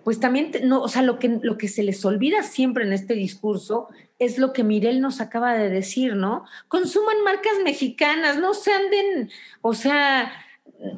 pues 0.04 0.20
también, 0.20 0.52
no, 0.64 0.80
o 0.80 0.88
sea, 0.88 1.02
lo 1.02 1.18
que, 1.18 1.40
lo 1.42 1.58
que 1.58 1.68
se 1.68 1.82
les 1.82 2.04
olvida 2.04 2.42
siempre 2.42 2.84
en 2.84 2.92
este 2.92 3.14
discurso 3.14 3.88
es 4.18 4.38
lo 4.38 4.52
que 4.52 4.64
Mirel 4.64 5.00
nos 5.00 5.20
acaba 5.20 5.54
de 5.54 5.68
decir, 5.68 6.14
¿no? 6.14 6.44
Consuman 6.68 7.22
marcas 7.24 7.54
mexicanas, 7.64 8.38
no 8.38 8.54
se 8.54 8.72
anden, 8.72 9.30
o 9.62 9.74
sea, 9.74 10.32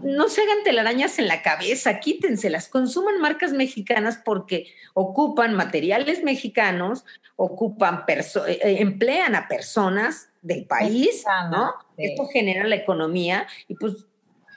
no 0.02 0.28
se 0.28 0.42
hagan 0.42 0.62
telarañas 0.64 1.18
en 1.18 1.26
la 1.26 1.42
cabeza, 1.42 1.98
quítenselas, 1.98 2.68
consuman 2.68 3.20
marcas 3.20 3.52
mexicanas 3.52 4.20
porque 4.24 4.72
ocupan 4.94 5.54
materiales 5.54 6.22
mexicanos, 6.22 7.04
ocupan, 7.36 8.04
eh, 8.06 8.22
eh, 8.46 8.76
emplean 8.80 9.34
a 9.34 9.48
personas 9.48 10.28
del 10.40 10.66
país, 10.66 11.24
¿no? 11.50 11.74
Esto 11.96 12.26
genera 12.28 12.66
la 12.66 12.76
economía 12.76 13.46
y 13.68 13.74
pues 13.74 14.06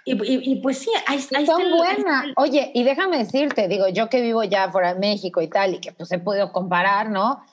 y, 0.07 0.57
pues 0.57 0.78
sí, 0.78 0.91
ahí, 1.07 1.19
ahí 1.36 1.45
son 1.47 1.63
buenas. 1.71 2.26
Oye, 2.36 2.69
y 2.76 2.84
déjame 2.84 3.17
decirte, 3.17 3.67
digo, 3.67 3.88
yo 3.88 4.07
que 4.07 4.21
vivo 4.21 4.43
ya 4.43 4.71
fuera 4.71 4.93
de 4.93 4.99
México 4.99 5.41
y 5.41 5.47
tal, 5.47 5.73
y 5.73 5.80
que 5.80 5.93
pues 5.93 6.11
he 6.11 6.19
podido 6.19 6.51
comparar, 6.51 7.09
¿no? 7.09 7.43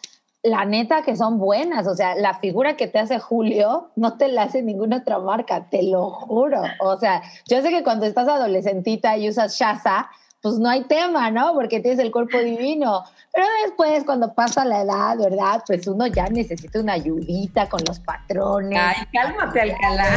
La 0.42 0.64
neta 0.64 1.02
que 1.02 1.14
son 1.16 1.38
buenas, 1.38 1.86
o 1.86 1.94
sea, 1.94 2.16
la 2.16 2.34
figura 2.34 2.76
que 2.76 2.88
te 2.88 2.98
hace 2.98 3.20
Julio 3.20 3.90
no 3.94 4.16
te 4.16 4.26
la 4.26 4.44
hace 4.44 4.60
ninguna 4.62 4.98
otra 4.98 5.20
marca, 5.20 5.66
te 5.70 5.84
lo 5.84 6.10
juro. 6.10 6.62
O 6.80 6.98
sea, 6.98 7.22
yo 7.48 7.62
sé 7.62 7.70
que 7.70 7.84
cuando 7.84 8.06
estás 8.06 8.26
adolescentita 8.26 9.16
y 9.16 9.28
usas 9.28 9.56
Shaza, 9.56 10.10
pues 10.40 10.58
no 10.58 10.68
hay 10.68 10.82
tema, 10.82 11.30
¿no? 11.30 11.54
Porque 11.54 11.78
tienes 11.78 12.00
el 12.00 12.10
cuerpo 12.10 12.38
divino. 12.38 13.04
Pero 13.32 13.46
después, 13.64 14.02
cuando 14.04 14.34
pasa 14.34 14.64
la 14.64 14.82
edad, 14.82 15.16
¿verdad? 15.16 15.62
Pues 15.64 15.86
uno 15.86 16.08
ya 16.08 16.24
necesita 16.24 16.80
una 16.80 16.94
ayudita 16.94 17.68
con 17.68 17.80
los 17.86 18.00
patrones. 18.00 18.80
Ay, 18.82 19.06
cálmate, 19.12 19.60
Alcalá. 19.60 20.14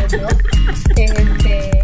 Este, 0.98 1.82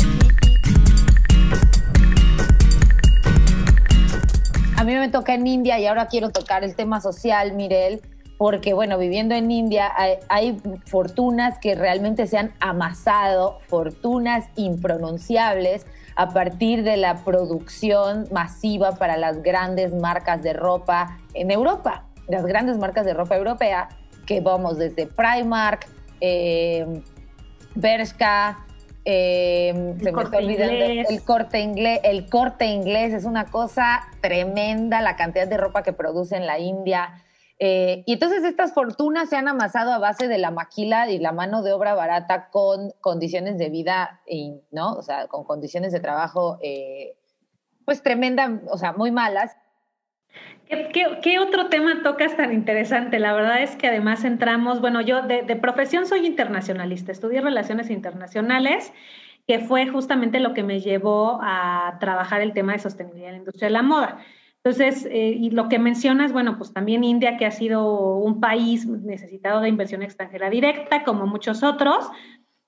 a 4.75 4.83
mí 4.83 4.95
me 4.95 5.09
toca 5.09 5.35
en 5.35 5.45
India 5.45 5.77
y 5.77 5.85
ahora 5.85 6.07
quiero 6.07 6.31
tocar 6.31 6.63
el 6.63 6.75
tema 6.75 6.99
social, 7.01 7.53
Mirel 7.53 8.01
porque 8.41 8.73
bueno, 8.73 8.97
viviendo 8.97 9.35
en 9.35 9.51
India 9.51 9.93
hay, 10.27 10.59
fortunas 10.87 11.59
que 11.59 11.75
realmente 11.75 12.25
se 12.25 12.39
han 12.39 12.53
amasado, 12.59 13.59
fortunas 13.67 14.47
impronunciables 14.55 15.85
a 16.15 16.29
partir 16.29 16.81
de 16.81 16.97
la 16.97 17.17
producción 17.17 18.27
masiva 18.31 18.95
para 18.95 19.15
las 19.15 19.43
grandes 19.43 19.93
marcas 19.93 20.41
de 20.41 20.53
ropa 20.53 21.19
en 21.35 21.51
Europa, 21.51 22.05
las 22.29 22.43
grandes 22.43 22.79
marcas 22.79 23.05
de 23.05 23.13
ropa 23.13 23.35
europea, 23.35 23.89
que 24.25 24.41
vamos 24.41 24.79
desde 24.79 25.05
Primark, 25.05 25.85
eh, 26.19 27.03
Bershka, 27.75 28.65
eh, 29.05 29.93
se 30.01 30.11
me 30.11 30.23
está 30.23 30.37
olvidando 30.39 30.73
el 30.73 31.23
corte 31.23 31.59
inglés. 31.59 31.99
El 32.03 32.27
corte 32.27 32.65
inglés 32.65 33.13
es 33.13 33.25
una 33.25 33.45
cosa 33.45 34.01
tremenda, 34.19 34.99
la 35.01 35.15
cantidad 35.15 35.47
de 35.47 35.57
ropa 35.57 35.83
que 35.83 35.93
produce 35.93 36.37
en 36.37 36.47
la 36.47 36.57
India. 36.57 37.21
Eh, 37.63 38.01
y 38.07 38.13
entonces 38.13 38.43
estas 38.43 38.73
fortunas 38.73 39.29
se 39.29 39.35
han 39.35 39.47
amasado 39.47 39.93
a 39.93 39.99
base 39.99 40.27
de 40.27 40.39
la 40.39 40.49
maquila 40.49 41.11
y 41.11 41.19
la 41.19 41.31
mano 41.31 41.61
de 41.61 41.73
obra 41.73 41.93
barata 41.93 42.49
con 42.49 42.89
condiciones 43.01 43.59
de 43.59 43.69
vida, 43.69 44.19
¿no? 44.71 44.93
O 44.93 45.03
sea, 45.03 45.27
con 45.27 45.43
condiciones 45.43 45.91
de 45.91 45.99
trabajo, 45.99 46.57
eh, 46.63 47.15
pues 47.85 48.01
tremenda, 48.01 48.61
o 48.67 48.79
sea, 48.79 48.93
muy 48.93 49.11
malas. 49.11 49.55
¿Qué, 50.67 51.37
otro 51.37 51.69
tema 51.69 52.01
tocas 52.01 52.35
tan 52.35 52.51
interesante? 52.51 53.19
La 53.19 53.31
verdad 53.33 53.61
es 53.61 53.75
que 53.75 53.89
además 53.89 54.23
entramos, 54.23 54.81
bueno, 54.81 54.99
yo 55.01 55.21
de, 55.21 55.43
de 55.43 55.55
profesión 55.55 56.07
soy 56.07 56.25
internacionalista, 56.25 57.11
estudié 57.11 57.41
relaciones 57.41 57.91
internacionales 57.91 58.91
que 59.45 59.59
fue 59.59 59.85
justamente 59.87 60.39
lo 60.39 60.55
que 60.55 60.63
me 60.63 60.79
llevó 60.79 61.39
a 61.43 61.97
trabajar 61.99 62.41
el 62.41 62.53
tema 62.53 62.73
de 62.73 62.79
sostenibilidad 62.79 63.29
en 63.29 63.35
la 63.35 63.39
industria 63.39 63.67
de 63.67 63.73
la 63.73 63.83
moda. 63.83 64.17
Entonces, 64.63 65.07
eh, 65.09 65.35
y 65.35 65.49
lo 65.49 65.69
que 65.69 65.79
mencionas, 65.79 66.33
bueno, 66.33 66.57
pues 66.59 66.71
también 66.71 67.03
India, 67.03 67.35
que 67.37 67.47
ha 67.47 67.51
sido 67.51 68.17
un 68.17 68.39
país 68.39 68.85
necesitado 68.85 69.59
de 69.59 69.69
inversión 69.69 70.03
extranjera 70.03 70.51
directa, 70.51 71.03
como 71.03 71.25
muchos 71.25 71.63
otros, 71.63 72.07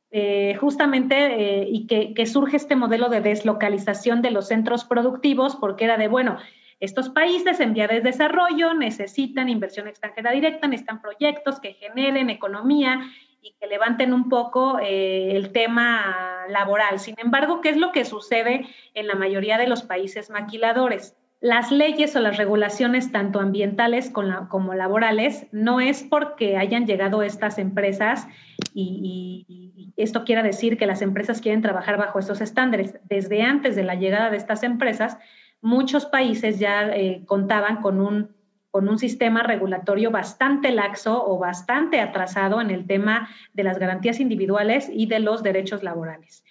eh, 0.09 0.55
justamente, 0.59 1.15
eh, 1.15 1.67
y 1.69 1.85
que, 1.85 2.15
que, 2.15 2.25
surge 2.25 2.57
este 2.57 2.75
modelo 2.75 3.09
de 3.09 3.21
deslocalización 3.21 4.23
de 4.23 4.31
los 4.31 4.47
centros 4.47 4.85
productivos, 4.85 5.55
porque 5.55 5.85
era 5.85 5.97
de, 5.97 6.07
bueno, 6.07 6.37
estos 6.79 7.09
países 7.09 7.59
en 7.59 7.75
vía 7.75 7.87
de 7.87 8.01
desarrollo 8.01 8.73
necesitan 8.73 9.47
inversión 9.47 9.87
extranjera 9.87 10.31
directa, 10.31 10.67
necesitan 10.67 10.99
proyectos 10.99 11.59
que 11.59 11.73
generen 11.73 12.31
economía 12.31 13.01
y 13.39 13.53
que 13.59 13.67
levanten 13.67 14.13
un 14.13 14.29
poco 14.29 14.79
el 14.79 15.51
tema 15.51 16.45
laboral. 16.49 16.99
Sin 16.99 17.15
embargo, 17.19 17.61
¿qué 17.61 17.69
es 17.69 17.77
lo 17.77 17.91
que 17.91 18.03
sucede 18.03 18.67
en 18.95 19.07
la 19.07 19.15
mayoría 19.15 19.57
de 19.57 19.67
los 19.67 19.83
países 19.83 20.29
maquiladores? 20.29 21.15
Las 21.43 21.73
leyes 21.73 22.15
o 22.15 22.21
las 22.21 22.37
regulaciones, 22.37 23.11
tanto 23.11 23.41
ambientales 23.41 24.09
como 24.09 24.73
laborales, 24.75 25.45
no 25.51 25.81
es 25.81 26.01
porque 26.01 26.55
hayan 26.55 26.87
llegado 26.87 27.21
estas 27.21 27.57
empresas 27.57 28.29
y, 28.73 29.91
esto 29.97 30.23
quiere 30.23 30.41
decir 30.41 30.77
que 30.77 30.87
las 30.87 31.01
empresas 31.01 31.41
quieren 31.41 31.61
trabajar 31.61 31.97
bajo 31.97 32.17
estos 32.17 32.39
estándares. 32.39 32.97
Desde 33.09 33.41
antes 33.41 33.75
de 33.75 33.83
la 33.83 33.95
llegada 33.95 34.29
de 34.29 34.37
estas 34.37 34.63
empresas, 34.63 35.17
muchos 35.61 36.05
países 36.05 36.59
ya 36.59 36.87
eh, 36.87 37.23
contaban 37.25 37.81
con 37.81 37.99
un, 37.99 38.29
con 38.71 38.87
un 38.87 38.97
sistema 38.97 39.43
regulatorio 39.43 40.11
bastante 40.11 40.71
laxo 40.71 41.25
o 41.27 41.37
bastante 41.39 41.99
atrasado 41.99 42.61
en 42.61 42.71
el 42.71 42.87
tema 42.87 43.27
de 43.51 43.63
las 43.63 43.79
garantías 43.79 44.21
individuales 44.21 44.89
y 44.91 45.07
de 45.07 45.19
los 45.19 45.43
derechos 45.43 45.83
laborales. 45.83 46.45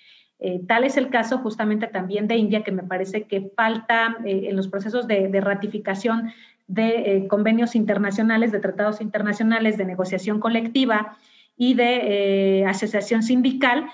Eh, 0.45 0.61
tal 0.67 0.83
es 0.83 0.97
el 0.97 1.09
caso 1.09 1.39
justamente 1.39 1.87
también 1.87 2.27
de 2.27 2.35
India, 2.35 2.65
que 2.65 2.73
me 2.73 2.83
parece 2.83 3.29
que 3.29 3.53
falta 3.55 4.17
eh, 4.25 4.49
en 4.49 4.57
los 4.57 4.67
procesos 4.67 5.07
de, 5.07 5.41
ratificación 5.41 6.33
de 6.67 6.89
eh, 6.89 7.29
convenios 7.29 7.77
internacionales, 7.77 8.51
de 8.51 8.59
tratados 8.59 9.01
internacionales, 9.01 9.79
de 9.79 9.85
negociación 9.85 10.41
colectiva 10.41 11.17
y 11.57 11.75
de 11.75 12.65
asociación 12.67 13.23
sindical. 13.23 13.87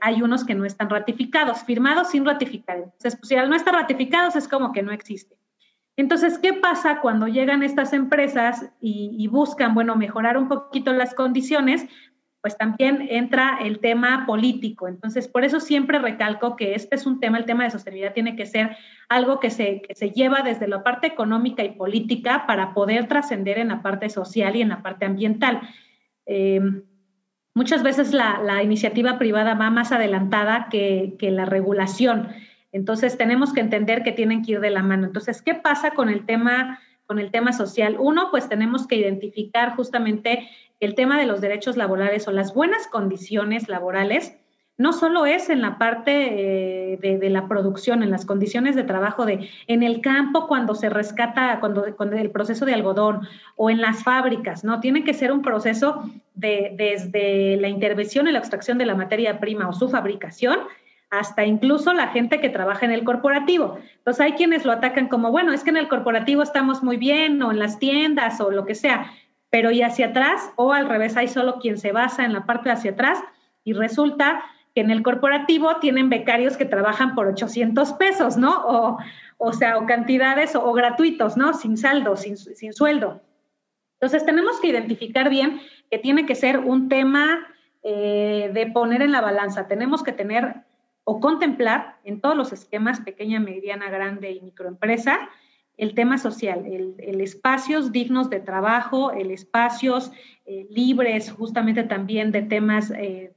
hay 0.00 0.22
unos 0.22 0.44
que 0.44 0.54
no 0.54 0.64
están 0.64 0.88
ratificados, 0.88 1.64
firmados 1.64 2.10
sin 2.10 2.24
ratificar. 2.24 2.76
Entonces, 2.76 3.16
pues, 3.16 3.28
si 3.28 3.34
al 3.34 3.48
no 3.48 3.56
estar 3.56 3.74
ratificados 3.74 4.36
es 4.36 4.46
como 4.46 4.70
que 4.70 4.82
no 4.82 4.92
existe. 4.92 5.36
Entonces, 5.96 6.38
¿qué 6.38 6.52
pasa 6.52 7.00
cuando 7.00 7.26
llegan 7.26 7.64
estas 7.64 7.92
empresas 7.92 8.70
y, 8.80 9.16
y 9.18 9.26
buscan, 9.26 9.74
bueno, 9.74 9.96
mejorar 9.96 10.38
un 10.38 10.46
poquito 10.46 10.92
las 10.92 11.12
condiciones? 11.14 11.88
Pues 12.40 12.56
también 12.56 13.06
entra 13.10 13.58
el 13.62 13.80
tema 13.80 14.24
político. 14.26 14.86
Entonces, 14.86 15.26
por 15.26 15.44
eso 15.44 15.58
siempre 15.58 15.98
recalco 15.98 16.56
que 16.56 16.74
este 16.74 16.94
es 16.94 17.06
un 17.06 17.18
tema, 17.18 17.38
el 17.38 17.44
tema 17.44 17.64
de 17.64 17.70
sostenibilidad 17.70 18.14
tiene 18.14 18.36
que 18.36 18.46
ser 18.46 18.76
algo 19.08 19.40
que 19.40 19.50
se, 19.50 19.82
se 19.94 20.10
lleva 20.10 20.42
desde 20.42 20.68
la 20.68 20.82
parte 20.84 21.08
económica 21.08 21.64
y 21.64 21.70
política 21.70 22.46
para 22.46 22.74
poder 22.74 23.08
trascender 23.08 23.58
en 23.58 23.68
la 23.68 23.82
parte 23.82 24.08
social 24.08 24.54
y 24.54 24.62
en 24.62 24.68
la 24.68 24.82
parte 24.82 25.04
ambiental. 25.04 25.62
Eh, 26.26 26.60
muchas 27.54 27.82
veces 27.82 28.14
la, 28.14 28.62
iniciativa 28.62 29.18
privada 29.18 29.54
va 29.54 29.70
más 29.70 29.90
adelantada 29.90 30.68
que, 30.70 31.16
que 31.18 31.32
la 31.32 31.44
regulación. 31.44 32.28
Entonces, 32.70 33.18
tenemos 33.18 33.52
que 33.52 33.60
entender 33.60 34.04
que 34.04 34.12
tienen 34.12 34.44
que 34.44 34.52
ir 34.52 34.60
de 34.60 34.70
la 34.70 34.82
mano. 34.82 35.06
Entonces, 35.06 35.42
¿qué 35.42 35.54
pasa 35.54 35.90
con 35.90 36.08
el 36.08 36.24
tema 36.24 36.78
con 37.08 37.18
el 37.18 37.30
tema 37.30 37.52
social. 37.52 37.96
Uno, 37.98 38.28
pues 38.30 38.48
tenemos 38.48 38.86
que 38.86 38.96
identificar 38.96 39.74
justamente 39.74 40.46
el 40.78 40.94
tema 40.94 41.18
de 41.18 41.24
los 41.24 41.40
derechos 41.40 41.76
laborales 41.76 42.28
o 42.28 42.32
las 42.32 42.54
buenas 42.54 42.86
condiciones 42.86 43.68
laborales, 43.68 44.36
no 44.76 44.92
solo 44.92 45.26
es 45.26 45.50
en 45.50 45.60
la 45.60 45.76
parte 45.78 46.92
eh, 46.92 46.98
de, 46.98 47.30
la 47.30 47.48
producción, 47.48 48.04
en 48.04 48.10
las 48.10 48.24
condiciones 48.24 48.76
de 48.76 48.84
trabajo 48.84 49.26
de 49.26 49.48
en 49.66 49.82
el 49.82 50.00
campo 50.00 50.46
cuando 50.46 50.76
se 50.76 50.88
rescata, 50.88 51.58
cuando, 51.58 51.84
el 51.84 52.30
proceso 52.30 52.64
de 52.64 52.74
algodón 52.74 53.26
o 53.56 53.70
en 53.70 53.80
las 53.80 54.04
fábricas, 54.04 54.62
¿no? 54.62 54.78
Tiene 54.78 55.02
que 55.02 55.14
ser 55.14 55.32
un 55.32 55.42
proceso 55.42 56.08
de, 56.34 56.74
desde 56.76 57.56
la 57.56 57.68
intervención 57.68 58.28
y 58.28 58.32
la 58.32 58.38
extracción 58.38 58.78
de 58.78 58.86
la 58.86 58.94
materia 58.94 59.40
prima 59.40 59.68
o 59.68 59.72
su 59.72 59.88
fabricación 59.88 60.58
hasta 61.10 61.44
incluso 61.44 61.92
la 61.92 62.08
gente 62.08 62.40
que 62.40 62.50
trabaja 62.50 62.84
en 62.84 62.92
el 62.92 63.04
corporativo. 63.04 63.78
Entonces 63.98 64.20
hay 64.20 64.32
quienes 64.32 64.64
lo 64.64 64.72
atacan 64.72 65.08
como, 65.08 65.30
bueno, 65.30 65.52
es 65.52 65.64
que 65.64 65.70
en 65.70 65.78
el 65.78 65.88
corporativo 65.88 66.42
estamos 66.42 66.82
muy 66.82 66.96
bien 66.96 67.42
o 67.42 67.50
en 67.50 67.58
las 67.58 67.78
tiendas 67.78 68.40
o 68.40 68.50
lo 68.50 68.66
que 68.66 68.74
sea 68.74 69.10
pero 69.50 69.70
y 69.70 69.82
hacia 69.82 70.08
atrás, 70.08 70.52
o 70.56 70.72
al 70.72 70.88
revés, 70.88 71.16
hay 71.16 71.28
solo 71.28 71.58
quien 71.58 71.78
se 71.78 71.92
basa 71.92 72.24
en 72.24 72.32
la 72.32 72.44
parte 72.44 72.70
hacia 72.70 72.92
atrás 72.92 73.18
y 73.64 73.72
resulta 73.72 74.42
que 74.74 74.82
en 74.82 74.90
el 74.90 75.02
corporativo 75.02 75.76
tienen 75.76 76.10
becarios 76.10 76.56
que 76.56 76.64
trabajan 76.64 77.14
por 77.14 77.26
800 77.26 77.94
pesos, 77.94 78.36
¿no? 78.36 78.62
O, 78.66 78.98
o 79.38 79.52
sea, 79.52 79.78
o 79.78 79.86
cantidades 79.86 80.54
o, 80.54 80.72
gratuitos, 80.72 81.36
¿no? 81.36 81.54
Sin 81.54 81.76
saldo, 81.76 82.16
sin, 82.16 82.36
sin, 82.36 82.72
sueldo. 82.72 83.22
Entonces, 83.94 84.24
tenemos 84.26 84.60
que 84.60 84.68
identificar 84.68 85.30
bien 85.30 85.60
que 85.90 85.98
tiene 85.98 86.26
que 86.26 86.34
ser 86.34 86.58
un 86.58 86.88
tema 86.88 87.46
eh, 87.82 88.50
de 88.52 88.66
poner 88.66 89.00
en 89.00 89.12
la 89.12 89.20
balanza. 89.20 89.66
Tenemos 89.66 90.02
que 90.02 90.12
tener 90.12 90.56
o 91.10 91.20
contemplar 91.20 91.96
en 92.04 92.20
todos 92.20 92.36
los 92.36 92.52
esquemas, 92.52 93.00
pequeña, 93.00 93.40
mediana, 93.40 93.88
grande 93.88 94.30
y 94.30 94.42
microempresa, 94.42 95.30
el 95.78 95.94
tema 95.94 96.18
social, 96.18 96.66
el, 96.66 97.20
espacios 97.22 97.92
dignos 97.92 98.28
de 98.28 98.40
trabajo, 98.40 99.12
el 99.12 99.30
espacios 99.30 100.12
eh, 100.44 100.66
libres 100.68 101.32
justamente 101.32 101.82
también 101.84 102.30
de 102.30 102.42
temas 102.42 102.90
eh, 102.90 103.32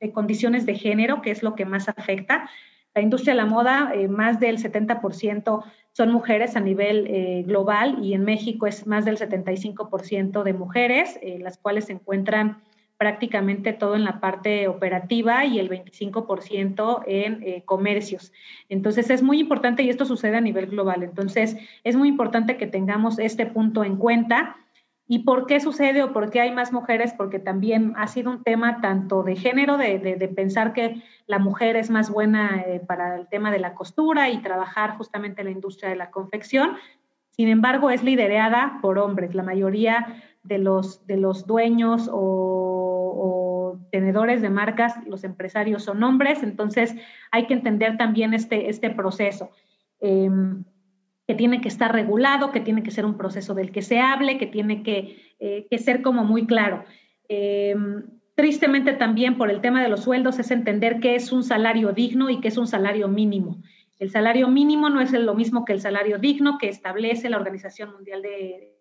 de 0.00 0.12
condiciones 0.12 0.64
de 0.64 0.76
género, 0.76 1.20
que 1.20 1.30
es 1.30 1.42
lo 1.42 1.54
que 1.54 1.66
más 1.66 1.90
afecta. 1.90 2.48
La 2.94 3.02
industria 3.02 3.34
de 3.34 3.42
la 3.42 3.46
moda, 3.46 3.92
eh, 3.94 4.08
más 4.08 4.40
del 4.40 4.56
70% 4.56 5.62
son 5.92 6.12
mujeres 6.12 6.56
a 6.56 6.60
nivel 6.60 7.44
global 7.44 7.98
y 8.02 8.14
en 8.14 8.24
México 8.24 8.66
es 8.66 8.86
más 8.86 9.04
del 9.04 9.18
75% 9.18 10.42
de 10.42 10.54
mujeres, 10.54 11.20
las 11.40 11.58
cuales 11.58 11.84
se 11.84 11.92
encuentran 11.92 12.62
prácticamente 13.00 13.72
todo 13.72 13.96
en 13.96 14.04
la 14.04 14.20
parte 14.20 14.68
operativa 14.68 15.46
y 15.46 15.58
el 15.58 15.70
25% 15.70 17.02
en 17.06 17.42
eh, 17.42 17.62
comercios. 17.64 18.30
Entonces 18.68 19.08
es 19.08 19.22
muy 19.22 19.40
importante 19.40 19.82
y 19.82 19.88
esto 19.88 20.04
sucede 20.04 20.36
a 20.36 20.42
nivel 20.42 20.66
global. 20.66 21.02
Entonces 21.02 21.56
es 21.82 21.96
muy 21.96 22.08
importante 22.08 22.58
que 22.58 22.66
tengamos 22.66 23.18
este 23.18 23.46
punto 23.46 23.84
en 23.84 23.96
cuenta. 23.96 24.56
¿Y 25.08 25.20
por 25.20 25.46
qué 25.46 25.60
sucede 25.60 26.02
o 26.02 26.12
por 26.12 26.28
qué 26.28 26.42
hay 26.42 26.52
más 26.52 26.74
mujeres? 26.74 27.14
Porque 27.16 27.38
también 27.38 27.94
ha 27.96 28.06
sido 28.06 28.30
un 28.32 28.42
tema 28.42 28.82
tanto 28.82 29.22
de 29.22 29.34
género, 29.34 29.78
de, 29.78 30.32
pensar 30.36 30.74
que 30.74 31.02
la 31.26 31.38
mujer 31.38 31.76
es 31.76 31.88
más 31.88 32.10
buena 32.10 32.62
eh, 32.66 32.82
para 32.86 33.16
el 33.16 33.28
tema 33.28 33.50
de 33.50 33.60
la 33.60 33.72
costura 33.72 34.28
y 34.28 34.42
trabajar 34.42 34.98
justamente 34.98 35.40
en 35.40 35.46
la 35.46 35.52
industria 35.52 35.88
de 35.88 35.96
la 35.96 36.10
confección. 36.10 36.76
Sin 37.30 37.48
embargo, 37.48 37.88
es 37.88 38.02
liderada 38.02 38.78
por 38.82 38.98
hombres. 38.98 39.34
La 39.34 39.42
mayoría 39.42 40.22
de 40.42 40.58
los, 40.58 41.06
de 41.06 41.16
los 41.16 41.46
dueños 41.46 42.10
o 42.12 42.89
tenedores 43.90 44.42
de 44.42 44.50
marcas, 44.50 44.94
los 45.06 45.24
empresarios 45.24 45.84
son 45.84 46.02
hombres, 46.02 46.42
entonces 46.42 46.94
hay 47.30 47.46
que 47.46 47.54
entender 47.54 47.96
también 47.96 48.34
este, 48.34 48.68
este 48.68 48.90
proceso. 48.90 49.50
Em, 50.00 50.64
que 51.26 51.36
tiene 51.36 51.60
que 51.60 51.68
estar 51.68 51.92
regulado, 51.92 52.50
que 52.50 52.58
tiene 52.58 52.82
que 52.82 52.90
ser 52.90 53.06
un 53.06 53.16
proceso 53.16 53.54
del 53.54 53.70
que 53.70 53.82
se 53.82 54.00
hable, 54.00 54.36
que 54.36 54.48
tiene 54.48 54.82
que, 54.82 55.36
eh, 55.38 55.78
ser 55.78 56.02
como 56.02 56.24
muy 56.24 56.44
claro. 56.44 56.84
Em, 57.28 58.02
tristemente 58.34 58.94
también 58.94 59.38
por 59.38 59.48
el 59.48 59.60
tema 59.60 59.80
de 59.80 59.88
los 59.88 60.02
sueldos 60.02 60.40
es 60.40 60.50
entender 60.50 60.98
qué 60.98 61.14
es 61.14 61.30
un 61.30 61.44
salario 61.44 61.92
digno 61.92 62.30
y 62.30 62.40
qué 62.40 62.48
es 62.48 62.56
un 62.56 62.66
salario 62.66 63.06
mínimo. 63.06 63.62
El 64.00 64.10
salario 64.10 64.48
mínimo 64.48 64.88
no 64.88 65.00
es 65.00 65.12
lo 65.12 65.34
mismo 65.34 65.64
que 65.64 65.74
el 65.74 65.80
salario 65.80 66.18
digno 66.18 66.58
que 66.58 66.68
establece 66.68 67.30
la 67.30 67.36
Organización 67.36 67.92
Mundial 67.92 68.22
de, 68.22 68.79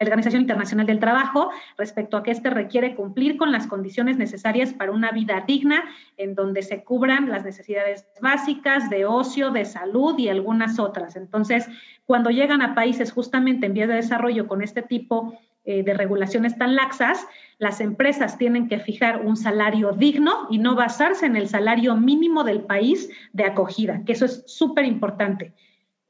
Organización 0.00 0.42
Internacional 0.42 0.86
del 0.86 0.98
Trabajo 0.98 1.50
respecto 1.78 2.16
a 2.16 2.22
que 2.22 2.32
éste 2.32 2.50
requiere 2.50 2.94
cumplir 2.94 3.36
con 3.36 3.52
las 3.52 3.66
condiciones 3.66 4.16
necesarias 4.16 4.72
para 4.72 4.90
una 4.90 5.12
vida 5.12 5.44
digna 5.46 5.84
en 6.16 6.34
donde 6.34 6.62
se 6.62 6.82
cubran 6.82 7.28
las 7.28 7.44
necesidades 7.44 8.06
básicas 8.20 8.90
de 8.90 9.06
ocio, 9.06 9.50
de 9.50 9.64
salud 9.64 10.18
y 10.18 10.28
algunas 10.28 10.78
otras. 10.78 11.16
Entonces, 11.16 11.68
cuando 12.06 12.30
llegan 12.30 12.60
a 12.60 12.74
países 12.74 13.12
justamente 13.12 13.66
en 13.66 13.74
vías 13.74 13.88
de 13.88 13.94
desarrollo 13.94 14.48
con 14.48 14.62
este 14.62 14.82
tipo 14.82 15.38
eh, 15.64 15.82
de 15.82 15.94
regulaciones 15.94 16.58
tan 16.58 16.74
laxas, 16.74 17.26
las 17.58 17.80
empresas 17.80 18.36
tienen 18.36 18.68
que 18.68 18.80
fijar 18.80 19.24
un 19.24 19.36
salario 19.36 19.92
digno 19.92 20.46
y 20.50 20.58
no 20.58 20.74
basarse 20.74 21.24
en 21.24 21.36
el 21.36 21.48
salario 21.48 21.96
mínimo 21.96 22.44
del 22.44 22.62
país 22.62 23.08
de 23.32 23.44
acogida, 23.44 24.02
que 24.04 24.12
eso 24.12 24.26
es 24.26 24.42
súper 24.46 24.84
importante. 24.84 25.54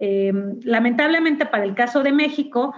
Eh, 0.00 0.32
lamentablemente 0.62 1.46
para 1.46 1.62
el 1.62 1.74
caso 1.74 2.02
de 2.02 2.10
México, 2.10 2.74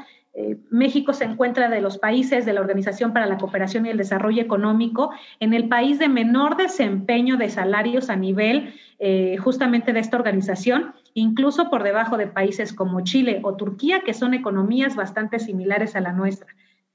México 0.70 1.14
se 1.14 1.24
encuentra 1.24 1.70
de 1.70 1.80
los 1.80 1.96
países 1.98 2.44
de 2.44 2.52
la 2.52 2.60
Organización 2.60 3.12
para 3.12 3.26
la 3.26 3.38
Cooperación 3.38 3.86
y 3.86 3.90
el 3.90 3.96
Desarrollo 3.96 4.42
Económico 4.42 5.10
en 5.40 5.54
el 5.54 5.68
país 5.68 5.98
de 5.98 6.08
menor 6.08 6.56
desempeño 6.56 7.36
de 7.38 7.48
salarios 7.48 8.10
a 8.10 8.16
nivel 8.16 8.74
eh, 8.98 9.36
justamente 9.38 9.92
de 9.92 10.00
esta 10.00 10.16
organización, 10.16 10.94
incluso 11.14 11.70
por 11.70 11.82
debajo 11.82 12.16
de 12.16 12.26
países 12.26 12.72
como 12.72 13.02
Chile 13.02 13.40
o 13.42 13.56
Turquía, 13.56 14.00
que 14.00 14.14
son 14.14 14.34
economías 14.34 14.94
bastante 14.94 15.38
similares 15.38 15.96
a 15.96 16.00
la 16.00 16.12
nuestra. 16.12 16.48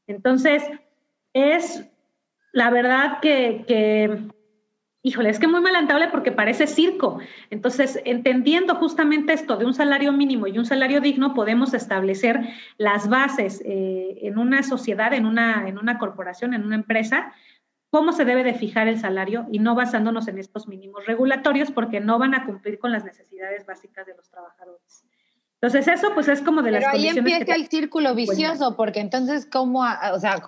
Entonces, 0.05 0.63
es 1.33 1.89
la 2.53 2.69
verdad 2.69 3.19
que 3.21 3.65
híjole, 5.03 5.29
es 5.29 5.39
que 5.39 5.47
muy 5.47 5.61
malantable 5.61 6.07
porque 6.09 6.31
parece 6.31 6.67
circo. 6.67 7.19
Entonces, 7.49 7.99
entendiendo 8.05 8.75
justamente 8.75 9.33
esto 9.33 9.57
de 9.57 9.65
un 9.65 9.73
salario 9.73 10.13
mínimo 10.13 10.47
y 10.47 10.57
un 10.57 10.65
salario 10.65 11.01
digno, 11.01 11.33
podemos 11.33 11.73
establecer 11.73 12.39
las 12.77 13.09
bases 13.09 13.61
eh, 13.65 14.19
en 14.21 14.37
una 14.37 14.63
sociedad, 14.63 15.13
en 15.13 15.25
una, 15.25 15.67
en 15.67 15.77
una 15.77 15.97
corporación, 15.97 16.53
en 16.53 16.63
una 16.63 16.75
empresa, 16.75 17.33
cómo 17.89 18.13
se 18.13 18.25
debe 18.25 18.43
de 18.43 18.53
fijar 18.53 18.87
el 18.87 18.99
salario 18.99 19.47
y 19.51 19.59
no 19.59 19.75
basándonos 19.75 20.27
en 20.27 20.37
estos 20.37 20.67
mínimos 20.67 21.05
regulatorios 21.05 21.71
porque 21.71 21.99
no 21.99 22.19
van 22.19 22.33
a 22.33 22.45
cumplir 22.45 22.79
con 22.79 22.91
las 22.91 23.03
necesidades 23.03 23.65
básicas 23.65 24.05
de 24.05 24.15
los 24.15 24.29
trabajadores. 24.29 25.05
Entonces, 25.61 25.87
eso 25.87 26.13
pues 26.15 26.27
es 26.27 26.41
como 26.41 26.63
de 26.63 26.71
las 26.71 26.85
ahí 26.85 27.07
empieza 27.07 27.53
el 27.53 27.67
círculo 27.67 28.15
vicioso, 28.15 28.75
porque 28.75 28.99
entonces, 28.99 29.45
¿cómo, 29.45 29.81
o 29.81 30.19
sea, 30.19 30.41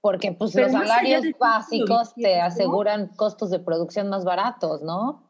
porque 0.00 0.32
pues 0.32 0.54
los 0.54 0.72
salarios 0.72 1.24
básicos 1.38 2.14
te 2.14 2.40
aseguran 2.40 3.08
costos 3.16 3.50
de 3.50 3.58
producción 3.58 4.08
más 4.08 4.24
baratos, 4.24 4.82
¿no? 4.82 5.22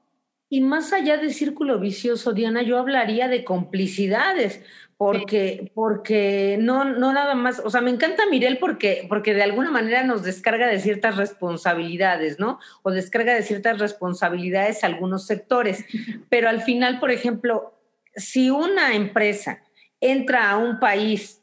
Y 0.49 0.61
más 0.61 0.93
allá 0.93 1.17
de 1.17 1.31
círculo 1.31 1.79
vicioso, 1.79 2.33
Diana, 2.33 2.63
yo 2.63 2.79
hablaría 2.79 3.29
de 3.29 3.45
complicidades, 3.45 4.61
porque, 4.97 5.71
porque 5.75 6.59
no, 6.61 6.85
no 6.85 7.13
nada 7.13 7.35
más, 7.35 7.63
o 7.65 7.71
sea, 7.71 7.81
me 7.81 7.91
encanta 7.91 8.27
Mirel 8.27 8.59
porque, 8.59 9.07
porque 9.09 9.33
de 9.33 9.45
alguna 9.45 9.71
manera 9.71 10.03
nos 10.03 10.25
descarga 10.25 10.67
de 10.67 10.79
ciertas 10.79 11.17
responsabilidades, 11.17 12.39
¿no? 12.39 12.59
O 12.83 12.91
descarga 12.91 13.33
de 13.35 13.43
ciertas 13.43 13.79
responsabilidades 13.79 14.85
a 14.85 14.89
algunos 14.89 15.25
sectores. 15.25 15.87
Pero 16.29 16.49
al 16.49 16.61
final, 16.61 17.01
por 17.01 17.11
ejemplo, 17.11 17.73
si 18.15 18.51
una 18.51 18.95
empresa 18.95 19.63
entra 20.01 20.51
a 20.51 20.59
un 20.59 20.79
país, 20.81 21.41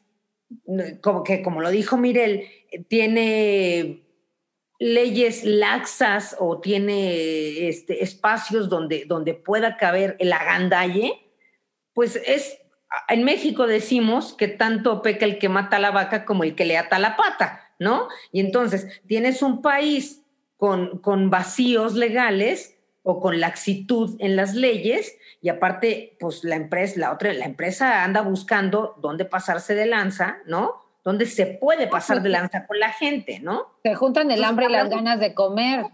como 1.00 1.24
que 1.24 1.42
como 1.42 1.60
lo 1.60 1.70
dijo 1.70 1.96
Mirel, 1.96 2.44
tiene 2.88 4.02
leyes 4.78 5.44
laxas 5.44 6.36
o 6.38 6.60
tiene 6.60 7.68
este, 7.68 8.02
espacios 8.02 8.68
donde, 8.68 9.04
donde 9.06 9.34
pueda 9.34 9.76
caber 9.76 10.16
el 10.20 10.32
agandalle, 10.32 11.20
pues 11.94 12.16
es, 12.16 12.58
en 13.08 13.24
México 13.24 13.66
decimos 13.66 14.34
que 14.34 14.48
tanto 14.48 15.02
peca 15.02 15.26
el 15.26 15.38
que 15.38 15.48
mata 15.48 15.78
la 15.78 15.90
vaca 15.90 16.24
como 16.24 16.44
el 16.44 16.54
que 16.54 16.64
le 16.64 16.78
ata 16.78 16.98
la 16.98 17.16
pata, 17.16 17.74
¿no? 17.78 18.08
Y 18.30 18.40
entonces 18.40 18.86
tienes 19.06 19.42
un 19.42 19.62
país 19.62 20.22
con, 20.56 20.98
con 20.98 21.30
vacíos 21.30 21.94
legales 21.94 22.76
o 23.02 23.20
con 23.20 23.40
laxitud 23.40 24.16
en 24.20 24.36
las 24.36 24.54
leyes 24.54 25.16
y 25.40 25.48
aparte, 25.48 26.16
pues 26.20 26.44
la 26.44 26.56
empresa, 26.56 27.00
la 27.00 27.12
otra, 27.12 27.32
la 27.32 27.46
empresa 27.46 28.04
anda 28.04 28.20
buscando 28.20 28.94
dónde 29.00 29.24
pasarse 29.24 29.74
de 29.74 29.86
lanza, 29.86 30.38
¿no? 30.46 30.87
Donde 31.08 31.24
se 31.24 31.46
puede 31.46 31.86
pasar 31.86 32.20
de 32.20 32.28
lanza 32.28 32.66
con 32.66 32.78
la 32.78 32.92
gente, 32.92 33.40
¿no? 33.40 33.62
Se 33.82 33.94
juntan 33.94 34.30
el 34.30 34.44
hambre 34.44 34.66
y 34.66 34.72
las 34.72 34.90
ganas 34.90 35.18
de 35.18 35.32
comer. 35.32 35.86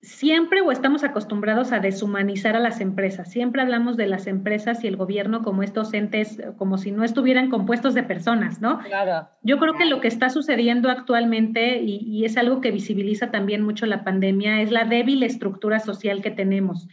Siempre 0.00 0.60
o 0.60 0.70
estamos 0.70 1.02
acostumbrados 1.02 1.72
a 1.72 1.80
deshumanizar 1.80 2.54
a 2.54 2.60
las 2.60 2.80
empresas. 2.80 3.28
Siempre 3.32 3.62
hablamos 3.62 3.96
de 3.96 4.06
las 4.06 4.28
empresas 4.28 4.84
y 4.84 4.86
el 4.86 4.96
gobierno 4.96 5.42
como 5.42 5.64
estos 5.64 5.92
entes, 5.92 6.40
como 6.56 6.78
si 6.78 6.92
no 6.92 7.02
estuvieran 7.02 7.50
compuestos 7.50 7.94
de 7.94 8.04
personas, 8.04 8.60
¿no? 8.60 8.78
Claro. 8.78 9.28
Yo 9.42 9.58
creo 9.58 9.74
que 9.74 9.86
lo 9.86 10.00
que 10.00 10.06
está 10.06 10.30
sucediendo 10.30 10.88
actualmente, 10.88 11.82
y, 11.82 12.24
es 12.24 12.36
algo 12.36 12.60
que 12.60 12.70
visibiliza 12.70 13.32
también 13.32 13.64
mucho 13.64 13.86
la 13.86 14.04
pandemia, 14.04 14.62
es 14.62 14.70
la 14.70 14.84
débil 14.84 15.24
estructura 15.24 15.80
social 15.80 16.22
que 16.22 16.30
tenemos. 16.30 16.86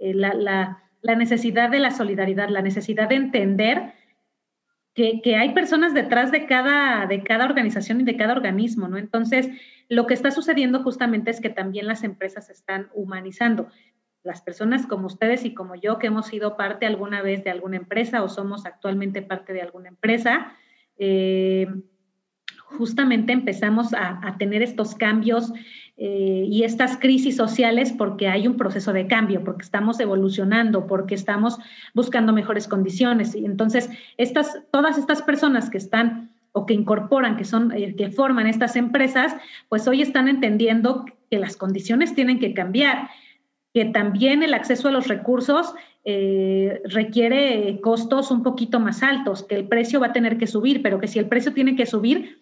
Eh, 0.00 0.14
la, 0.14 0.82
la 1.00 1.14
necesidad 1.14 1.70
de 1.70 1.78
la 1.78 1.92
solidaridad, 1.92 2.48
la 2.48 2.60
necesidad 2.60 3.08
de 3.08 3.14
entender 3.14 4.01
que, 4.94 5.36
hay 5.36 5.54
personas 5.54 5.94
detrás 5.94 6.30
de 6.30 6.46
cada, 6.46 7.06
de 7.06 7.22
cada 7.22 7.46
organización 7.46 8.00
y 8.00 8.04
de 8.04 8.16
cada 8.16 8.34
organismo, 8.34 8.88
¿no? 8.88 8.98
Entonces, 8.98 9.48
lo 9.88 10.06
que 10.06 10.14
está 10.14 10.30
sucediendo 10.30 10.82
justamente 10.82 11.30
es 11.30 11.40
que 11.40 11.50
también 11.50 11.86
las 11.86 12.04
empresas 12.04 12.50
están 12.50 12.90
humanizando. 12.94 13.68
Las 14.22 14.42
personas 14.42 14.86
como 14.86 15.06
ustedes 15.06 15.44
y 15.44 15.54
como 15.54 15.74
yo, 15.74 15.98
que 15.98 16.08
hemos 16.08 16.26
sido 16.26 16.56
parte 16.56 16.86
alguna 16.86 17.22
vez 17.22 17.42
de 17.42 17.50
alguna 17.50 17.76
empresa 17.76 18.22
o 18.22 18.28
somos 18.28 18.66
actualmente 18.66 19.22
parte 19.22 19.52
de 19.52 19.62
alguna 19.62 19.88
empresa, 19.88 20.56
eh, 20.98 21.66
justamente 22.72 23.32
empezamos 23.32 23.94
a, 23.94 24.36
tener 24.38 24.62
estos 24.62 24.94
cambios 24.94 25.52
eh, 25.96 26.46
y 26.48 26.64
estas 26.64 26.96
crisis 26.96 27.36
sociales 27.36 27.92
porque 27.96 28.28
hay 28.28 28.48
un 28.48 28.56
proceso 28.56 28.92
de 28.92 29.06
cambio, 29.06 29.44
porque 29.44 29.62
estamos 29.62 30.00
evolucionando, 30.00 30.86
porque 30.86 31.14
estamos 31.14 31.58
buscando 31.94 32.32
mejores 32.32 32.66
condiciones. 32.66 33.34
Y 33.34 33.44
entonces, 33.44 33.90
estas, 34.16 34.62
todas 34.70 34.98
estas 34.98 35.22
personas 35.22 35.70
que 35.70 35.78
están 35.78 36.30
o 36.52 36.66
que 36.66 36.74
incorporan, 36.74 37.36
que 37.36 37.44
son, 37.44 37.72
eh, 37.72 37.94
que 37.96 38.10
forman 38.10 38.46
estas 38.46 38.76
empresas, 38.76 39.34
pues 39.68 39.86
hoy 39.88 40.02
están 40.02 40.28
entendiendo 40.28 41.04
que 41.30 41.38
las 41.38 41.56
condiciones 41.56 42.14
tienen 42.14 42.38
que 42.38 42.52
cambiar, 42.52 43.08
que 43.72 43.86
también 43.86 44.42
el 44.42 44.54
acceso 44.54 44.88
a 44.88 44.92
los 44.92 45.08
recursos 45.08 45.74
eh, 46.04 46.82
requiere 46.84 47.80
costos 47.80 48.30
un 48.30 48.42
poquito 48.42 48.80
más 48.80 49.02
altos, 49.02 49.44
que 49.44 49.54
el 49.54 49.68
precio 49.68 50.00
va 50.00 50.08
a 50.08 50.12
tener 50.12 50.36
que 50.36 50.46
subir, 50.46 50.82
pero 50.82 50.98
que 50.98 51.08
si 51.08 51.18
el 51.18 51.28
precio 51.28 51.54
tiene 51.54 51.76
que 51.76 51.86
subir, 51.86 52.41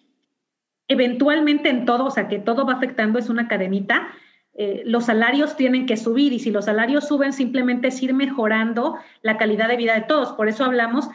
eventualmente 0.91 1.69
en 1.69 1.85
todo, 1.85 2.05
o 2.05 2.11
sea, 2.11 2.27
que 2.27 2.37
todo 2.37 2.65
va 2.65 2.73
afectando, 2.73 3.17
es 3.17 3.29
una 3.29 3.47
cadenita, 3.47 4.09
eh, 4.53 4.83
los 4.85 5.05
salarios 5.05 5.55
tienen 5.55 5.85
que 5.85 5.95
subir 5.95 6.33
y 6.33 6.39
si 6.39 6.51
los 6.51 6.65
salarios 6.65 7.07
suben 7.07 7.31
simplemente 7.31 7.87
es 7.87 8.03
ir 8.03 8.13
mejorando 8.13 8.97
la 9.21 9.37
calidad 9.37 9.69
de 9.69 9.77
vida 9.77 9.95
de 9.95 10.01
todos. 10.01 10.33
Por 10.33 10.49
eso 10.49 10.65
hablamos 10.65 11.07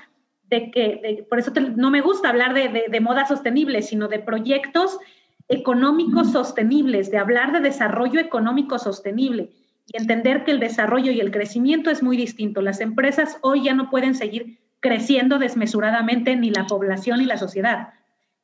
de 0.44 0.70
que, 0.70 1.26
por 1.28 1.38
eso 1.38 1.52
no 1.76 1.90
me 1.90 2.00
gusta 2.00 2.30
hablar 2.30 2.54
de, 2.54 2.86
de, 2.88 3.00
moda 3.00 3.26
sostenible, 3.26 3.82
sino 3.82 4.08
de 4.08 4.18
proyectos 4.18 4.98
económicos 5.48 6.32
sostenibles, 6.32 7.10
de 7.10 7.18
hablar 7.18 7.52
de 7.52 7.60
desarrollo 7.60 8.18
económico 8.18 8.78
sostenible 8.78 9.50
y 9.86 9.98
entender 9.98 10.44
que 10.44 10.52
el 10.52 10.60
desarrollo 10.60 11.12
y 11.12 11.20
el 11.20 11.30
crecimiento 11.30 11.90
es 11.90 12.02
muy 12.02 12.16
distinto. 12.16 12.62
Las 12.62 12.80
empresas 12.80 13.38
hoy 13.42 13.64
ya 13.64 13.74
no 13.74 13.90
pueden 13.90 14.14
seguir 14.14 14.58
creciendo 14.80 15.38
desmesuradamente 15.38 16.34
ni 16.36 16.50
la 16.50 16.66
población 16.66 17.18
ni 17.18 17.26
la 17.26 17.36
sociedad. 17.36 17.88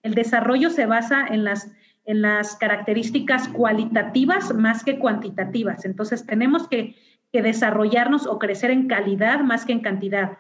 El 0.03 0.15
desarrollo 0.15 0.71
se 0.71 0.87
basa 0.87 1.27
en 1.27 1.45
las, 1.45 1.71
en 2.05 2.23
las 2.23 2.57
características 2.57 3.49
cualitativas 3.49 4.55
más 4.55 4.85
que 4.85 4.99
cuantitativas. 4.99 5.85
Entonces, 5.85 6.27
tenemos 6.27 6.69
que, 6.69 6.97
desarrollarnos 7.33 8.27
o 8.27 8.39
crecer 8.39 8.71
en 8.71 8.89
calidad 8.89 9.41
más 9.41 9.65
que 9.65 9.73
en 9.73 9.81
cantidad 9.81 10.37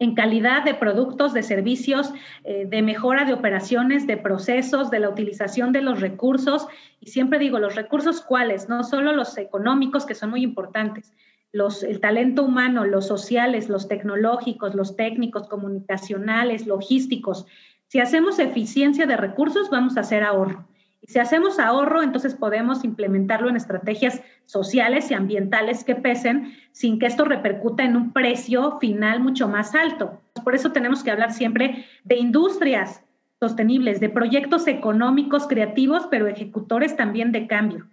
en 0.00 0.14
calidad 0.14 0.64
de 0.64 0.74
productos, 0.74 1.34
de 1.34 1.42
servicios, 1.42 2.12
eh, 2.42 2.64
de 2.66 2.82
mejora 2.82 3.26
de 3.26 3.34
operaciones, 3.34 4.06
de 4.06 4.16
procesos, 4.16 4.90
de 4.90 4.98
la 4.98 5.10
utilización 5.10 5.72
de 5.72 5.82
los 5.82 6.00
recursos. 6.00 6.66
Y 7.00 7.10
siempre 7.10 7.38
digo, 7.38 7.58
los 7.58 7.76
recursos 7.76 8.22
cuáles, 8.22 8.68
no 8.68 8.82
solo 8.82 9.12
los 9.12 9.36
económicos, 9.36 10.06
que 10.06 10.14
son 10.14 10.30
muy 10.30 10.42
importantes, 10.42 11.12
los, 11.52 11.82
el 11.82 12.00
talento 12.00 12.44
humano, 12.44 12.86
los 12.86 13.06
sociales, 13.06 13.68
los 13.68 13.88
tecnológicos, 13.88 14.74
los 14.74 14.96
técnicos, 14.96 15.48
comunicacionales, 15.48 16.66
logísticos, 16.66 17.46
si 17.90 17.98
hacemos 17.98 18.38
eficiencia 18.38 19.04
de 19.04 19.16
recursos, 19.16 19.68
vamos 19.68 19.96
a 19.96 20.02
hacer 20.02 20.22
ahorro. 20.22 20.64
Y 21.00 21.08
si 21.08 21.18
hacemos 21.18 21.58
ahorro, 21.58 22.04
entonces 22.04 22.36
podemos 22.36 22.84
implementarlo 22.84 23.48
en 23.48 23.56
estrategias 23.56 24.22
sociales 24.44 25.10
y 25.10 25.14
ambientales 25.14 25.82
que 25.82 25.96
pesen 25.96 26.54
sin 26.70 27.00
que 27.00 27.06
esto 27.06 27.24
repercuta 27.24 27.82
en 27.82 27.96
un 27.96 28.12
precio 28.12 28.78
final 28.78 29.18
mucho 29.18 29.48
más 29.48 29.74
alto. 29.74 30.20
Por 30.44 30.54
eso 30.54 30.70
tenemos 30.70 31.02
que 31.02 31.10
hablar 31.10 31.32
siempre 31.32 31.84
de 32.04 32.14
industrias 32.14 33.02
sostenibles, 33.40 33.98
de 33.98 34.08
proyectos 34.08 34.68
económicos 34.68 35.48
creativos, 35.48 36.06
pero 36.08 36.28
ejecutores 36.28 36.94
también 36.96 37.32
de 37.32 37.48
cambio. 37.48 37.88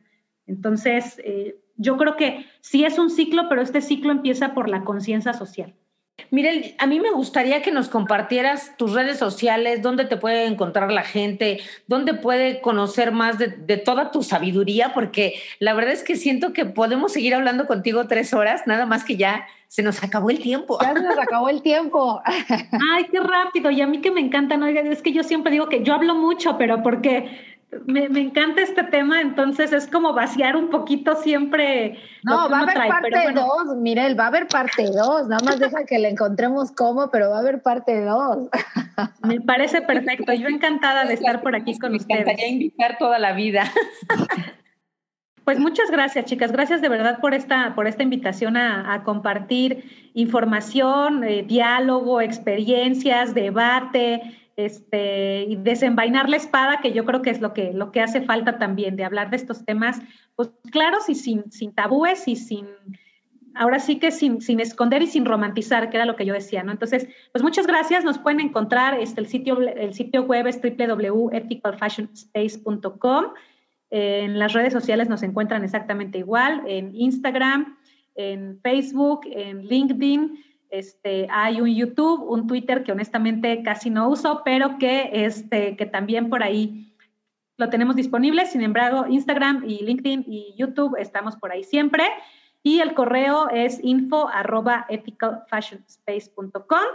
Entonces, 0.46 1.20
eh, 1.24 1.60
yo 1.76 1.98
creo 1.98 2.18
que 2.18 2.46
sí 2.62 2.86
es 2.86 3.00
un 3.00 3.10
ciclo, 3.10 3.50
pero 3.50 3.64
este 3.64 3.82
ciclo 3.82 4.12
empieza 4.12 4.54
por 4.54 4.70
la 4.70 4.84
conciencia 4.84 5.34
social. 5.34 5.74
Mire, 6.30 6.76
a 6.78 6.88
mí 6.88 7.00
me 7.00 7.12
gustaría 7.12 7.62
que 7.62 7.72
nos 7.72 7.88
compartieras 7.88 8.76
tus 8.76 8.94
redes 8.94 9.18
sociales, 9.18 9.82
dónde 9.82 10.04
te 10.04 10.18
puede 10.18 10.46
encontrar 10.46 10.92
la 10.92 11.04
gente, 11.04 11.62
dónde 11.88 12.16
puede 12.16 12.60
conocer 12.60 13.12
más 13.12 13.38
de, 13.38 13.78
toda 13.78 14.12
tu 14.12 14.24
sabiduría, 14.24 14.94
porque 14.94 15.36
la 15.60 15.74
verdad 15.74 15.94
es 15.94 16.04
que 16.04 16.16
siento 16.16 16.52
que 16.52 16.66
podemos 16.66 17.14
seguir 17.14 17.34
hablando 17.34 17.66
contigo 17.66 18.08
tres 18.08 18.34
horas, 18.34 18.64
nada 18.66 18.86
más 18.86 19.06
que 19.06 19.16
ya 19.16 19.48
se 19.70 19.84
nos 19.84 20.04
acabó 20.04 20.30
el 20.30 20.40
tiempo. 20.40 20.78
Ya 20.82 20.94
se 20.94 21.02
nos 21.02 21.18
acabó 21.18 21.50
el 21.50 21.62
tiempo. 21.62 22.22
Ay, 22.26 23.06
qué 23.12 23.20
rápido. 23.20 23.70
Y 23.72 23.82
a 23.82 23.88
mí 23.88 24.02
que 24.02 24.12
me 24.12 24.22
encanta, 24.22 24.58
¿no? 24.58 24.68
Es 24.68 25.02
que 25.02 25.14
yo 25.14 25.24
siempre 25.24 25.52
digo 25.52 25.70
que 25.70 25.84
yo 25.84 25.94
hablo 25.94 26.16
mucho, 26.16 26.58
pero 26.58 26.84
porque 26.84 27.57
me, 27.86 28.06
encanta 28.06 28.62
este 28.62 28.84
tema, 28.84 29.20
entonces 29.20 29.74
es 29.74 29.88
como 29.88 30.14
vaciar 30.14 30.56
un 30.56 30.70
poquito 30.70 31.16
siempre. 31.16 32.00
No, 32.24 32.50
va 32.50 32.60
a 32.60 32.62
haber 32.62 32.88
parte 32.88 33.34
dos, 33.34 33.76
Mirel, 33.78 34.18
va 34.18 34.26
a 34.26 34.28
haber 34.28 34.48
parte 34.48 34.86
dos, 34.86 35.28
nada 35.28 35.44
más 35.44 35.60
deja 35.60 35.84
que 35.86 36.00
le 36.00 36.10
encontremos 36.10 36.72
cómo, 36.72 37.10
pero 37.12 37.30
va 37.30 37.38
a 37.38 37.40
haber 37.40 37.62
parte 37.62 38.02
dos. 38.02 38.50
Me 39.24 39.42
parece 39.42 39.82
perfecto, 39.82 40.34
yo 40.34 40.48
encantada 40.48 41.06
de 41.06 41.16
estar 41.16 41.42
por 41.42 41.56
aquí 41.56 41.78
con 41.78 41.94
ustedes. 41.94 42.26
Me 42.26 42.32
encantaría 42.32 42.52
invitar 42.52 42.98
toda 42.98 43.20
la 43.20 43.34
vida. 43.34 43.64
Pues 45.44 45.60
muchas 45.60 45.90
gracias, 45.90 46.26
chicas. 46.26 46.52
Gracias 46.52 46.82
de 46.82 46.90
verdad 46.90 47.22
por 47.22 47.34
esta, 47.34 47.74
por 47.74 47.88
esta 47.88 48.04
invitación 48.04 48.58
a, 48.58 49.02
compartir 49.06 50.12
información, 50.14 51.24
eh, 51.24 51.44
diálogo, 51.44 52.20
experiencias, 52.20 53.34
debate 53.34 54.22
este, 54.58 55.44
y 55.44 55.56
desenvainar 55.56 56.28
la 56.30 56.36
espada, 56.38 56.80
que 56.82 56.92
yo 56.92 57.06
creo 57.06 57.22
que 57.22 57.30
es 57.30 57.40
lo 57.40 57.54
que, 57.54 57.74
lo 57.74 57.92
que 57.92 58.02
hace 58.02 58.22
falta 58.22 58.58
también, 58.58 58.96
de 58.96 59.04
hablar 59.06 59.30
de 59.30 59.38
estos 59.38 59.64
temas, 59.64 60.02
pues 60.36 60.50
claros 60.72 61.08
y 61.10 61.16
sin, 61.16 61.52
sin 61.52 61.74
tabúes 61.74 62.28
y 62.28 62.36
sin, 62.36 62.66
ahora 63.54 63.78
sí 63.80 64.00
que 64.00 64.10
sin, 64.10 64.42
sin 64.42 64.60
esconder 64.60 65.04
y 65.04 65.08
sin 65.08 65.26
romantizar, 65.26 65.92
que 65.92 65.98
era 65.98 66.08
lo 66.08 66.16
que 66.16 66.26
yo 66.26 66.34
decía, 66.34 66.64
¿no? 66.64 66.72
Entonces, 66.72 67.08
pues 67.32 67.44
muchas 67.44 67.68
gracias, 67.68 68.04
nos 68.04 68.18
pueden 68.18 68.40
encontrar, 68.40 69.00
este, 69.00 69.22
el, 69.22 69.28
sitio, 69.28 69.60
el 69.60 69.94
sitio 69.94 70.24
web 70.24 70.48
es 70.48 70.60
www.ethicalfashionspace.com, 70.60 73.26
en 73.90 74.38
las 74.40 74.52
redes 74.54 74.74
sociales 74.74 75.08
nos 75.08 75.22
encuentran 75.22 75.64
exactamente 75.64 76.18
igual, 76.18 76.64
en 76.68 76.96
Instagram, 76.96 77.78
en 78.16 78.60
Facebook, 78.62 79.22
en 79.32 79.68
LinkedIn, 79.68 80.44
este, 80.70 81.28
hay 81.32 81.62
un 81.62 81.74
YouTube, 81.74 82.24
un 82.30 82.48
Twitter 82.48 82.84
que 82.84 82.92
honestamente 82.92 83.64
casi 83.64 83.90
no 83.90 84.10
uso, 84.10 84.42
pero 84.44 84.78
que, 84.78 85.10
este, 85.26 85.76
que 85.76 85.86
también 85.86 86.30
por 86.30 86.44
ahí 86.44 86.96
lo 87.58 87.70
tenemos 87.70 87.96
disponible. 87.96 88.46
Sin 88.46 88.62
embargo, 88.62 89.06
Instagram 89.08 89.64
y 89.68 89.84
LinkedIn 89.84 90.26
y 90.28 90.54
YouTube 90.58 90.96
estamos 90.98 91.36
por 91.36 91.52
ahí 91.52 91.64
siempre. 91.64 92.04
y 92.64 92.82
el 92.82 92.94
correo 92.94 93.50
es 93.50 93.80
info 93.82 94.28
arroba 94.28 94.86
ethicalfashionspace.com. 94.90 96.86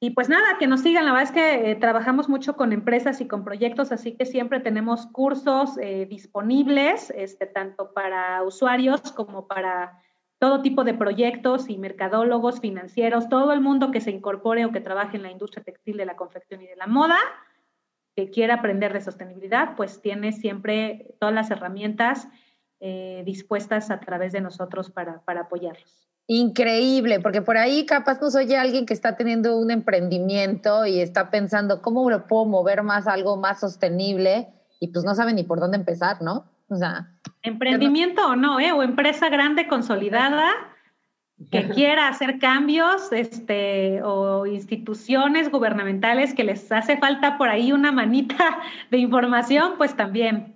Y 0.00 0.10
pues 0.10 0.28
nada, 0.28 0.58
que 0.58 0.66
nos 0.66 0.82
sigan. 0.82 1.06
La 1.06 1.12
verdad 1.12 1.28
es 1.28 1.32
que 1.32 1.70
eh, 1.70 1.76
trabajamos 1.76 2.28
mucho 2.28 2.56
con 2.56 2.74
empresas 2.74 3.22
y 3.22 3.26
con 3.26 3.44
proyectos, 3.44 3.90
así 3.92 4.12
que 4.12 4.26
siempre 4.26 4.60
tenemos 4.60 5.06
cursos 5.06 5.78
eh, 5.78 6.06
disponibles, 6.10 7.10
este, 7.16 7.46
tanto 7.46 7.94
para 7.94 8.42
usuarios 8.42 9.00
como 9.12 9.46
para 9.46 10.02
todo 10.38 10.62
tipo 10.62 10.84
de 10.84 10.94
proyectos 10.94 11.68
y 11.68 11.78
mercadólogos, 11.78 12.60
financieros, 12.60 13.28
todo 13.28 13.52
el 13.52 13.60
mundo 13.60 13.90
que 13.90 14.00
se 14.00 14.10
incorpore 14.10 14.64
o 14.64 14.72
que 14.72 14.80
trabaje 14.80 15.16
en 15.16 15.22
la 15.22 15.30
industria 15.30 15.64
textil 15.64 15.96
de 15.96 16.06
la 16.06 16.16
confección 16.16 16.62
y 16.62 16.66
de 16.66 16.76
la 16.76 16.86
moda, 16.86 17.16
que 18.14 18.30
quiera 18.30 18.54
aprender 18.54 18.92
de 18.92 19.00
sostenibilidad, 19.00 19.74
pues 19.76 20.00
tiene 20.00 20.32
siempre 20.32 21.14
todas 21.18 21.34
las 21.34 21.50
herramientas 21.50 22.28
eh, 22.80 23.22
dispuestas 23.24 23.90
a 23.90 24.00
través 24.00 24.32
de 24.32 24.40
nosotros 24.40 24.90
para, 24.90 25.20
para 25.22 25.42
apoyarlos. 25.42 26.04
Increíble, 26.26 27.20
porque 27.20 27.42
por 27.42 27.58
ahí 27.58 27.84
capaz 27.84 28.20
nos 28.20 28.34
oye 28.34 28.56
alguien 28.56 28.86
que 28.86 28.94
está 28.94 29.16
teniendo 29.16 29.58
un 29.58 29.70
emprendimiento 29.70 30.86
y 30.86 31.00
está 31.00 31.30
pensando 31.30 31.82
cómo 31.82 32.08
lo 32.08 32.26
puedo 32.26 32.46
mover 32.46 32.82
más 32.82 33.06
algo 33.06 33.36
más 33.36 33.60
sostenible 33.60 34.48
y 34.80 34.88
pues 34.88 35.04
no 35.04 35.14
sabe 35.14 35.34
ni 35.34 35.44
por 35.44 35.60
dónde 35.60 35.76
empezar, 35.76 36.22
¿no? 36.22 36.50
O 36.68 36.76
sea, 36.76 37.13
emprendimiento 37.44 38.26
o 38.26 38.34
no, 38.34 38.58
¿eh? 38.58 38.72
O 38.72 38.82
empresa 38.82 39.28
grande 39.28 39.68
consolidada 39.68 40.50
que 41.50 41.68
quiera 41.68 42.08
hacer 42.08 42.38
cambios, 42.38 43.12
este, 43.12 44.02
o 44.02 44.46
instituciones 44.46 45.50
gubernamentales 45.50 46.32
que 46.32 46.44
les 46.44 46.70
hace 46.72 46.96
falta 46.96 47.36
por 47.36 47.48
ahí 47.48 47.72
una 47.72 47.92
manita 47.92 48.58
de 48.90 48.98
información, 48.98 49.74
pues 49.76 49.96
también. 49.96 50.54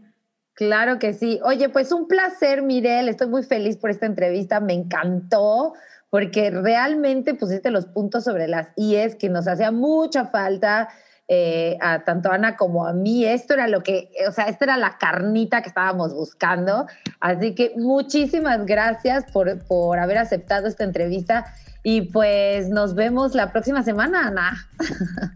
Claro 0.55 0.99
que 0.99 1.13
sí. 1.13 1.39
Oye, 1.45 1.69
pues 1.69 1.93
un 1.93 2.09
placer, 2.09 2.63
Mirel. 2.63 3.09
Estoy 3.09 3.29
muy 3.29 3.45
feliz 3.45 3.77
por 3.77 3.91
esta 3.91 4.07
entrevista. 4.07 4.59
Me 4.59 4.73
encantó 4.73 5.75
porque 6.11 6.51
realmente 6.51 7.35
pusiste 7.35 7.71
los 7.71 7.87
puntos 7.87 8.25
sobre 8.25 8.49
las 8.49 8.69
IES 8.77 9.15
que 9.15 9.29
nos 9.29 9.47
hacía 9.47 9.71
mucha 9.71 10.27
falta 10.27 10.89
eh, 11.29 11.77
a 11.81 12.05
tanto 12.05 12.33
Ana 12.33 12.57
como 12.57 12.87
a 12.87 12.93
mí. 12.93 13.25
Esto 13.25 13.55
era 13.55 13.69
lo 13.69 13.83
que, 13.83 14.11
o 14.27 14.33
sea, 14.33 14.47
esta 14.47 14.65
era 14.65 14.77
la 14.77 14.99
carnita 14.99 15.63
que 15.63 15.69
estábamos 15.69 16.15
buscando. 16.15 16.87
Así 17.21 17.55
que 17.55 17.75
muchísimas 17.77 18.65
gracias 18.67 19.31
por, 19.31 19.65
por 19.67 19.99
haber 19.99 20.19
aceptado 20.19 20.67
esta 20.67 20.85
entrevista 20.85 21.53
y 21.83 22.03
pues 22.03 22.69
nos 22.69 22.95
vemos 22.95 23.35
la 23.35 23.53
próxima 23.53 23.83
semana, 23.83 24.29
Ana. 24.29 24.69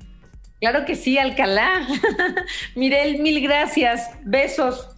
Claro 0.63 0.85
que 0.85 0.95
sí, 0.95 1.19
Alcalá. 1.19 1.89
Mirel, 2.77 3.21
mil 3.21 3.43
gracias. 3.43 4.09
Besos 4.23 4.91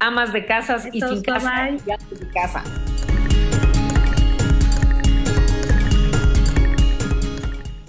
amas 0.00 0.32
de 0.32 0.44
casas 0.46 0.88
y 0.92 1.00
sin 1.00 1.22
casa 1.22 1.68
de 1.70 2.28
casa. 2.34 2.64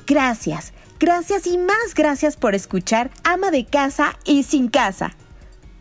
Gracias, 0.06 0.74
gracias 1.04 1.48
y 1.48 1.58
más 1.58 1.96
gracias 1.96 2.38
por 2.38 2.56
escuchar 2.56 3.12
Ama 3.26 3.52
de 3.52 3.66
Casa 3.66 4.18
y 4.24 4.44
Sin 4.44 4.70
Casa. 4.70 5.12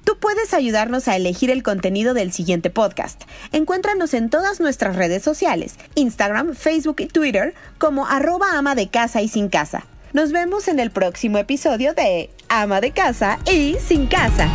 Tú 0.03 0.19
puedes 0.19 0.53
ayudarnos 0.53 1.07
a 1.07 1.15
elegir 1.15 1.49
el 1.53 1.63
contenido 1.63 2.13
del 2.13 2.33
siguiente 2.33 2.71
podcast. 2.71 3.23
Encuéntranos 3.53 4.15
en 4.15 4.31
todas 4.31 4.59
nuestras 4.59 4.97
redes 4.97 5.23
sociales, 5.23 5.77
Instagram, 5.95 6.57
Facebook 6.57 6.97
y 6.99 7.07
Twitter 7.07 7.55
como 7.79 8.09
arroba 8.09 8.59
ama 8.59 8.75
de 8.75 8.89
casa 8.89 9.23
y 9.23 9.29
sin 9.29 9.49
casa. 9.49 9.87
Nos 10.13 10.33
vemos 10.33 10.67
en 10.67 10.81
el 10.81 10.91
próximo 10.91 11.39
episodio 11.39 11.95
de 11.95 12.31
Ama 12.49 12.81
de 12.81 12.91
Casa 12.91 13.39
y 13.47 13.77
Sin 13.79 14.09
Casa. 14.09 14.49